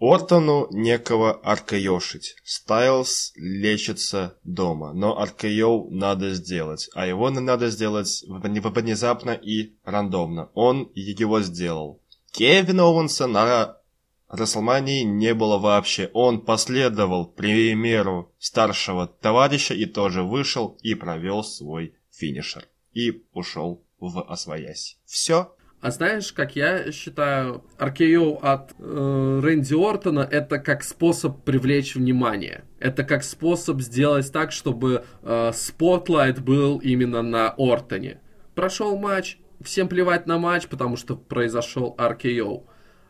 Ортону 0.00 0.68
некого 0.70 1.32
аркаешить. 1.32 2.36
Стайлз 2.44 3.32
лечится 3.34 4.38
дома, 4.44 4.92
но 4.92 5.18
аркаеу 5.18 5.90
надо 5.90 6.34
сделать, 6.34 6.88
а 6.94 7.06
его 7.06 7.30
надо 7.30 7.68
сделать 7.70 8.24
внезапно 8.28 9.32
и 9.32 9.74
рандомно. 9.84 10.50
Он 10.54 10.90
его 10.94 11.40
сделал. 11.40 12.00
Кевина 12.30 12.84
Оуэнса 12.84 13.26
на 13.26 13.78
Рестлмании 14.28 15.02
не 15.02 15.34
было 15.34 15.58
вообще. 15.58 16.10
Он 16.12 16.42
последовал 16.42 17.26
примеру 17.26 18.32
старшего 18.38 19.06
товарища 19.06 19.74
и 19.74 19.86
тоже 19.86 20.22
вышел 20.22 20.78
и 20.82 20.94
провел 20.94 21.42
свой 21.42 21.94
финишер. 22.10 22.68
И 22.92 23.24
ушел 23.32 23.84
восвояси. 23.98 24.98
Все. 25.04 25.54
А 25.80 25.92
знаешь, 25.92 26.32
как 26.32 26.56
я 26.56 26.90
считаю, 26.90 27.62
RKO 27.78 28.40
от 28.42 28.72
э, 28.80 29.40
Рэнди 29.40 29.74
Ортона 29.74 30.28
это 30.28 30.58
как 30.58 30.82
способ 30.82 31.44
привлечь 31.44 31.94
внимание. 31.94 32.64
Это 32.80 33.04
как 33.04 33.22
способ 33.22 33.80
сделать 33.80 34.32
так, 34.32 34.50
чтобы 34.50 35.04
э, 35.22 35.52
spotlight 35.54 36.40
был 36.40 36.78
именно 36.78 37.22
на 37.22 37.50
Ортоне. 37.56 38.20
Прошел 38.56 38.98
матч, 38.98 39.38
всем 39.60 39.86
плевать 39.86 40.26
на 40.26 40.38
матч, 40.38 40.66
потому 40.66 40.96
что 40.96 41.14
произошел 41.14 41.94
RKO. 41.96 42.64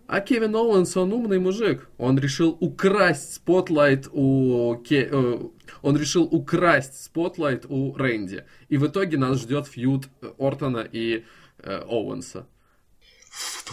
А 0.06 0.20
Кевин 0.20 0.54
Оуэнс, 0.54 0.94
он 0.98 1.14
умный 1.14 1.38
мужик. 1.38 1.88
Он 1.96 2.18
решил 2.18 2.54
украсть 2.60 3.32
spotlight 3.32 4.09
у... 4.12 4.76
Ке... 4.86 5.08
Э, 5.10 5.38
он 5.80 5.96
решил 5.96 6.24
украсть 6.24 7.02
spotlight 7.03 7.64
у 7.66 7.94
Рэнди. 7.94 8.44
И 8.68 8.76
в 8.76 8.86
итоге 8.86 9.16
нас 9.16 9.40
ждет 9.40 9.68
feud 9.68 10.09
Ортона 10.36 10.86
и 10.92 11.24
э, 11.60 11.82
Оуэнса 11.88 12.46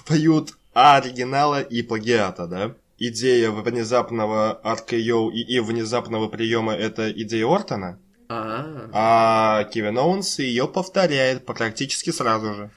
feud 0.08 0.54
оригинала 0.74 1.62
и 1.62 1.82
плагиата, 1.82 2.48
да? 2.48 2.76
Идея 2.98 3.52
внезапного 3.52 4.62
RKO 4.64 5.32
и, 5.32 5.42
и 5.42 5.60
внезапного 5.60 6.28
приема 6.28 6.74
это 6.74 7.12
идея 7.12 7.48
Ортона. 7.48 8.00
А, 8.30 8.90
а 8.94 9.64
Кевин 9.66 9.98
Оуэнс 9.98 10.40
ее 10.40 10.68
повторяет 10.68 11.46
практически 11.46 12.12
сразу 12.12 12.54
же. 12.54 12.70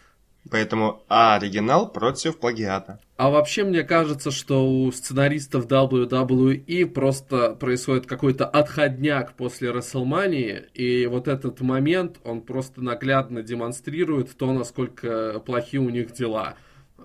Поэтому 0.51 1.03
оригинал 1.09 1.91
против 1.91 2.39
плагиата. 2.39 3.01
А 3.17 3.29
вообще 3.31 3.65
мне 3.65 3.83
кажется, 3.83 4.31
что 4.31 4.67
у 4.67 4.91
сценаристов 4.93 5.67
WWE 5.67 6.87
просто 6.87 7.55
происходит 7.55 8.07
какой-то 8.07 8.47
отходняк 8.47 9.35
после 9.35 9.73
Расселмании, 9.73 10.63
и 10.73 11.07
вот 11.07 11.29
этот 11.29 11.61
момент, 11.61 12.19
он 12.25 12.41
просто 12.41 12.81
наглядно 12.81 13.43
демонстрирует 13.43 14.37
то, 14.37 14.53
насколько 14.53 15.41
плохи 15.41 15.77
у 15.77 15.91
них 15.91 16.13
дела. 16.13 16.55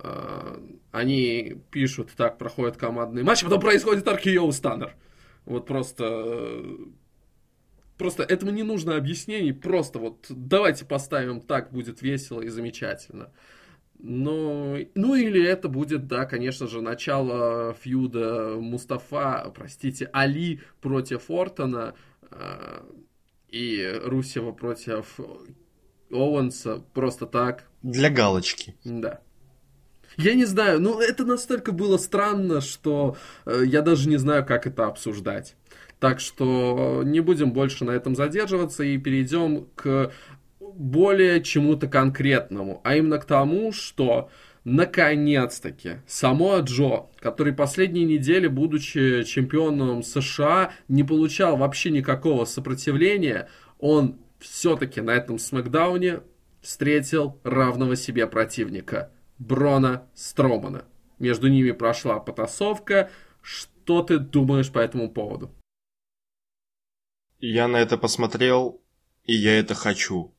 Э, 0.04 0.58
они 0.92 1.56
пишут, 1.70 2.10
так 2.16 2.38
проходят 2.38 2.76
командные 2.76 3.24
матчи, 3.24 3.44
потом 3.44 3.60
происходит 3.60 4.06
Аркиоу 4.06 4.52
Станнер. 4.52 4.94
Вот 5.46 5.66
просто... 5.66 6.04
Э, 6.04 6.76
просто 7.96 8.22
этому 8.22 8.52
не 8.52 8.62
нужно 8.62 8.96
объяснений, 8.96 9.52
просто 9.52 9.98
вот 9.98 10.26
давайте 10.28 10.84
поставим 10.84 11.40
так, 11.40 11.72
будет 11.72 12.02
весело 12.02 12.42
и 12.42 12.48
замечательно. 12.48 13.32
Ну, 13.98 14.76
ну 14.94 15.14
или 15.14 15.42
это 15.42 15.68
будет, 15.68 16.06
да, 16.06 16.26
конечно 16.26 16.66
же, 16.66 16.82
начало 16.82 17.74
фьюда 17.80 18.56
Мустафа, 18.60 19.50
простите, 19.54 20.10
Али 20.12 20.60
против 20.82 21.30
Ортона 21.30 21.94
э, 22.30 22.82
и 23.48 24.00
Русева 24.04 24.52
против 24.52 25.18
Оуэнса, 26.10 26.84
просто 26.92 27.26
так. 27.26 27.70
Для 27.82 28.10
галочки. 28.10 28.74
Да. 28.84 29.20
Я 30.16 30.34
не 30.34 30.44
знаю, 30.44 30.80
ну 30.80 31.00
это 31.00 31.24
настолько 31.24 31.72
было 31.72 31.96
странно, 31.96 32.60
что 32.60 33.16
э, 33.46 33.62
я 33.66 33.82
даже 33.82 34.08
не 34.08 34.16
знаю, 34.16 34.44
как 34.44 34.66
это 34.66 34.86
обсуждать. 34.86 35.56
Так 35.98 36.20
что 36.20 37.02
не 37.04 37.20
будем 37.20 37.52
больше 37.52 37.84
на 37.84 37.92
этом 37.92 38.14
задерживаться 38.14 38.84
и 38.84 38.98
перейдем 38.98 39.66
к 39.74 40.12
более 40.60 41.42
чему-то 41.42 41.86
конкретному, 41.86 42.80
а 42.84 42.96
именно 42.96 43.18
к 43.18 43.24
тому, 43.24 43.72
что 43.72 44.28
наконец-таки 44.64 45.98
само 46.06 46.58
Джо, 46.58 47.06
который 47.20 47.52
последние 47.52 48.04
недели, 48.04 48.46
будучи 48.46 49.22
чемпионом 49.24 50.02
США, 50.02 50.72
не 50.88 51.04
получал 51.04 51.56
вообще 51.56 51.90
никакого 51.90 52.44
сопротивления, 52.44 53.48
он 53.78 54.16
все-таки 54.40 55.00
на 55.00 55.10
этом 55.10 55.38
смакдауне 55.38 56.20
встретил 56.60 57.38
равного 57.44 57.94
себе 57.94 58.26
противника. 58.26 59.10
Брона 59.38 60.08
Стромана. 60.14 60.84
Между 61.18 61.48
ними 61.48 61.72
прошла 61.72 62.20
потасовка. 62.20 63.10
Что 63.42 64.02
ты 64.02 64.18
думаешь 64.18 64.70
по 64.70 64.78
этому 64.78 65.10
поводу? 65.10 65.50
Я 67.40 67.68
на 67.68 67.76
это 67.76 67.98
посмотрел, 67.98 68.80
и 69.24 69.34
я 69.34 69.58
это 69.58 69.74
хочу. 69.74 70.34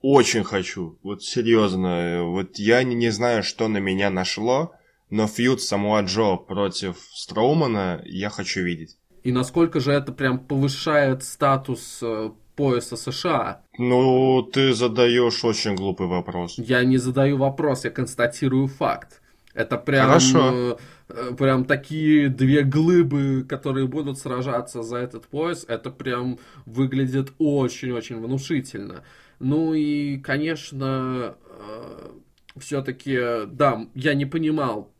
Очень 0.00 0.44
хочу. 0.44 0.98
Вот 1.02 1.22
серьезно. 1.22 2.24
Вот 2.24 2.58
я 2.58 2.82
не, 2.82 2.94
не 2.94 3.10
знаю, 3.10 3.42
что 3.42 3.68
на 3.68 3.78
меня 3.78 4.10
нашло, 4.10 4.74
но 5.08 5.26
фьюд 5.26 5.62
Самуа 5.62 6.02
Джо 6.02 6.36
против 6.36 6.98
Строумана 7.14 8.02
я 8.04 8.28
хочу 8.28 8.60
видеть. 8.60 8.98
И 9.22 9.32
насколько 9.32 9.80
же 9.80 9.92
это 9.92 10.12
прям 10.12 10.38
повышает 10.38 11.24
статус 11.24 12.00
э, 12.02 12.30
пояса 12.54 12.96
США. 12.96 13.63
Ну, 13.78 14.42
ты 14.42 14.72
задаешь 14.72 15.44
очень 15.44 15.74
глупый 15.74 16.06
вопрос. 16.06 16.54
Я 16.58 16.84
не 16.84 16.98
задаю 16.98 17.36
вопрос, 17.36 17.84
я 17.84 17.90
констатирую 17.90 18.68
факт. 18.68 19.20
Это 19.52 19.78
прям, 19.78 20.06
Хорошо. 20.06 20.78
Э, 21.08 21.34
прям 21.36 21.64
такие 21.64 22.28
две 22.28 22.62
глыбы, 22.62 23.44
которые 23.48 23.86
будут 23.86 24.18
сражаться 24.18 24.82
за 24.82 24.98
этот 24.98 25.26
пояс. 25.26 25.64
Это 25.68 25.90
прям 25.90 26.38
выглядит 26.66 27.32
очень-очень 27.38 28.20
внушительно. 28.20 29.04
Ну 29.38 29.74
и, 29.74 30.18
конечно, 30.18 31.36
э, 31.46 32.10
все-таки, 32.58 33.46
да, 33.46 33.86
я 33.94 34.14
не 34.14 34.26
понимал 34.26 34.93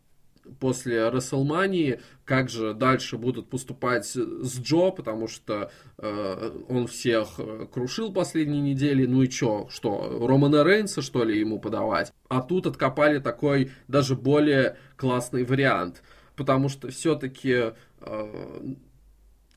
после 0.60 1.08
Расселмании, 1.08 2.00
как 2.24 2.48
же 2.48 2.74
дальше 2.74 3.18
будут 3.18 3.48
поступать 3.48 4.06
с 4.06 4.60
Джо, 4.60 4.90
потому 4.90 5.28
что 5.28 5.70
э, 5.98 6.50
он 6.68 6.86
всех 6.86 7.34
э, 7.38 7.66
крушил 7.72 8.12
последние 8.12 8.60
недели, 8.60 9.06
ну 9.06 9.22
и 9.22 9.28
чё, 9.28 9.66
что, 9.70 10.26
Романа 10.26 10.64
Рейнса, 10.64 11.02
что 11.02 11.24
ли, 11.24 11.38
ему 11.38 11.58
подавать? 11.58 12.12
А 12.28 12.40
тут 12.40 12.66
откопали 12.66 13.18
такой 13.18 13.72
даже 13.88 14.16
более 14.16 14.76
классный 14.96 15.44
вариант, 15.44 16.02
потому 16.36 16.68
что 16.68 16.88
все-таки 16.88 17.72
э, 18.00 18.74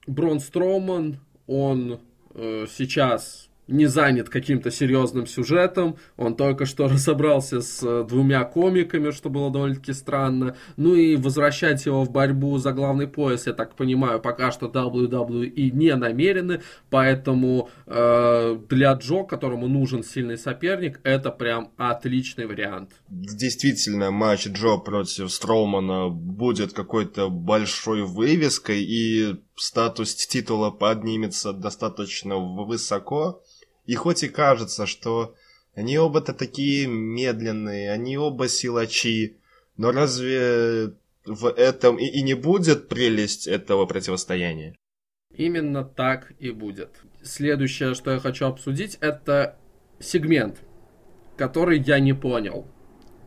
Брон 0.07 0.39
Строуман, 0.39 1.19
он 1.47 1.99
э, 2.33 2.65
сейчас 2.69 3.46
не 3.67 3.85
занят 3.85 4.29
каким-то 4.29 4.71
серьезным 4.71 5.27
сюжетом, 5.27 5.97
он 6.15 6.35
только 6.35 6.65
что 6.65 6.87
разобрался 6.87 7.61
с 7.61 7.83
э, 7.83 8.05
двумя 8.07 8.43
комиками, 8.43 9.11
что 9.11 9.29
было 9.29 9.51
довольно-таки 9.51 9.93
странно, 9.93 10.55
ну 10.77 10.95
и 10.95 11.15
возвращать 11.15 11.85
его 11.85 12.03
в 12.03 12.11
борьбу 12.11 12.57
за 12.57 12.71
главный 12.71 13.07
пояс, 13.07 13.47
я 13.47 13.53
так 13.53 13.75
понимаю, 13.75 14.19
пока 14.19 14.51
что 14.51 14.67
WWE 14.67 15.71
не 15.71 15.95
намерены, 15.95 16.61
поэтому 16.89 17.69
э, 17.85 18.57
для 18.69 18.93
Джо, 18.93 19.23
которому 19.23 19.67
нужен 19.67 20.03
сильный 20.03 20.37
соперник, 20.37 20.99
это 21.03 21.31
прям 21.31 21.71
отличный 21.77 22.45
вариант. 22.45 22.91
Действительно, 23.09 24.11
матч 24.11 24.47
Джо 24.47 24.77
против 24.77 25.31
Строумана 25.31 26.09
будет 26.09 26.73
какой-то 26.73 27.29
большой 27.29 28.03
вывеской, 28.03 28.83
и 28.83 29.35
статус 29.55 30.15
титула 30.15 30.71
поднимется 30.71 31.53
достаточно 31.53 32.37
высоко, 32.37 33.41
и 33.87 33.95
хоть 33.95 34.23
и 34.23 34.29
кажется, 34.29 34.85
что 34.85 35.35
Они 35.77 35.99
оба-то 35.99 36.33
такие 36.33 36.87
медленные, 36.87 37.91
они 37.91 38.17
оба 38.17 38.47
силачи. 38.47 39.37
Но 39.77 39.91
разве 39.91 40.93
в 41.23 41.45
этом 41.45 41.99
и, 41.99 42.05
и 42.05 42.23
не 42.23 42.33
будет 42.33 42.89
прелесть 42.89 43.45
этого 43.45 43.85
противостояния? 43.85 44.75
Именно 45.35 45.85
так 45.85 46.33
и 46.39 46.49
будет. 46.49 46.99
Следующее, 47.21 47.93
что 47.93 48.09
я 48.09 48.19
хочу 48.19 48.47
обсудить, 48.47 48.97
это 49.01 49.59
сегмент, 49.99 50.61
который 51.37 51.79
я 51.79 51.99
не 51.99 52.13
понял. 52.13 52.67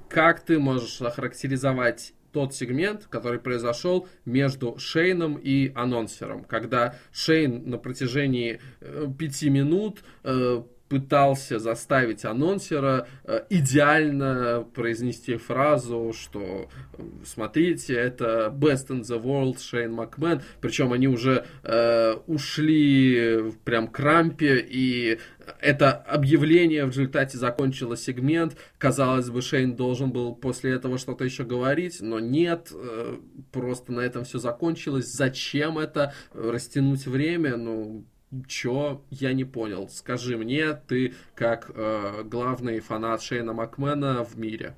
Как 0.09 0.45
ты 0.45 0.59
можешь 0.59 1.01
охарактеризовать 1.01 2.15
тот 2.33 2.55
сегмент, 2.55 3.07
который 3.07 3.39
произошел 3.39 4.09
между 4.25 4.79
Шейном 4.79 5.37
и 5.37 5.73
анонсером, 5.75 6.45
когда 6.45 6.97
Шейн 7.13 7.69
на 7.69 7.79
протяжении 7.79 8.61
э, 8.81 9.07
пяти 9.19 9.51
минут 9.51 10.03
э, 10.25 10.63
пытался 10.91 11.61
заставить 11.61 12.25
анонсера 12.25 13.07
э, 13.25 13.45
идеально 13.49 14.67
произнести 14.75 15.37
фразу, 15.37 16.13
что 16.13 16.69
э, 16.99 17.03
смотрите, 17.25 17.95
это 17.95 18.53
best 18.53 18.89
in 18.89 19.03
the 19.03 19.23
world 19.23 19.63
Шейн 19.63 19.93
Макмен, 19.93 20.43
причем 20.61 20.93
они 20.93 21.07
уже 21.07 21.47
э, 21.63 22.15
ушли 22.27 23.53
прям 23.65 23.87
к 23.87 24.01
рампе, 24.01 24.67
и 24.69 25.21
это 25.61 25.93
объявление 25.93 26.85
в 26.85 26.89
результате 26.89 27.39
закончило 27.39 27.97
сегмент. 27.97 28.57
Казалось 28.77 29.31
бы, 29.31 29.43
Шейн 29.43 29.77
должен 29.77 30.11
был 30.11 30.35
после 30.35 30.73
этого 30.73 30.99
что-то 30.99 31.25
еще 31.25 31.45
говорить, 31.45 31.99
но 32.01 32.19
нет, 32.19 32.73
э, 32.75 33.17
просто 33.53 33.93
на 33.93 34.01
этом 34.01 34.25
все 34.25 34.39
закончилось. 34.39 35.07
Зачем 35.07 35.79
это? 35.79 36.15
Растянуть 36.35 37.07
время? 37.07 37.57
Ну, 37.57 38.05
Чё? 38.47 39.03
Я 39.11 39.33
не 39.33 39.45
понял. 39.45 39.89
Скажи 39.89 40.37
мне, 40.37 40.75
ты 40.75 41.15
как 41.35 41.71
э, 41.75 42.23
главный 42.25 42.81
фанат 42.81 43.23
Шейна 43.23 43.53
Макмена 43.53 44.25
в 44.25 44.39
мире. 44.39 44.77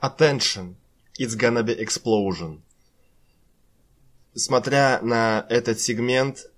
Attention. 0.00 0.74
It's 1.18 1.36
gonna 1.36 1.64
be 1.64 1.76
explosion. 1.78 2.60
Смотря 4.34 5.00
на 5.02 5.46
этот 5.48 5.80
сегмент, 5.80 6.50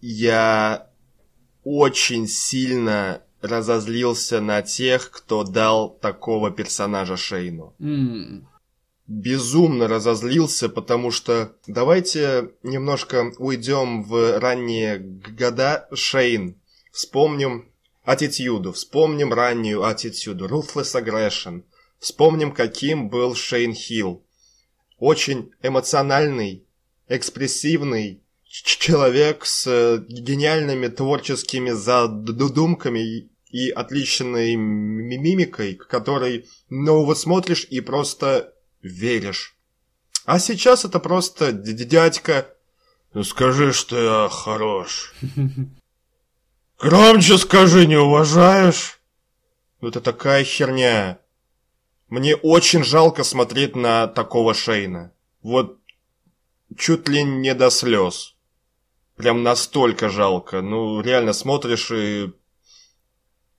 я 0.00 0.88
очень 1.64 2.28
сильно 2.28 3.22
разозлился 3.40 4.40
на 4.40 4.62
тех, 4.62 5.10
кто 5.10 5.42
дал 5.42 5.90
такого 5.90 6.50
персонажа 6.52 7.16
Шейну. 7.16 7.74
Mm 7.78 8.46
безумно 9.06 9.88
разозлился, 9.88 10.68
потому 10.68 11.10
что 11.10 11.56
давайте 11.66 12.50
немножко 12.62 13.32
уйдем 13.38 14.04
в 14.04 14.38
ранние 14.38 14.98
года 14.98 15.88
Шейн. 15.92 16.56
Вспомним 16.92 17.68
аттитюду, 18.04 18.72
вспомним 18.72 19.32
раннюю 19.32 19.84
аттитюду, 19.84 20.46
Ruthless 20.46 20.94
Aggression. 20.94 21.64
Вспомним, 21.98 22.52
каким 22.52 23.08
был 23.08 23.34
Шейн 23.34 23.74
Хилл. 23.74 24.24
Очень 24.98 25.52
эмоциональный, 25.62 26.64
экспрессивный 27.08 28.22
человек 28.46 29.46
с 29.46 30.04
гениальными 30.08 30.88
творческими 30.88 31.70
задумками 31.70 33.30
и 33.50 33.70
отличной 33.70 34.56
мимикой, 34.56 35.74
который, 35.74 36.46
ну, 36.68 37.04
вот 37.04 37.18
смотришь 37.18 37.66
и 37.70 37.80
просто 37.80 38.51
веришь. 38.82 39.56
А 40.24 40.38
сейчас 40.38 40.84
это 40.84 40.98
просто 41.00 41.52
дядька. 41.52 42.46
Ну 43.14 43.24
скажи, 43.24 43.72
что 43.72 43.98
я 43.98 44.28
хорош. 44.28 45.14
Громче 46.78 47.38
скажи, 47.38 47.86
не 47.86 47.96
уважаешь? 47.96 49.00
Ну 49.80 49.88
это 49.88 50.00
такая 50.00 50.44
херня. 50.44 51.18
Мне 52.08 52.36
очень 52.36 52.84
жалко 52.84 53.24
смотреть 53.24 53.74
на 53.74 54.06
такого 54.06 54.54
Шейна. 54.54 55.12
Вот 55.42 55.78
чуть 56.76 57.08
ли 57.08 57.22
не 57.22 57.54
до 57.54 57.70
слез. 57.70 58.34
Прям 59.16 59.42
настолько 59.42 60.08
жалко. 60.08 60.62
Ну, 60.62 61.00
реально 61.00 61.32
смотришь 61.32 61.90
и... 61.90 62.32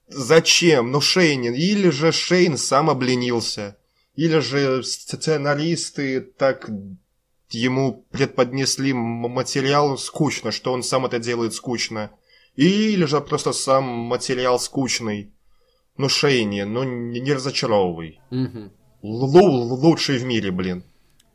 Зачем? 0.08 0.90
Ну, 0.90 1.00
Шейнин. 1.00 1.54
Или 1.54 1.90
же 1.90 2.12
Шейн 2.12 2.58
сам 2.58 2.90
обленился. 2.90 3.76
Или 4.14 4.38
же 4.38 4.82
сценаристы 4.84 6.20
так 6.20 6.70
ему 7.50 8.06
предподнесли 8.10 8.92
материал 8.92 9.98
скучно, 9.98 10.52
что 10.52 10.72
он 10.72 10.82
сам 10.82 11.06
это 11.06 11.18
делает 11.18 11.54
скучно. 11.54 12.10
Или 12.54 13.04
же 13.04 13.20
просто 13.20 13.52
сам 13.52 13.84
материал 13.84 14.58
скучный. 14.58 15.32
Ну, 15.96 16.08
Шейни, 16.08 16.62
ну 16.62 16.82
не 16.84 17.32
разочаровывай. 17.32 18.20
Угу. 18.30 18.72
лучший 19.02 20.18
в 20.18 20.24
мире, 20.24 20.50
блин. 20.50 20.84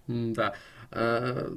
Да. 0.07 0.55
Э, 0.91 1.49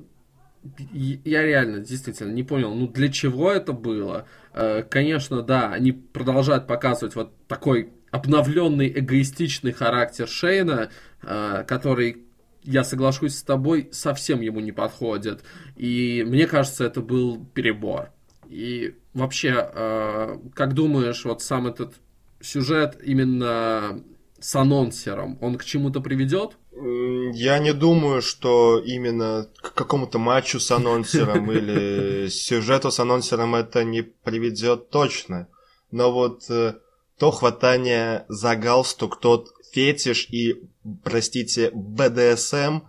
я 0.92 1.42
реально, 1.42 1.80
действительно, 1.80 2.32
не 2.32 2.42
понял, 2.42 2.74
ну 2.74 2.86
для 2.86 3.08
чего 3.10 3.50
это 3.50 3.72
было. 3.72 4.26
Э, 4.52 4.82
конечно, 4.82 5.42
да, 5.42 5.72
они 5.72 5.92
продолжают 5.92 6.66
показывать 6.66 7.16
вот 7.16 7.32
такой 7.46 7.92
обновленный 8.12 8.88
эгоистичный 8.88 9.72
характер 9.72 10.28
Шейна, 10.28 10.90
э, 11.22 11.64
который, 11.66 12.18
я 12.62 12.84
соглашусь 12.84 13.36
с 13.36 13.42
тобой, 13.42 13.88
совсем 13.90 14.42
ему 14.42 14.60
не 14.60 14.70
подходит. 14.70 15.42
И 15.76 16.22
мне 16.24 16.46
кажется, 16.46 16.84
это 16.84 17.00
был 17.00 17.44
перебор. 17.54 18.10
И 18.48 18.94
вообще, 19.14 19.70
э, 19.74 20.38
как 20.54 20.74
думаешь, 20.74 21.24
вот 21.24 21.42
сам 21.42 21.66
этот 21.66 21.94
сюжет 22.40 23.00
именно 23.02 24.04
с 24.38 24.54
анонсером, 24.56 25.38
он 25.40 25.56
к 25.56 25.64
чему-то 25.64 26.00
приведет? 26.00 26.58
Я 26.74 27.58
не 27.60 27.72
думаю, 27.72 28.20
что 28.20 28.78
именно 28.78 29.48
к 29.60 29.72
какому-то 29.72 30.18
матчу 30.18 30.60
с 30.60 30.70
анонсером 30.70 31.50
или 31.52 32.28
сюжету 32.28 32.90
с 32.90 33.00
анонсером 33.00 33.54
это 33.54 33.84
не 33.84 34.02
приведет 34.02 34.90
точно. 34.90 35.48
Но 35.90 36.12
вот 36.12 36.50
э, 36.50 36.74
то 37.22 37.30
хватание 37.30 38.24
за 38.28 38.56
галстук, 38.56 39.20
тот 39.20 39.54
фетиш 39.70 40.26
и, 40.28 40.68
простите, 41.04 41.70
БДСМ, 41.72 42.80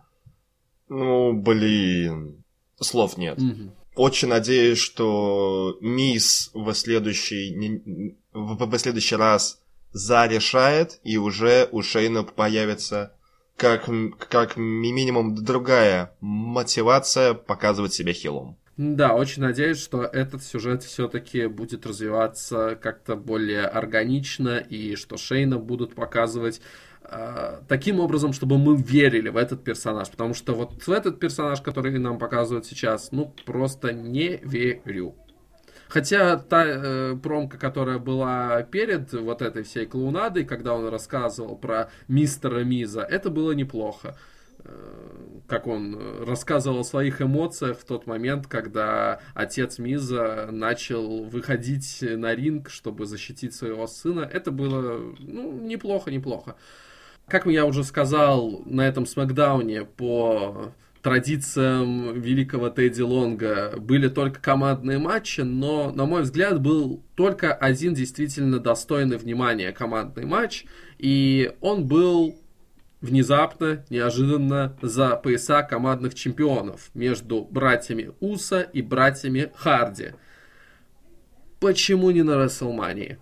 ну, 0.90 1.34
блин, 1.34 2.44
слов 2.82 3.18
нет. 3.18 3.38
Угу. 3.38 3.76
Очень 3.96 4.30
надеюсь, 4.30 4.80
что 4.80 5.78
мисс 5.82 6.50
в 6.56 6.74
следующий, 6.74 7.84
в 8.34 8.78
следующий 8.80 9.16
раз 9.18 9.62
зарешает, 9.92 11.00
и 11.04 11.18
уже 11.18 11.70
у 11.72 11.84
Шейна 11.84 12.24
появится 12.24 13.16
как, 13.56 13.88
как 14.18 14.58
минимум 14.58 15.36
другая 15.36 16.16
мотивация 16.22 17.36
показывать 17.36 17.94
себя 17.94 18.14
хилом. 18.14 18.58
Да, 18.76 19.14
очень 19.14 19.44
надеюсь, 19.44 19.78
что 19.80 20.04
этот 20.04 20.44
сюжет 20.44 20.82
все-таки 20.82 21.46
будет 21.46 21.86
развиваться 21.86 22.76
как-то 22.82 23.16
более 23.16 23.66
органично, 23.66 24.58
и 24.58 24.96
что 24.96 25.16
Шейна 25.16 25.60
будут 25.60 25.94
показывать 25.94 26.60
э, 27.04 27.60
таким 27.68 28.00
образом, 28.00 28.34
чтобы 28.34 28.58
мы 28.58 28.76
верили 28.76 29.30
в 29.30 29.38
этот 29.38 29.64
персонаж. 29.64 30.10
Потому 30.10 30.34
что 30.34 30.56
вот 30.56 30.88
в 30.88 30.90
этот 30.92 31.20
персонаж, 31.20 31.62
который 31.62 32.00
нам 32.00 32.18
показывают 32.18 32.66
сейчас, 32.66 33.12
ну, 33.12 33.36
просто 33.46 33.94
не 33.94 34.38
верю. 34.38 35.14
Хотя 35.88 36.38
та 36.38 36.66
э, 36.66 37.16
промка, 37.22 37.60
которая 37.60 38.00
была 38.00 38.64
перед 38.64 39.14
вот 39.14 39.44
этой 39.44 39.62
всей 39.62 39.86
клоунадой, 39.86 40.46
когда 40.46 40.74
он 40.74 40.88
рассказывал 40.88 41.56
про 41.56 41.92
мистера 42.08 42.64
Миза, 42.64 43.02
это 43.02 43.30
было 43.30 43.52
неплохо. 43.52 44.18
Э, 44.66 45.14
как 45.48 45.68
он 45.68 46.24
рассказывал 46.26 46.80
о 46.80 46.84
своих 46.84 47.22
эмоциях 47.22 47.78
в 47.78 47.86
тот 47.86 48.08
момент, 48.08 48.48
когда 48.48 49.20
отец 49.34 49.78
Миза 49.78 50.48
начал 50.52 51.26
выходить 51.26 52.00
на 52.02 52.34
ринг, 52.34 52.70
чтобы 52.70 53.06
защитить 53.06 53.54
своего 53.54 53.86
сына. 53.88 54.22
Это 54.22 54.52
было 54.52 55.14
ну, 55.20 55.60
неплохо, 55.60 56.12
неплохо. 56.12 56.56
Как 57.28 57.46
я 57.46 57.66
уже 57.66 57.84
сказал 57.84 58.64
на 58.66 58.82
этом 58.82 59.06
смакдауне 59.06 59.84
по 59.84 60.74
традициям 61.04 62.20
великого 62.20 62.70
Тедди 62.70 63.02
Лонга 63.02 63.74
были 63.78 64.08
только 64.08 64.40
командные 64.40 64.98
матчи, 64.98 65.42
но, 65.42 65.92
на 65.92 66.06
мой 66.06 66.22
взгляд, 66.24 66.62
был 66.62 67.04
только 67.16 67.54
один 67.54 67.94
действительно 67.94 68.60
достойный 68.60 69.18
внимания 69.18 69.74
командный 69.74 70.26
матч, 70.26 70.66
и 70.98 71.52
он 71.60 71.86
был 71.86 72.40
внезапно, 73.04 73.86
неожиданно 73.90 74.78
за 74.82 75.18
пояса 75.18 75.62
командных 75.62 76.16
чемпионов 76.16 76.90
между 76.94 77.44
братьями 77.44 78.14
Уса 78.22 78.62
и 78.62 78.82
братьями 78.82 79.52
Харди. 79.56 80.14
Почему 81.60 82.12
не 82.12 82.24
на 82.24 82.38
Расселмании? 82.38 83.20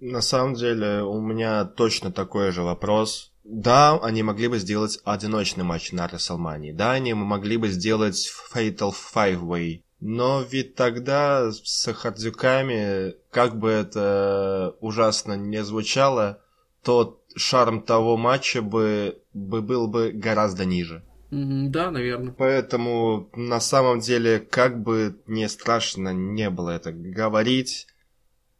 На 0.00 0.20
самом 0.20 0.54
деле, 0.54 1.02
у 1.02 1.20
меня 1.20 1.64
точно 1.64 2.10
такой 2.10 2.50
же 2.50 2.62
вопрос. 2.62 3.32
Да, 3.44 3.98
они 4.02 4.22
могли 4.22 4.48
бы 4.48 4.58
сделать 4.58 4.98
одиночный 5.04 5.64
матч 5.64 5.92
на 5.92 6.08
Расселмании. 6.08 6.72
Да, 6.72 6.92
они 6.92 7.14
могли 7.14 7.56
бы 7.56 7.68
сделать 7.68 8.30
Fatal 8.52 8.92
Five 8.92 9.40
Way 9.40 9.82
Но 10.00 10.42
ведь 10.42 10.74
тогда 10.74 11.52
с 11.52 11.92
Хардюками, 11.92 13.14
как 13.30 13.58
бы 13.58 13.70
это 13.70 14.74
ужасно 14.80 15.34
не 15.34 15.62
звучало, 15.62 16.42
тот 16.82 17.19
шарм 17.36 17.82
того 17.82 18.16
матча 18.16 18.62
бы, 18.62 19.22
бы 19.32 19.62
был 19.62 19.86
бы 19.86 20.12
гораздо 20.12 20.64
ниже. 20.64 21.04
Да, 21.30 21.90
наверное. 21.90 22.34
Поэтому 22.36 23.30
на 23.36 23.60
самом 23.60 24.00
деле, 24.00 24.40
как 24.40 24.82
бы 24.82 25.20
не 25.26 25.48
страшно 25.48 26.12
не 26.12 26.50
было 26.50 26.70
это 26.70 26.92
говорить, 26.92 27.86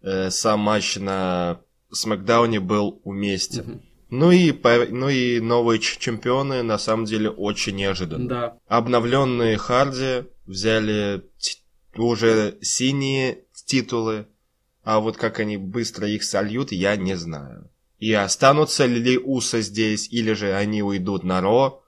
э, 0.02 0.30
сам 0.30 0.60
матч 0.60 0.96
на 0.96 1.60
Смакдауне 1.90 2.60
был 2.60 3.00
уместен. 3.02 3.72
Угу. 3.72 3.80
Ну 4.10 4.32
и, 4.32 4.52
ну 4.90 5.08
и 5.08 5.40
новые 5.40 5.78
чемпионы 5.78 6.62
на 6.62 6.78
самом 6.78 7.04
деле 7.04 7.30
очень 7.30 7.76
неожиданно. 7.76 8.28
Да. 8.28 8.58
Обновленные 8.66 9.56
Харди 9.56 10.24
взяли 10.46 11.22
уже 11.96 12.58
синие 12.60 13.44
титулы, 13.52 14.26
а 14.82 14.98
вот 14.98 15.16
как 15.16 15.38
они 15.38 15.56
быстро 15.56 16.08
их 16.08 16.24
сольют, 16.24 16.72
я 16.72 16.96
не 16.96 17.14
знаю. 17.14 17.69
И 18.00 18.14
останутся 18.14 18.86
ли 18.86 19.18
Уса 19.18 19.60
здесь, 19.60 20.08
или 20.10 20.32
же 20.32 20.54
они 20.54 20.82
уйдут 20.82 21.22
на 21.22 21.42
Ро, 21.42 21.84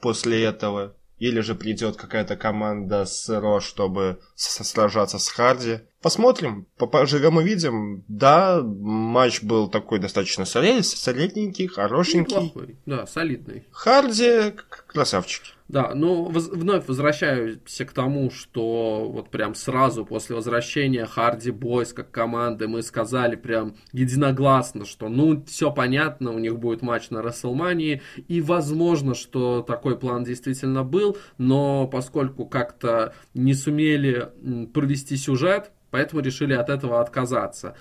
после 0.00 0.44
этого, 0.44 0.94
или 1.18 1.40
же 1.40 1.56
придет 1.56 1.96
какая-то 1.96 2.36
команда 2.36 3.04
с 3.04 3.28
Ро, 3.28 3.60
чтобы 3.60 4.20
сражаться 4.36 5.18
с 5.18 5.28
Харди. 5.28 5.80
Посмотрим, 6.00 6.66
поживем 6.76 7.40
и 7.40 7.44
видим. 7.44 8.04
Да, 8.06 8.62
матч 8.62 9.42
был 9.42 9.68
такой 9.68 9.98
достаточно 9.98 10.44
солидненький, 10.44 11.66
хорошенький. 11.66 12.34
Неплохой, 12.34 12.76
да, 12.86 13.06
солидный. 13.06 13.64
Харди 13.72 14.52
красавчики. 14.86 15.52
Да, 15.68 15.92
ну 15.94 16.24
воз, 16.24 16.48
вновь 16.48 16.88
возвращаюсь 16.88 17.58
к 17.58 17.92
тому, 17.92 18.30
что 18.30 19.06
вот 19.10 19.30
прям 19.30 19.54
сразу 19.54 20.06
после 20.06 20.34
возвращения 20.34 21.04
Харди 21.04 21.50
Бойс 21.50 21.92
как 21.92 22.10
команды 22.10 22.68
мы 22.68 22.82
сказали 22.82 23.36
прям 23.36 23.76
единогласно, 23.92 24.86
что 24.86 25.08
ну 25.08 25.44
все 25.44 25.70
понятно, 25.70 26.32
у 26.32 26.38
них 26.38 26.58
будет 26.58 26.80
матч 26.80 27.10
на 27.10 27.20
Расселмании, 27.20 28.00
и 28.28 28.40
возможно, 28.40 29.14
что 29.14 29.60
такой 29.60 29.98
план 29.98 30.24
действительно 30.24 30.84
был, 30.84 31.18
но 31.36 31.86
поскольку 31.86 32.46
как-то 32.46 33.12
не 33.34 33.52
сумели 33.52 34.30
провести 34.72 35.18
сюжет, 35.18 35.70
поэтому 35.90 36.22
решили 36.22 36.54
от 36.54 36.68
этого 36.68 37.00
отказаться. 37.00 37.74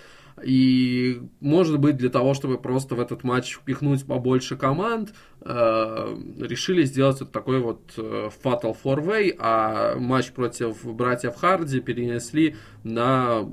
И, 0.44 1.20
может 1.40 1.80
быть, 1.80 1.98
для 1.98 2.10
того, 2.10 2.36
чтобы 2.36 2.60
просто 2.60 2.94
в 2.94 3.00
этот 3.00 3.24
матч 3.24 3.56
впихнуть 3.56 4.06
побольше 4.06 4.56
команд, 4.56 5.14
э, 5.42 6.16
решили 6.40 6.84
сделать 6.84 7.20
вот 7.22 7.32
такой 7.32 7.60
вот 7.60 7.94
э, 7.98 8.30
Fatal 8.44 8.78
Four 8.84 9.04
Way, 9.04 9.36
а 9.40 9.96
матч 9.98 10.32
против 10.32 10.86
братьев 10.86 11.36
Харди 11.36 11.80
перенесли 11.80 12.56
на, 12.84 13.50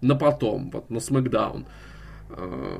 на 0.00 0.16
потом, 0.16 0.70
вот 0.70 0.90
на 0.90 0.98
Смакдаун. 0.98 1.66
Э, 2.30 2.78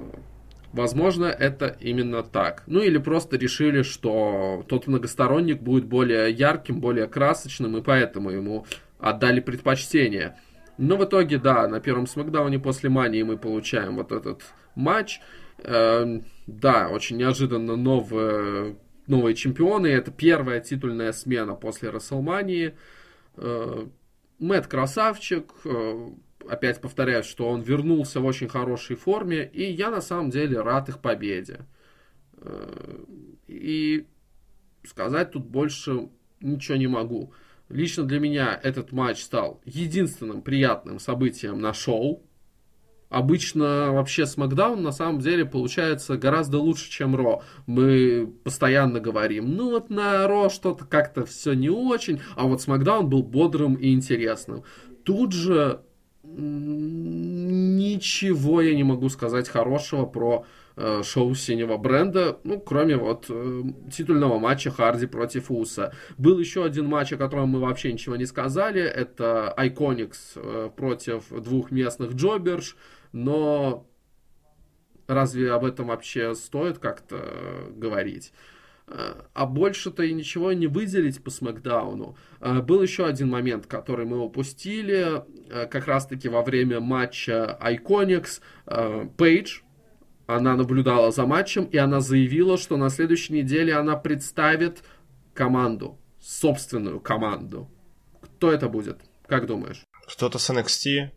возможно, 0.73 1.27
это 1.27 1.77
именно 1.81 2.25
так. 2.25 2.65
Ну 2.67 2.81
или 2.81 2.99
просто 2.99 3.37
решили, 3.37 3.83
что 3.83 4.65
тот 4.69 4.89
многосторонник 4.89 5.63
будет 5.63 5.85
более 5.85 6.33
ярким, 6.33 6.81
более 6.81 7.07
красочным, 7.07 7.77
и 7.77 7.83
поэтому 7.83 8.31
ему 8.31 8.67
отдали 8.99 9.39
предпочтение. 9.39 10.37
Но 10.79 10.97
в 10.97 11.05
итоге, 11.05 11.39
да, 11.39 11.67
на 11.67 11.81
первом 11.81 12.07
смакдауне 12.07 12.59
после 12.61 12.89
Мании 12.89 13.23
мы 13.23 13.37
получаем 13.37 13.97
вот 13.97 14.13
этот 14.13 14.43
матч. 14.77 15.21
Э, 15.59 16.21
да, 16.47 16.89
очень 16.89 17.17
неожиданно 17.17 17.77
новые, 17.77 18.77
новые 19.09 19.35
чемпионы. 19.35 19.89
Это 19.89 20.13
первая 20.13 20.61
титульная 20.61 21.13
смена 21.13 21.55
после 21.55 21.91
Расселмании. 21.91 22.77
Э, 23.37 23.87
Мэтт 24.39 24.69
красавчик. 24.69 25.53
Э, 25.65 26.11
опять 26.49 26.81
повторяю, 26.81 27.25
что 27.25 27.49
он 27.49 27.63
вернулся 27.63 28.21
в 28.21 28.25
очень 28.25 28.49
хорошей 28.49 28.95
форме. 28.95 29.51
И 29.53 29.65
я 29.65 29.91
на 29.91 30.01
самом 30.01 30.31
деле 30.31 30.61
рад 30.61 30.89
их 30.89 31.01
победе. 31.01 31.67
Э, 32.37 33.05
и 33.49 34.07
сказать 34.85 35.33
тут 35.33 35.45
больше 35.45 36.09
ничего 36.41 36.77
не 36.77 36.87
могу. 36.87 37.33
Лично 37.69 38.05
для 38.05 38.19
меня 38.19 38.59
этот 38.63 38.93
матч 38.93 39.23
стал 39.23 39.61
единственным 39.65 40.43
приятным 40.43 40.99
событием 40.99 41.61
на 41.61 41.75
шоу. 41.75 42.23
Обычно 43.11 43.93
вообще 43.93 44.27
Смакдаун 44.27 44.83
на 44.83 44.93
самом 44.93 45.21
деле 45.21 45.45
получается 45.47 46.17
гораздо 46.19 46.59
лучше, 46.59 46.91
чем 46.91 47.17
Ро. 47.17 47.43
Мы 47.67 48.33
постоянно 48.45 49.01
говорим, 49.01 49.55
ну 49.55 49.71
вот 49.71 49.89
на 49.89 50.27
Ро 50.27 50.51
что-то 50.51 50.85
как-то 50.85 51.25
все 51.25 51.55
не 51.55 51.71
очень, 51.71 52.21
а 52.37 52.45
вот 52.45 52.61
Смакдаун 52.61 53.09
был 53.09 53.23
бодрым 53.23 53.75
и 53.75 53.93
интересным. 53.93 54.63
Тут 55.05 55.33
же 55.33 55.81
ничего 57.83 58.61
я 58.61 58.75
не 58.75 58.85
могу 58.85 59.09
сказать 59.09 59.49
хорошего 59.49 60.05
про 60.05 60.45
шоу 61.03 61.35
синего 61.35 61.77
бренда, 61.77 62.39
ну, 62.45 62.61
кроме 62.61 62.97
вот 62.97 63.27
э, 63.29 63.63
титульного 63.91 64.39
матча 64.39 64.71
Харди 64.71 65.07
против 65.07 65.51
Уса. 65.51 65.93
Был 66.17 66.39
еще 66.39 66.65
один 66.65 66.87
матч, 66.87 67.13
о 67.13 67.17
котором 67.17 67.49
мы 67.49 67.61
вообще 67.61 67.93
ничего 67.93 68.17
не 68.17 68.27
сказали, 68.27 68.81
это 68.81 69.53
Iconics 69.59 70.17
э, 70.37 70.71
против 70.77 71.29
двух 71.31 71.71
местных 71.71 72.13
Джоберш, 72.13 72.77
но 73.13 73.87
разве 75.07 75.53
об 75.53 75.65
этом 75.65 75.89
вообще 75.89 76.35
стоит 76.35 76.79
как-то 76.79 77.71
говорить? 77.71 78.33
А 79.35 79.45
больше-то 79.45 80.03
и 80.03 80.15
ничего 80.15 80.53
не 80.55 80.67
выделить 80.67 81.23
по 81.23 81.31
Смакдауну. 81.31 82.17
Был 82.41 82.81
еще 82.81 83.05
один 83.05 83.29
момент, 83.29 83.67
который 83.67 84.07
мы 84.07 84.19
упустили, 84.19 85.25
как 85.69 85.87
раз-таки 85.87 86.31
во 86.31 86.41
время 86.41 86.81
матча 86.81 87.59
Iconics. 87.63 88.41
Пейдж, 89.19 89.61
она 90.29 90.57
наблюдала 90.57 91.11
за 91.11 91.25
матчем, 91.25 91.65
и 91.65 91.79
она 91.79 92.01
заявила, 92.01 92.59
что 92.59 92.77
на 92.77 92.91
следующей 92.91 93.33
неделе 93.33 93.75
она 93.75 93.97
представит 93.97 94.85
команду, 95.33 95.99
собственную 96.21 97.01
команду. 97.01 97.71
Кто 98.21 98.53
это 98.53 98.69
будет? 98.69 99.01
Как 99.27 99.47
думаешь? 99.47 99.85
Кто-то 100.07 100.39
с 100.39 100.51
NXT? 100.51 101.11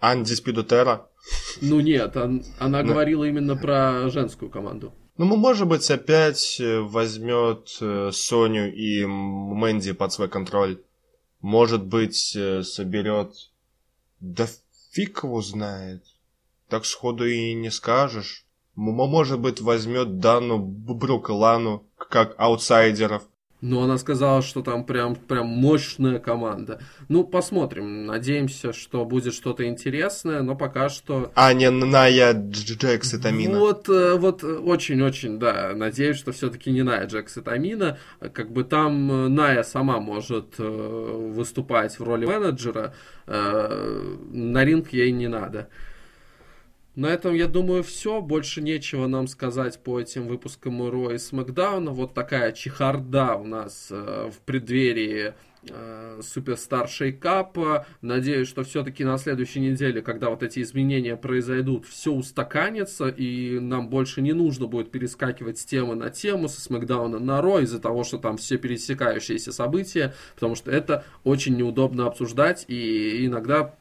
Анди 0.00 0.34
Спидутера? 0.34 1.08
Ну 1.62 1.80
нет, 1.80 2.14
он, 2.16 2.44
она 2.58 2.82
Но... 2.82 2.92
говорила 2.92 3.24
именно 3.24 3.56
про 3.56 4.10
женскую 4.10 4.50
команду. 4.50 4.92
Ну, 5.16 5.34
может 5.36 5.66
быть, 5.66 5.90
опять 5.90 6.60
э, 6.60 6.80
возьмет 6.80 7.78
э, 7.80 8.10
Соню 8.12 8.70
и 8.70 9.06
Мэнди 9.06 9.92
под 9.92 10.12
свой 10.12 10.28
контроль. 10.28 10.82
Может 11.40 11.86
быть, 11.86 12.36
э, 12.36 12.62
соберет... 12.62 13.32
Да 14.20 14.46
фиг 14.92 15.24
его 15.24 15.40
знает 15.40 16.02
так 16.68 16.84
сходу 16.84 17.26
и 17.26 17.54
не 17.54 17.70
скажешь. 17.70 18.44
Может 18.74 19.40
быть, 19.40 19.60
возьмет 19.60 20.18
Дану 20.18 20.58
Брук 20.58 21.30
Лану 21.30 21.86
как 21.96 22.34
аутсайдеров. 22.38 23.22
Ну, 23.62 23.82
она 23.82 23.96
сказала, 23.96 24.42
что 24.42 24.60
там 24.60 24.84
прям, 24.84 25.16
прям 25.16 25.46
мощная 25.46 26.18
команда. 26.18 26.80
Ну, 27.08 27.24
посмотрим. 27.24 28.04
Надеемся, 28.04 28.74
что 28.74 29.06
будет 29.06 29.32
что-то 29.32 29.66
интересное, 29.66 30.42
но 30.42 30.54
пока 30.54 30.90
что... 30.90 31.32
А 31.34 31.54
не 31.54 31.70
Ная 31.70 32.34
Джекс 32.34 33.14
и 33.14 33.18
Тамина. 33.18 33.58
Вот, 33.58 33.88
э, 33.88 34.16
вот 34.18 34.44
очень-очень, 34.44 35.38
да. 35.38 35.72
Надеюсь, 35.74 36.18
что 36.18 36.32
все-таки 36.32 36.70
не 36.70 36.82
Ная 36.82 37.06
Джекс 37.06 37.38
и 37.38 37.40
Тамина. 37.40 37.98
Как 38.20 38.52
бы 38.52 38.62
там 38.62 39.34
Ная 39.34 39.62
сама 39.62 40.00
может 40.00 40.56
э, 40.58 41.32
выступать 41.34 41.98
в 41.98 42.04
роли 42.04 42.26
менеджера. 42.26 42.94
Э, 43.26 44.16
на 44.32 44.64
ринг 44.64 44.92
ей 44.92 45.12
не 45.12 45.28
надо. 45.28 45.70
На 46.96 47.08
этом, 47.08 47.34
я 47.34 47.46
думаю, 47.46 47.82
все. 47.82 48.22
Больше 48.22 48.62
нечего 48.62 49.06
нам 49.06 49.28
сказать 49.28 49.78
по 49.80 50.00
этим 50.00 50.26
выпускам 50.26 50.88
Ро 50.88 51.12
и 51.12 51.18
Смакдауна. 51.18 51.90
Вот 51.90 52.14
такая 52.14 52.52
чехарда 52.52 53.34
у 53.34 53.44
нас 53.44 53.88
э, 53.90 54.30
в 54.32 54.40
преддверии 54.46 55.34
э, 55.68 56.20
Суперстар 56.22 56.88
Шейкапа. 56.88 57.86
Надеюсь, 58.00 58.48
что 58.48 58.64
все-таки 58.64 59.04
на 59.04 59.18
следующей 59.18 59.60
неделе, 59.60 60.00
когда 60.00 60.30
вот 60.30 60.42
эти 60.42 60.62
изменения 60.62 61.18
произойдут, 61.18 61.84
все 61.84 62.12
устаканится, 62.12 63.08
и 63.08 63.58
нам 63.58 63.90
больше 63.90 64.22
не 64.22 64.32
нужно 64.32 64.66
будет 64.66 64.90
перескакивать 64.90 65.58
с 65.58 65.66
темы 65.66 65.96
на 65.96 66.08
тему, 66.08 66.48
со 66.48 66.62
Смакдауна 66.62 67.18
на 67.18 67.42
Ро, 67.42 67.60
из-за 67.60 67.78
того, 67.78 68.04
что 68.04 68.16
там 68.16 68.38
все 68.38 68.56
пересекающиеся 68.56 69.52
события, 69.52 70.14
потому 70.34 70.54
что 70.54 70.70
это 70.70 71.04
очень 71.24 71.56
неудобно 71.56 72.06
обсуждать, 72.06 72.64
и 72.68 73.26
иногда 73.26 73.74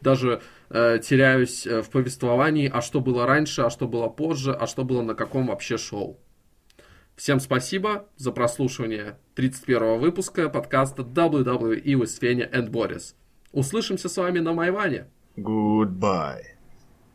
даже 0.00 0.42
э, 0.70 0.98
теряюсь 0.98 1.66
э, 1.66 1.82
в 1.82 1.90
повествовании, 1.90 2.70
а 2.72 2.80
что 2.80 3.00
было 3.00 3.26
раньше, 3.26 3.62
а 3.62 3.70
что 3.70 3.86
было 3.86 4.08
позже, 4.08 4.52
а 4.52 4.66
что 4.66 4.84
было 4.84 5.02
на 5.02 5.14
каком 5.14 5.46
вообще 5.48 5.78
шоу. 5.78 6.18
Всем 7.16 7.40
спасибо 7.40 8.08
за 8.16 8.30
прослушивание 8.30 9.18
31 9.34 9.98
выпуска 9.98 10.48
подкаста 10.48 11.02
WWE 11.02 11.82
with 11.82 12.18
Феня 12.20 12.48
and 12.52 12.70
Борис. 12.70 13.16
Услышимся 13.52 14.08
с 14.08 14.16
вами 14.16 14.38
на 14.38 14.52
Майване. 14.52 15.06
Goodbye. 15.36 16.57